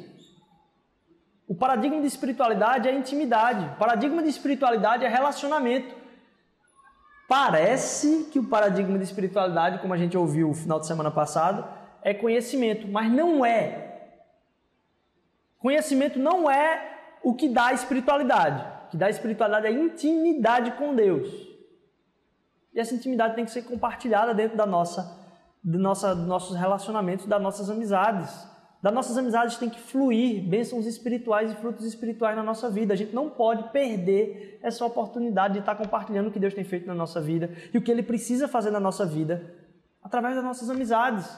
o 1.48 1.56
paradigma 1.56 2.00
de 2.00 2.06
espiritualidade 2.06 2.88
é 2.88 2.94
intimidade, 2.94 3.66
o 3.66 3.78
paradigma 3.78 4.22
de 4.22 4.30
espiritualidade 4.30 5.04
é 5.04 5.08
relacionamento. 5.08 5.96
Parece 7.28 8.26
que 8.32 8.38
o 8.38 8.44
paradigma 8.44 8.98
de 8.98 9.04
espiritualidade, 9.04 9.80
como 9.80 9.94
a 9.94 9.98
gente 9.98 10.16
ouviu 10.16 10.50
no 10.50 10.54
final 10.54 10.80
de 10.80 10.86
semana 10.86 11.10
passado, 11.10 11.68
é 12.04 12.14
conhecimento, 12.14 12.88
mas 12.88 13.12
não 13.12 13.44
é. 13.44 14.12
Conhecimento 15.58 16.20
não 16.20 16.50
é 16.50 17.00
o 17.24 17.34
que 17.34 17.50
dá 17.50 17.74
espiritualidade. 17.74 18.64
O 18.86 18.92
que 18.92 18.98
dá 18.98 19.10
espiritualidade 19.10 19.68
é 19.68 19.72
intimidade 19.72 20.72
com 20.74 20.96
Deus. 20.96 21.28
E 22.74 22.80
essa 22.80 22.94
intimidade 22.94 23.36
tem 23.36 23.46
que 23.46 23.52
ser 23.52 23.64
compartilhada 23.64 24.36
dentro 24.36 24.56
da 24.56 24.66
nossa, 24.68 25.20
nossa, 25.64 26.16
dos 26.16 26.28
nossos 26.28 26.56
relacionamentos, 26.56 27.26
das 27.26 27.42
nossas 27.42 27.72
amizades 27.72 28.48
das 28.82 28.94
nossas 28.94 29.18
amizades 29.18 29.58
tem 29.58 29.70
que 29.70 29.80
fluir 29.80 30.42
bênçãos 30.42 30.86
espirituais 30.86 31.52
e 31.52 31.56
frutos 31.56 31.86
espirituais 31.86 32.36
na 32.36 32.44
nossa 32.44 32.70
vida. 32.70 32.94
A 32.94 32.98
gente 32.98 33.14
não 33.14 33.30
pode 33.30 33.72
perder 33.72 34.58
essa 34.64 34.86
oportunidade 34.86 35.56
de 35.56 35.60
estar 35.60 35.76
compartilhando 35.76 36.28
o 36.28 36.32
que 36.32 36.40
Deus 36.40 36.54
tem 36.54 36.64
feito 36.64 36.88
na 36.88 36.96
nossa 36.96 37.20
vida 37.20 37.52
e 37.74 37.78
o 37.78 37.82
que 37.82 37.92
Ele 37.92 38.02
precisa 38.02 38.48
fazer 38.48 38.72
na 38.72 38.80
nossa 38.80 39.06
vida 39.06 39.54
através 40.02 40.36
das 40.36 40.44
nossas 40.44 40.70
amizades. 40.70 41.30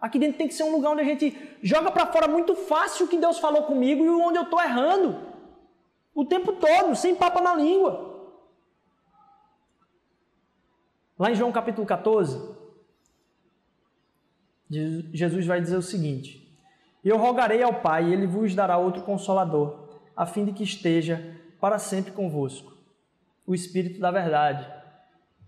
Aqui 0.00 0.18
dentro 0.18 0.38
tem 0.38 0.48
que 0.48 0.54
ser 0.54 0.62
um 0.62 0.72
lugar 0.72 0.92
onde 0.92 1.02
a 1.02 1.04
gente 1.04 1.36
joga 1.62 1.90
para 1.90 2.06
fora 2.06 2.26
muito 2.26 2.54
fácil 2.54 3.04
o 3.04 3.08
que 3.08 3.18
Deus 3.18 3.38
falou 3.38 3.64
comigo 3.64 4.02
e 4.04 4.08
onde 4.08 4.38
eu 4.38 4.44
estou 4.44 4.60
errando. 4.60 5.18
O 6.14 6.24
tempo 6.24 6.52
todo, 6.52 6.96
sem 6.96 7.14
papa 7.14 7.40
na 7.40 7.54
língua. 7.54 8.08
Lá 11.18 11.30
em 11.30 11.34
João 11.34 11.52
capítulo 11.52 11.86
14, 11.86 12.56
Jesus 14.70 15.46
vai 15.46 15.60
dizer 15.60 15.76
o 15.76 15.82
seguinte: 15.82 16.37
e 17.08 17.10
eu 17.10 17.16
rogarei 17.16 17.62
ao 17.62 17.72
Pai, 17.72 18.04
e 18.04 18.12
ele 18.12 18.26
vos 18.26 18.54
dará 18.54 18.76
outro 18.76 19.00
consolador, 19.00 19.88
a 20.14 20.26
fim 20.26 20.44
de 20.44 20.52
que 20.52 20.62
esteja 20.62 21.34
para 21.58 21.78
sempre 21.78 22.12
convosco, 22.12 22.70
o 23.46 23.54
Espírito 23.54 23.98
da 23.98 24.10
Verdade. 24.10 24.70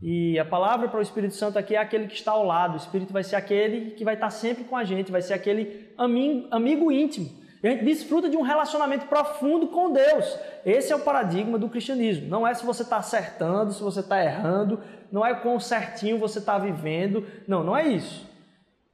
E 0.01 0.39
a 0.39 0.45
palavra 0.47 0.89
para 0.89 0.99
o 0.99 1.03
Espírito 1.03 1.35
Santo 1.35 1.59
aqui 1.59 1.75
é 1.75 1.79
aquele 1.79 2.07
que 2.07 2.15
está 2.15 2.33
ao 2.33 2.47
lado. 2.47 2.73
O 2.73 2.77
Espírito 2.79 3.13
vai 3.13 3.23
ser 3.23 3.37
aquele 3.37 3.91
que 3.91 4.07
vai 4.07 4.15
estar 4.15 4.31
sempre 4.31 4.65
com 4.65 4.75
a 4.75 4.85
gente, 4.85 5.13
vai 5.13 5.21
ser 5.21 5.35
aquele 5.35 5.93
amigo, 5.99 6.49
amigo 6.51 6.91
íntimo. 6.91 7.29
E 7.63 7.69
a 7.69 7.73
gente 7.73 7.85
desfruta 7.85 8.31
de 8.31 8.39
um 8.39 8.43
relacionamento 8.43 9.05
profundo 9.05 9.67
com 9.67 9.93
Deus. 9.93 10.39
Esse 10.65 10.95
é 10.95 10.97
o 10.97 11.01
paradigma 11.01 11.59
do 11.59 11.69
cristianismo. 11.69 12.27
Não 12.27 12.49
é 12.49 12.55
se 12.55 12.65
você 12.65 12.85
está 12.85 12.97
acertando, 12.97 13.75
se 13.75 13.83
você 13.83 14.01
está 14.01 14.25
errando, 14.25 14.81
não 15.13 15.27
é 15.27 15.35
quão 15.35 15.61
certinho 15.61 16.17
você 16.17 16.39
está 16.39 16.57
vivendo. 16.57 17.27
Não, 17.47 17.63
não 17.63 17.77
é 17.77 17.87
isso. 17.87 18.30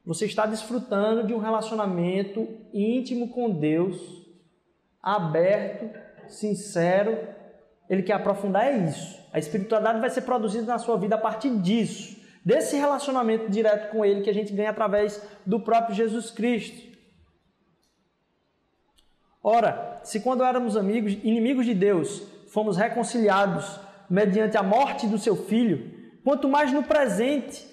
Você 0.07 0.27
está 0.27 0.47
desfrutando 0.47 1.27
de 1.27 1.35
um 1.35 1.39
relacionamento 1.39 2.47
íntimo 2.73 3.31
com 3.31 3.51
Deus, 3.51 3.99
aberto, 5.03 5.91
sincero. 6.29 7.19
Ele 7.91 8.05
quer 8.05 8.13
aprofundar 8.13 8.67
é 8.67 8.79
isso. 8.87 9.21
A 9.33 9.39
espiritualidade 9.41 10.01
vai 10.01 10.09
ser 10.09 10.23
produzida 10.23 10.67
na 10.67 10.79
sua 10.79 10.97
vida 10.97 11.17
a 11.17 11.19
partir 11.19 11.51
disso, 11.59 12.17
desse 12.45 12.77
relacionamento 12.77 13.51
direto 13.51 13.91
com 13.91 14.05
Ele 14.05 14.23
que 14.23 14.31
a 14.31 14.35
gente 14.35 14.53
ganha 14.53 14.71
através 14.71 15.21
do 15.45 15.59
próprio 15.59 15.97
Jesus 15.97 16.31
Cristo. 16.31 16.97
Ora, 19.43 20.01
se 20.05 20.21
quando 20.21 20.45
éramos 20.45 20.77
amigos, 20.77 21.15
inimigos 21.25 21.67
de 21.67 21.75
Deus, 21.75 22.23
fomos 22.49 22.77
reconciliados 22.77 23.81
mediante 24.09 24.57
a 24.57 24.63
morte 24.63 25.09
do 25.09 25.19
seu 25.19 25.35
filho, 25.35 25.93
quanto 26.23 26.49
mais 26.49 26.73
no 26.73 26.85
presente, 26.85 27.67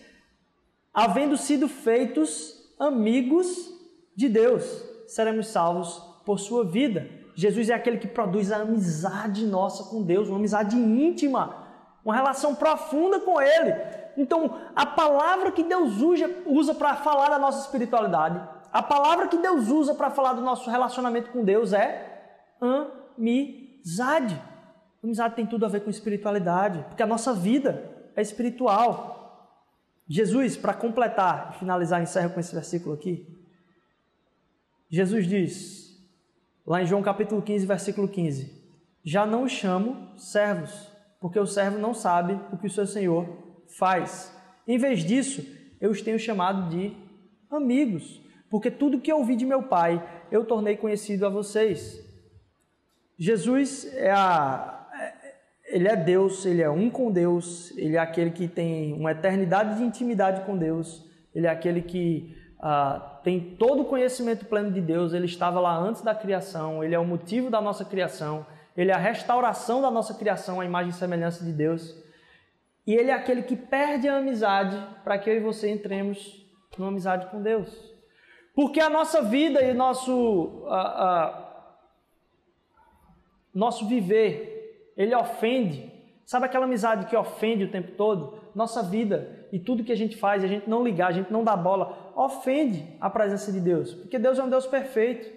havendo 0.93 1.35
sido 1.35 1.67
feitos 1.67 2.71
amigos 2.79 3.73
de 4.15 4.29
Deus, 4.29 4.63
seremos 5.07 5.47
salvos 5.47 5.97
por 6.25 6.39
sua 6.39 6.63
vida. 6.63 7.09
Jesus 7.35 7.69
é 7.69 7.73
aquele 7.73 7.97
que 7.97 8.07
produz 8.07 8.51
a 8.51 8.57
amizade 8.57 9.45
nossa 9.45 9.85
com 9.85 10.03
Deus, 10.03 10.27
uma 10.29 10.37
amizade 10.37 10.75
íntima, 10.75 11.65
uma 12.05 12.13
relação 12.13 12.53
profunda 12.53 13.19
com 13.19 13.41
Ele. 13.41 13.73
Então, 14.15 14.59
a 14.75 14.85
palavra 14.85 15.51
que 15.51 15.63
Deus 15.63 15.93
usa, 16.45 16.75
para 16.75 16.95
falar 16.97 17.29
da 17.29 17.39
nossa 17.39 17.65
espiritualidade, 17.65 18.39
a 18.71 18.83
palavra 18.83 19.27
que 19.27 19.37
Deus 19.37 19.69
usa 19.69 19.95
para 19.95 20.11
falar 20.11 20.33
do 20.33 20.41
nosso 20.41 20.69
relacionamento 20.69 21.31
com 21.31 21.43
Deus 21.43 21.73
é 21.73 22.11
amizade. 23.17 24.39
Amizade 25.03 25.35
tem 25.35 25.45
tudo 25.45 25.65
a 25.65 25.69
ver 25.69 25.81
com 25.81 25.89
espiritualidade, 25.89 26.85
porque 26.87 27.03
a 27.03 27.07
nossa 27.07 27.33
vida 27.33 27.91
é 28.15 28.21
espiritual. 28.21 29.22
Jesus, 30.07 30.57
para 30.57 30.73
completar 30.73 31.53
e 31.53 31.59
finalizar, 31.59 32.01
encerro 32.01 32.31
com 32.31 32.39
esse 32.39 32.53
versículo 32.53 32.93
aqui. 32.93 33.27
Jesus 34.89 35.27
diz, 35.27 35.97
lá 36.65 36.81
em 36.81 36.85
João 36.85 37.01
capítulo 37.01 37.41
15, 37.41 37.65
versículo 37.65 38.07
15: 38.07 38.51
Já 39.03 39.25
não 39.25 39.43
os 39.43 39.51
chamo 39.51 40.17
servos, 40.17 40.91
porque 41.19 41.39
o 41.39 41.47
servo 41.47 41.79
não 41.79 41.93
sabe 41.93 42.39
o 42.51 42.57
que 42.57 42.67
o 42.67 42.71
seu 42.71 42.85
senhor 42.85 43.27
faz. 43.77 44.35
Em 44.67 44.77
vez 44.77 45.03
disso, 45.03 45.45
eu 45.79 45.91
os 45.91 46.01
tenho 46.01 46.19
chamado 46.19 46.69
de 46.69 46.95
amigos, 47.49 48.21
porque 48.49 48.69
tudo 48.69 48.99
que 48.99 49.11
eu 49.11 49.17
ouvi 49.17 49.35
de 49.35 49.45
meu 49.45 49.63
Pai 49.63 50.01
eu 50.31 50.45
tornei 50.45 50.77
conhecido 50.77 51.25
a 51.25 51.29
vocês. 51.29 52.03
Jesus 53.17 53.85
é 53.93 54.11
a 54.11 54.82
ele 55.73 55.87
é 55.87 55.95
Deus, 55.95 56.45
ele 56.45 56.61
é 56.61 56.69
um 56.69 56.87
com 56.87 57.11
Deus, 57.11 57.75
ele 57.75 57.95
é 57.95 57.99
aquele 57.99 58.29
que 58.29 58.47
tem 58.47 58.93
uma 58.93 59.11
eternidade 59.11 59.77
de 59.77 59.83
intimidade 59.83 60.41
com 60.41 60.55
Deus, 60.55 61.03
ele 61.33 61.47
é 61.47 61.49
aquele 61.49 61.81
que 61.81 62.37
ah, 62.59 63.19
tem 63.23 63.55
todo 63.57 63.81
o 63.81 63.85
conhecimento 63.85 64.45
pleno 64.45 64.71
de 64.71 64.79
Deus, 64.79 65.13
ele 65.13 65.25
estava 65.25 65.59
lá 65.59 65.75
antes 65.75 66.03
da 66.03 66.13
criação, 66.13 66.83
ele 66.83 66.93
é 66.93 66.99
o 66.99 67.05
motivo 67.05 67.49
da 67.49 67.59
nossa 67.59 67.83
criação, 67.83 68.45
ele 68.77 68.91
é 68.91 68.93
a 68.93 68.99
restauração 68.99 69.81
da 69.81 69.89
nossa 69.89 70.13
criação, 70.13 70.61
a 70.61 70.65
imagem 70.65 70.91
e 70.91 70.93
semelhança 70.93 71.43
de 71.43 71.51
Deus. 71.51 71.99
E 72.85 72.93
ele 72.93 73.09
é 73.09 73.13
aquele 73.13 73.41
que 73.41 73.55
perde 73.55 74.07
a 74.07 74.17
amizade 74.17 74.77
para 75.03 75.17
que 75.17 75.27
eu 75.27 75.37
e 75.37 75.39
você 75.39 75.71
entremos 75.71 76.45
numa 76.77 76.89
amizade 76.89 77.25
com 77.31 77.41
Deus. 77.41 77.67
Porque 78.53 78.79
a 78.79 78.91
nossa 78.91 79.23
vida 79.23 79.59
e 79.63 79.73
nosso, 79.73 80.67
nosso 83.53 83.87
viver 83.87 84.52
ele 84.95 85.15
ofende. 85.15 85.91
Sabe 86.25 86.45
aquela 86.45 86.65
amizade 86.65 87.05
que 87.07 87.15
ofende 87.15 87.65
o 87.65 87.71
tempo 87.71 87.91
todo? 87.97 88.39
Nossa 88.55 88.81
vida 88.81 89.47
e 89.51 89.59
tudo 89.59 89.83
que 89.83 89.91
a 89.91 89.97
gente 89.97 90.17
faz, 90.17 90.43
a 90.43 90.47
gente 90.47 90.69
não 90.69 90.83
ligar, 90.83 91.07
a 91.07 91.11
gente 91.11 91.31
não 91.31 91.43
dá 91.43 91.55
bola, 91.55 92.11
ofende 92.15 92.97
a 92.99 93.09
presença 93.09 93.51
de 93.51 93.59
Deus, 93.59 93.93
porque 93.93 94.17
Deus 94.17 94.39
é 94.39 94.43
um 94.43 94.49
Deus 94.49 94.65
perfeito. 94.65 95.29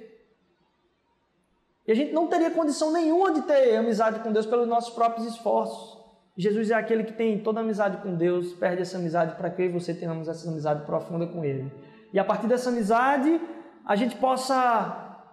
E 1.87 1.93
a 1.93 1.95
gente 1.95 2.13
não 2.13 2.27
teria 2.27 2.51
condição 2.51 2.93
nenhuma 2.93 3.33
de 3.33 3.43
ter 3.43 3.77
amizade 3.77 4.21
com 4.21 4.33
Deus 4.33 4.47
pelos 4.47 4.67
nossos 4.67 4.95
próprios 4.95 5.27
esforços. 5.27 5.97
Jesus 6.37 6.71
é 6.71 6.75
aquele 6.75 7.05
que 7.05 7.13
tem 7.13 7.39
toda 7.39 7.61
amizade 7.61 7.99
com 7.99 8.15
Deus, 8.15 8.53
perde 8.55 8.83
essa 8.83 8.99
amizade 8.99 9.37
para 9.37 9.51
que 9.51 9.69
você 9.69 9.95
tenhamos 9.95 10.29
essa 10.29 10.49
amizade 10.51 10.85
profunda 10.85 11.27
com 11.27 11.45
Ele. 11.45 11.73
E 12.13 12.19
a 12.19 12.25
partir 12.25 12.47
dessa 12.47 12.71
amizade, 12.71 13.41
a 13.85 13.97
gente 13.97 14.17
possa 14.17 15.25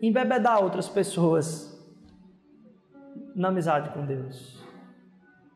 embebedar 0.00 0.62
outras 0.62 0.88
pessoas 0.88 1.77
na 3.38 3.48
amizade 3.48 3.90
com 3.90 4.04
Deus. 4.04 4.58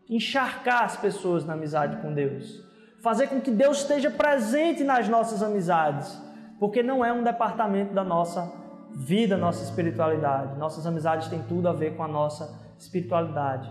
Encharcar 0.08 0.84
as 0.84 0.96
pessoas 0.96 1.44
na 1.44 1.54
amizade 1.54 1.96
com 1.96 2.14
Deus. 2.14 2.62
Fazer 3.02 3.26
com 3.26 3.40
que 3.40 3.50
Deus 3.50 3.78
esteja 3.78 4.08
presente 4.08 4.84
nas 4.84 5.08
nossas 5.08 5.42
amizades. 5.42 6.16
Porque 6.60 6.82
não 6.82 7.04
é 7.04 7.12
um 7.12 7.24
departamento 7.24 7.92
da 7.92 8.04
nossa 8.04 8.52
vida, 8.94 9.36
nossa 9.36 9.64
espiritualidade. 9.64 10.56
Nossas 10.58 10.86
amizades 10.86 11.26
têm 11.26 11.42
tudo 11.42 11.68
a 11.68 11.72
ver 11.72 11.96
com 11.96 12.04
a 12.04 12.08
nossa 12.08 12.56
espiritualidade. 12.78 13.68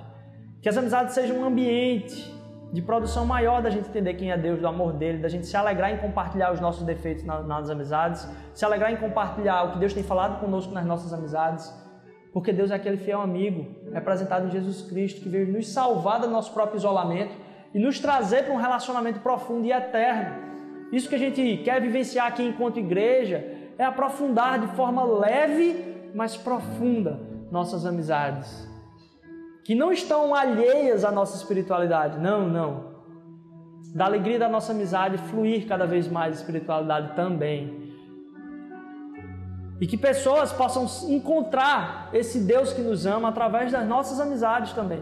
Que 0.61 0.67
as 0.67 0.75
amizades 0.75 1.13
sejam 1.13 1.37
um 1.37 1.45
ambiente 1.45 2.37
de 2.73 2.81
produção 2.81 3.25
maior 3.25 3.61
da 3.61 3.69
gente 3.69 3.87
entender 3.87 4.15
quem 4.15 4.31
é 4.31 4.37
Deus, 4.37 4.59
do 4.59 4.67
amor 4.67 4.93
dele, 4.93 5.19
da 5.19 5.29
gente 5.29 5.45
se 5.45 5.55
alegrar 5.55 5.91
em 5.91 5.97
compartilhar 5.97 6.51
os 6.51 6.59
nossos 6.59 6.83
defeitos 6.83 7.23
nas 7.23 7.69
amizades, 7.69 8.27
se 8.53 8.65
alegrar 8.65 8.91
em 8.91 8.97
compartilhar 8.97 9.63
o 9.63 9.71
que 9.73 9.79
Deus 9.79 9.93
tem 9.93 10.03
falado 10.03 10.39
conosco 10.39 10.73
nas 10.73 10.85
nossas 10.85 11.13
amizades 11.13 11.80
porque 12.33 12.53
Deus 12.53 12.71
é 12.71 12.75
aquele 12.75 12.97
fiel 12.97 13.21
amigo, 13.21 13.65
representado 13.91 14.47
em 14.47 14.51
Jesus 14.51 14.81
Cristo, 14.81 15.21
que 15.21 15.29
veio 15.29 15.51
nos 15.51 15.67
salvar 15.67 16.21
do 16.21 16.27
nosso 16.27 16.53
próprio 16.53 16.77
isolamento 16.77 17.35
e 17.73 17.79
nos 17.79 17.99
trazer 17.99 18.45
para 18.45 18.53
um 18.53 18.57
relacionamento 18.57 19.19
profundo 19.19 19.65
e 19.65 19.71
eterno. 19.71 20.51
Isso 20.91 21.09
que 21.09 21.15
a 21.15 21.19
gente 21.19 21.61
quer 21.63 21.81
vivenciar 21.81 22.27
aqui 22.27 22.43
enquanto 22.43 22.79
igreja 22.79 23.37
é 23.77 23.83
aprofundar 23.83 24.59
de 24.59 24.67
forma 24.75 25.03
leve, 25.03 26.11
mas 26.13 26.37
profunda 26.37 27.19
nossas 27.49 27.85
amizades. 27.85 28.69
Que 29.63 29.75
não 29.75 29.91
estão 29.91 30.33
alheias 30.33 31.03
à 31.03 31.11
nossa 31.11 31.35
espiritualidade, 31.35 32.19
não, 32.19 32.47
não. 32.47 32.91
Da 33.93 34.05
alegria 34.05 34.39
da 34.39 34.49
nossa 34.49 34.71
amizade 34.71 35.17
fluir 35.17 35.67
cada 35.67 35.85
vez 35.85 36.07
mais 36.07 36.37
a 36.37 36.39
espiritualidade 36.39 37.13
também 37.15 37.80
e 39.81 39.87
que 39.87 39.97
pessoas 39.97 40.53
possam 40.53 40.85
encontrar 41.11 42.09
esse 42.13 42.39
Deus 42.41 42.71
que 42.71 42.83
nos 42.83 43.07
ama 43.07 43.29
através 43.29 43.71
das 43.71 43.83
nossas 43.85 44.19
amizades 44.19 44.73
também. 44.73 45.01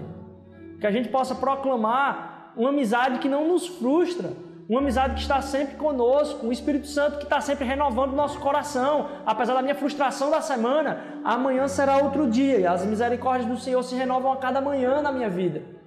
Que 0.80 0.88
a 0.88 0.92
gente 0.92 1.10
possa 1.10 1.36
proclamar 1.36 2.54
uma 2.56 2.70
amizade 2.70 3.20
que 3.20 3.28
não 3.28 3.46
nos 3.46 3.68
frustra, 3.68 4.32
uma 4.70 4.80
amizade 4.80 5.16
que 5.16 5.22
está 5.22 5.42
sempre 5.42 5.76
conosco, 5.76 6.48
um 6.48 6.52
Espírito 6.52 6.88
Santo 6.88 7.18
que 7.18 7.26
está 7.26 7.42
sempre 7.42 7.66
renovando 7.66 8.14
o 8.14 8.16
nosso 8.16 8.40
coração. 8.40 9.10
Apesar 9.26 9.54
da 9.56 9.62
minha 9.62 9.76
frustração 9.76 10.32
da 10.32 10.40
semana, 10.40 11.20
amanhã 11.26 11.68
será 11.68 11.98
outro 11.98 12.30
dia 12.30 12.60
e 12.60 12.66
as 12.66 12.86
misericórdias 12.86 13.50
do 13.50 13.58
Senhor 13.58 13.84
se 13.84 13.96
renovam 13.96 14.32
a 14.32 14.38
cada 14.38 14.62
manhã 14.62 15.02
na 15.02 15.12
minha 15.12 15.30
vida. 15.30 15.79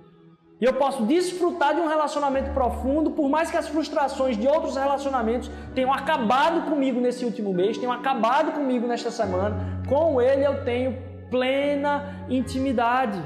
E 0.63 0.65
eu 0.65 0.75
posso 0.75 1.03
desfrutar 1.03 1.75
de 1.75 1.81
um 1.81 1.89
relacionamento 1.89 2.53
profundo, 2.53 3.11
por 3.11 3.29
mais 3.29 3.51
que 3.51 3.57
as 3.57 3.67
frustrações 3.67 4.37
de 4.37 4.47
outros 4.47 4.77
relacionamentos 4.77 5.51
tenham 5.75 5.93
acabado 5.93 6.71
comigo 6.71 7.01
nesse 7.01 7.25
último 7.25 7.53
mês, 7.53 7.79
tenham 7.79 7.93
acabado 7.93 8.53
comigo 8.53 8.87
nesta 8.87 9.11
semana. 9.11 9.83
Com 9.89 10.23
Ele 10.23 10.47
eu 10.47 10.65
tenho 10.65 10.97
plena 11.29 12.25
intimidade. 12.31 13.21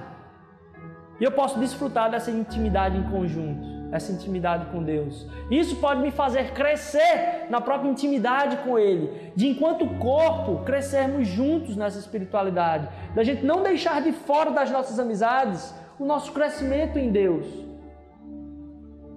E 1.20 1.24
eu 1.24 1.30
posso 1.30 1.59
desfrutar 1.59 2.11
dessa 2.11 2.30
intimidade 2.30 2.97
em 2.97 3.03
conjunto, 3.03 3.66
essa 3.93 4.12
intimidade 4.12 4.64
com 4.72 4.82
Deus. 4.82 5.26
Isso 5.51 5.76
pode 5.76 6.01
me 6.01 6.11
fazer 6.11 6.53
crescer 6.55 7.49
na 7.51 7.61
própria 7.61 7.91
intimidade 7.91 8.57
com 8.64 8.78
Ele, 8.78 9.30
de 9.37 9.47
enquanto 9.47 9.87
corpo 9.99 10.64
crescermos 10.64 11.28
juntos 11.28 11.76
nessa 11.76 11.99
espiritualidade, 11.99 12.89
da 13.14 13.22
gente 13.22 13.45
não 13.45 13.62
deixar 13.62 14.01
de 14.01 14.12
fora 14.12 14.51
das 14.53 14.70
nossas 14.70 14.99
amizades 14.99 15.74
o 15.99 16.05
nosso 16.05 16.32
crescimento 16.32 16.99
em 16.99 17.11
Deus. 17.11 17.47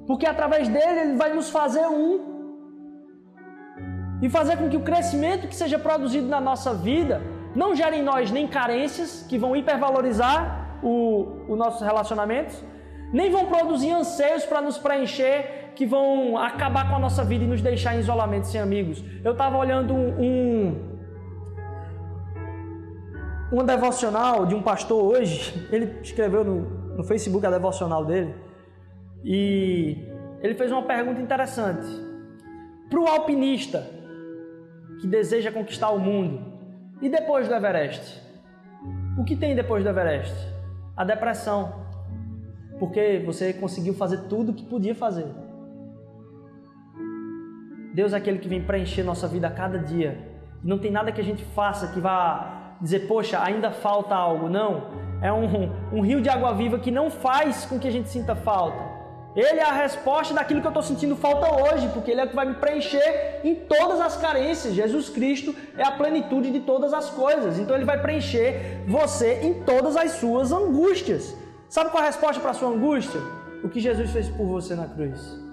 Porque 0.07 0.25
através 0.25 0.67
dele 0.67 0.99
ele 1.01 1.15
vai 1.15 1.33
nos 1.33 1.49
fazer 1.49 1.87
um 1.87 2.29
e 4.21 4.29
fazer 4.29 4.57
com 4.57 4.69
que 4.69 4.77
o 4.77 4.81
crescimento 4.81 5.47
que 5.47 5.55
seja 5.55 5.77
produzido 5.77 6.27
na 6.27 6.41
nossa 6.41 6.73
vida 6.73 7.21
não 7.55 7.75
gere 7.75 7.97
em 7.97 8.03
nós 8.03 8.31
nem 8.31 8.47
carências 8.47 9.25
que 9.27 9.37
vão 9.37 9.55
hipervalorizar 9.55 10.79
o, 10.83 11.45
o 11.47 11.55
nossos 11.55 11.81
relacionamentos, 11.81 12.63
nem 13.11 13.29
vão 13.31 13.45
produzir 13.45 13.91
anseios 13.91 14.45
para 14.45 14.61
nos 14.61 14.77
preencher 14.77 15.71
que 15.75 15.85
vão 15.85 16.37
acabar 16.37 16.89
com 16.89 16.95
a 16.95 16.99
nossa 16.99 17.23
vida 17.23 17.43
e 17.43 17.47
nos 17.47 17.61
deixar 17.61 17.95
em 17.95 17.99
isolamento 17.99 18.47
sem 18.47 18.59
amigos. 18.59 19.03
Eu 19.23 19.31
estava 19.31 19.57
olhando 19.57 19.93
um, 19.93 20.21
um 20.21 20.88
uma 23.51 23.63
devocional 23.63 24.45
de 24.45 24.53
um 24.53 24.61
pastor 24.61 25.03
hoje, 25.03 25.67
ele 25.71 25.99
escreveu 26.01 26.43
no, 26.43 26.95
no 26.97 27.03
Facebook 27.03 27.45
a 27.45 27.49
devocional 27.49 28.05
dele, 28.05 28.35
e 29.23 29.97
ele 30.41 30.53
fez 30.55 30.71
uma 30.71 30.83
pergunta 30.83 31.19
interessante. 31.19 31.87
Para 32.89 32.99
o 32.99 33.07
alpinista 33.07 33.85
que 35.01 35.07
deseja 35.07 35.51
conquistar 35.51 35.89
o 35.89 35.99
mundo, 35.99 36.41
e 37.01 37.09
depois 37.09 37.47
do 37.47 37.53
Everest? 37.53 38.21
O 39.17 39.23
que 39.23 39.35
tem 39.35 39.55
depois 39.55 39.83
do 39.83 39.89
Everest? 39.89 40.35
A 40.95 41.03
depressão. 41.03 41.85
Porque 42.77 43.21
você 43.25 43.53
conseguiu 43.53 43.93
fazer 43.93 44.27
tudo 44.27 44.51
o 44.51 44.53
que 44.53 44.63
podia 44.65 44.93
fazer. 44.93 45.27
Deus 47.93 48.13
é 48.13 48.17
aquele 48.17 48.37
que 48.37 48.47
vem 48.47 48.63
preencher 48.63 49.03
nossa 49.03 49.27
vida 49.27 49.47
a 49.47 49.51
cada 49.51 49.77
dia. 49.79 50.17
Não 50.63 50.77
tem 50.77 50.91
nada 50.91 51.11
que 51.11 51.19
a 51.19 51.23
gente 51.23 51.43
faça 51.43 51.87
que 51.87 51.99
vá 51.99 52.58
dizer, 52.81 53.07
poxa, 53.07 53.41
ainda 53.41 53.71
falta 53.71 54.15
algo. 54.15 54.49
Não. 54.49 54.83
É 55.21 55.31
um, 55.31 55.71
um 55.91 56.01
rio 56.01 56.21
de 56.21 56.29
água 56.29 56.53
viva 56.53 56.79
que 56.79 56.91
não 56.91 57.09
faz 57.09 57.65
com 57.65 57.77
que 57.77 57.87
a 57.87 57.91
gente 57.91 58.09
sinta 58.09 58.35
falta. 58.35 58.99
Ele 59.35 59.59
é 59.59 59.63
a 59.63 59.71
resposta 59.71 60.33
daquilo 60.33 60.59
que 60.59 60.67
eu 60.67 60.71
estou 60.71 60.83
sentindo 60.83 61.15
falta 61.15 61.47
hoje, 61.63 61.87
porque 61.89 62.11
Ele 62.11 62.21
é 62.21 62.25
o 62.25 62.29
que 62.29 62.35
vai 62.35 62.45
me 62.45 62.55
preencher 62.55 63.41
em 63.43 63.53
todas 63.55 64.01
as 64.01 64.17
carências. 64.17 64.73
Jesus 64.73 65.07
Cristo 65.09 65.55
é 65.77 65.83
a 65.83 65.91
plenitude 65.91 66.51
de 66.51 66.61
todas 66.61 66.93
as 66.93 67.09
coisas. 67.09 67.59
Então 67.59 67.75
Ele 67.75 67.85
vai 67.85 68.01
preencher 68.01 68.83
você 68.87 69.39
em 69.43 69.63
todas 69.63 69.95
as 69.95 70.13
suas 70.13 70.51
angústias. 70.51 71.35
Sabe 71.69 71.91
qual 71.91 72.03
é 72.03 72.07
a 72.07 72.09
resposta 72.09 72.41
para 72.41 72.51
a 72.51 72.55
sua 72.55 72.69
angústia? 72.69 73.21
O 73.63 73.69
que 73.69 73.79
Jesus 73.79 74.09
fez 74.09 74.27
por 74.29 74.47
você 74.47 74.73
na 74.73 74.87
cruz. 74.87 75.48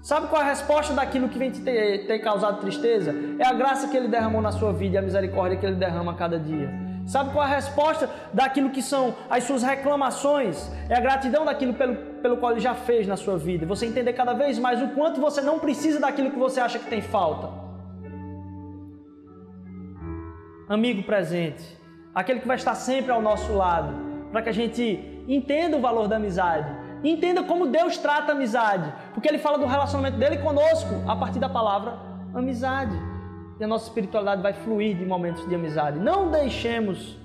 Sabe 0.00 0.28
qual 0.28 0.40
é 0.40 0.44
a 0.44 0.48
resposta 0.48 0.94
daquilo 0.94 1.28
que 1.28 1.38
vem 1.38 1.50
te 1.50 1.60
ter, 1.60 2.06
ter 2.06 2.18
causado 2.20 2.60
tristeza? 2.60 3.14
É 3.38 3.46
a 3.46 3.52
graça 3.52 3.88
que 3.88 3.96
Ele 3.96 4.08
derramou 4.08 4.40
na 4.40 4.52
sua 4.52 4.72
vida 4.72 4.94
e 4.94 4.98
a 4.98 5.02
misericórdia 5.02 5.58
que 5.58 5.66
Ele 5.66 5.76
derrama 5.76 6.12
a 6.12 6.14
cada 6.14 6.38
dia. 6.38 6.88
Sabe 7.08 7.32
qual 7.32 7.42
é 7.42 7.50
a 7.50 7.54
resposta 7.54 8.10
daquilo 8.34 8.68
que 8.68 8.82
são 8.82 9.14
as 9.30 9.44
suas 9.44 9.62
reclamações? 9.62 10.70
É 10.90 10.94
a 10.94 11.00
gratidão 11.00 11.42
daquilo 11.42 11.72
pelo, 11.72 11.96
pelo 12.20 12.36
qual 12.36 12.52
ele 12.52 12.60
já 12.60 12.74
fez 12.74 13.06
na 13.06 13.16
sua 13.16 13.38
vida. 13.38 13.64
Você 13.64 13.86
entender 13.86 14.12
cada 14.12 14.34
vez 14.34 14.58
mais 14.58 14.82
o 14.82 14.88
quanto 14.88 15.18
você 15.18 15.40
não 15.40 15.58
precisa 15.58 15.98
daquilo 15.98 16.30
que 16.30 16.38
você 16.38 16.60
acha 16.60 16.78
que 16.78 16.84
tem 16.84 17.00
falta. 17.00 17.48
Amigo 20.68 21.02
presente, 21.02 21.64
aquele 22.14 22.40
que 22.40 22.46
vai 22.46 22.56
estar 22.56 22.74
sempre 22.74 23.10
ao 23.10 23.22
nosso 23.22 23.54
lado, 23.54 23.94
para 24.30 24.42
que 24.42 24.50
a 24.50 24.52
gente 24.52 25.24
entenda 25.26 25.78
o 25.78 25.80
valor 25.80 26.08
da 26.08 26.16
amizade, 26.16 26.70
entenda 27.02 27.42
como 27.42 27.66
Deus 27.66 27.96
trata 27.98 28.32
a 28.32 28.34
amizade, 28.34 28.92
porque 29.14 29.28
ele 29.28 29.38
fala 29.38 29.58
do 29.58 29.66
relacionamento 29.66 30.16
dele 30.16 30.38
conosco 30.38 31.02
a 31.06 31.14
partir 31.14 31.38
da 31.38 31.48
palavra 31.48 31.98
amizade 32.34 32.96
e 33.60 33.64
a 33.64 33.66
nossa 33.66 33.88
espiritualidade 33.88 34.40
vai 34.40 34.52
fluir 34.52 34.96
de 34.96 35.04
momentos 35.04 35.46
de 35.48 35.54
amizade. 35.54 35.98
Não 35.98 36.30
deixemos 36.30 37.18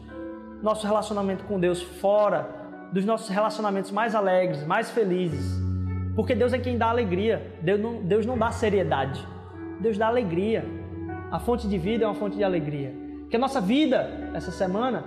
nosso 0.62 0.88
relacionamento 0.88 1.44
com 1.44 1.60
Deus 1.60 1.82
fora 1.82 2.48
dos 2.92 3.06
nossos 3.06 3.30
relacionamentos 3.30 3.92
mais 3.92 4.16
alegres, 4.16 4.66
mais 4.66 4.90
felizes. 4.90 5.62
Porque 6.16 6.34
Deus 6.34 6.54
é 6.54 6.60
quem 6.60 6.78
dá 6.78 6.90
alegria. 6.90 7.56
Deus 7.62 7.80
não, 7.80 8.02
Deus 8.02 8.26
não 8.26 8.38
dá 8.38 8.52
seriedade. 8.52 9.26
Deus 9.80 9.98
dá 9.98 10.08
alegria. 10.08 10.66
A 11.32 11.40
fonte 11.40 11.68
de 11.68 11.78
vida 11.78 12.04
é 12.04 12.08
uma 12.08 12.16
fonte 12.16 12.38
de 12.38 12.44
alegria. 12.44 12.94
Que 13.30 13.36
a 13.36 13.40
nossa 13.40 13.60
vida, 13.60 14.30
essa 14.34 14.52
semana, 14.52 15.04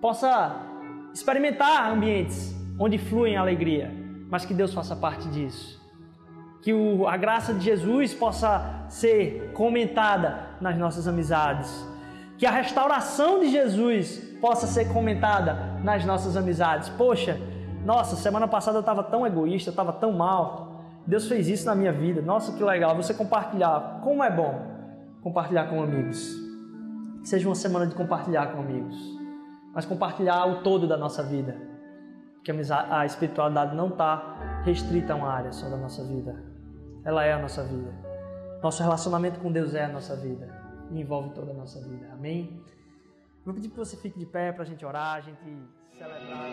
possa 0.00 0.54
experimentar 1.12 1.92
ambientes 1.92 2.54
onde 2.78 2.96
fluem 2.96 3.36
alegria, 3.36 3.90
mas 4.30 4.44
que 4.44 4.54
Deus 4.54 4.72
faça 4.72 4.94
parte 4.96 5.28
disso 5.28 5.80
que 6.62 6.72
o, 6.72 7.06
a 7.08 7.16
graça 7.16 7.54
de 7.54 7.64
Jesus 7.64 8.12
possa 8.12 8.84
ser 8.88 9.52
comentada 9.54 10.50
nas 10.60 10.76
nossas 10.76 11.08
amizades, 11.08 11.86
que 12.36 12.46
a 12.46 12.50
restauração 12.50 13.40
de 13.40 13.50
Jesus 13.50 14.18
possa 14.40 14.66
ser 14.66 14.92
comentada 14.92 15.78
nas 15.82 16.04
nossas 16.04 16.36
amizades. 16.36 16.88
Poxa, 16.90 17.38
nossa, 17.84 18.16
semana 18.16 18.46
passada 18.46 18.78
eu 18.78 18.80
estava 18.80 19.02
tão 19.02 19.26
egoísta, 19.26 19.70
eu 19.70 19.72
estava 19.72 19.92
tão 19.92 20.12
mal. 20.12 20.84
Deus 21.06 21.28
fez 21.28 21.48
isso 21.48 21.66
na 21.66 21.74
minha 21.74 21.92
vida. 21.92 22.22
Nossa, 22.22 22.52
que 22.52 22.62
legal. 22.62 22.94
Você 22.96 23.12
compartilhar. 23.12 24.00
Como 24.02 24.22
é 24.22 24.30
bom 24.30 24.68
compartilhar 25.22 25.66
com 25.66 25.82
amigos. 25.82 26.34
seja 27.24 27.46
uma 27.46 27.54
semana 27.54 27.86
de 27.86 27.94
compartilhar 27.94 28.46
com 28.52 28.60
amigos, 28.60 28.96
mas 29.74 29.84
compartilhar 29.84 30.46
o 30.46 30.62
todo 30.62 30.86
da 30.86 30.96
nossa 30.96 31.22
vida. 31.22 31.69
Porque 32.42 32.52
a 32.52 33.06
espiritualidade 33.06 33.74
não 33.76 33.88
está 33.88 34.62
restrita 34.64 35.12
a 35.12 35.16
uma 35.16 35.30
área 35.30 35.52
só 35.52 35.68
da 35.68 35.76
nossa 35.76 36.02
vida 36.04 36.50
ela 37.04 37.24
é 37.24 37.32
a 37.32 37.38
nossa 37.38 37.64
vida. 37.64 37.92
Nosso 38.62 38.82
relacionamento 38.82 39.40
com 39.40 39.50
Deus 39.50 39.74
é 39.74 39.84
a 39.84 39.88
nossa 39.88 40.14
vida 40.16 40.48
e 40.90 41.00
envolve 41.00 41.30
toda 41.30 41.50
a 41.52 41.54
nossa 41.54 41.80
vida. 41.80 42.08
Amém? 42.12 42.62
Vou 43.44 43.54
pedir 43.54 43.70
que 43.70 43.76
você 43.76 43.96
fique 43.96 44.18
de 44.18 44.26
pé 44.26 44.52
para 44.52 44.62
a 44.62 44.66
gente 44.66 44.84
orar, 44.84 45.16
a 45.16 45.20
gente 45.20 45.40
celebrar. 45.96 46.50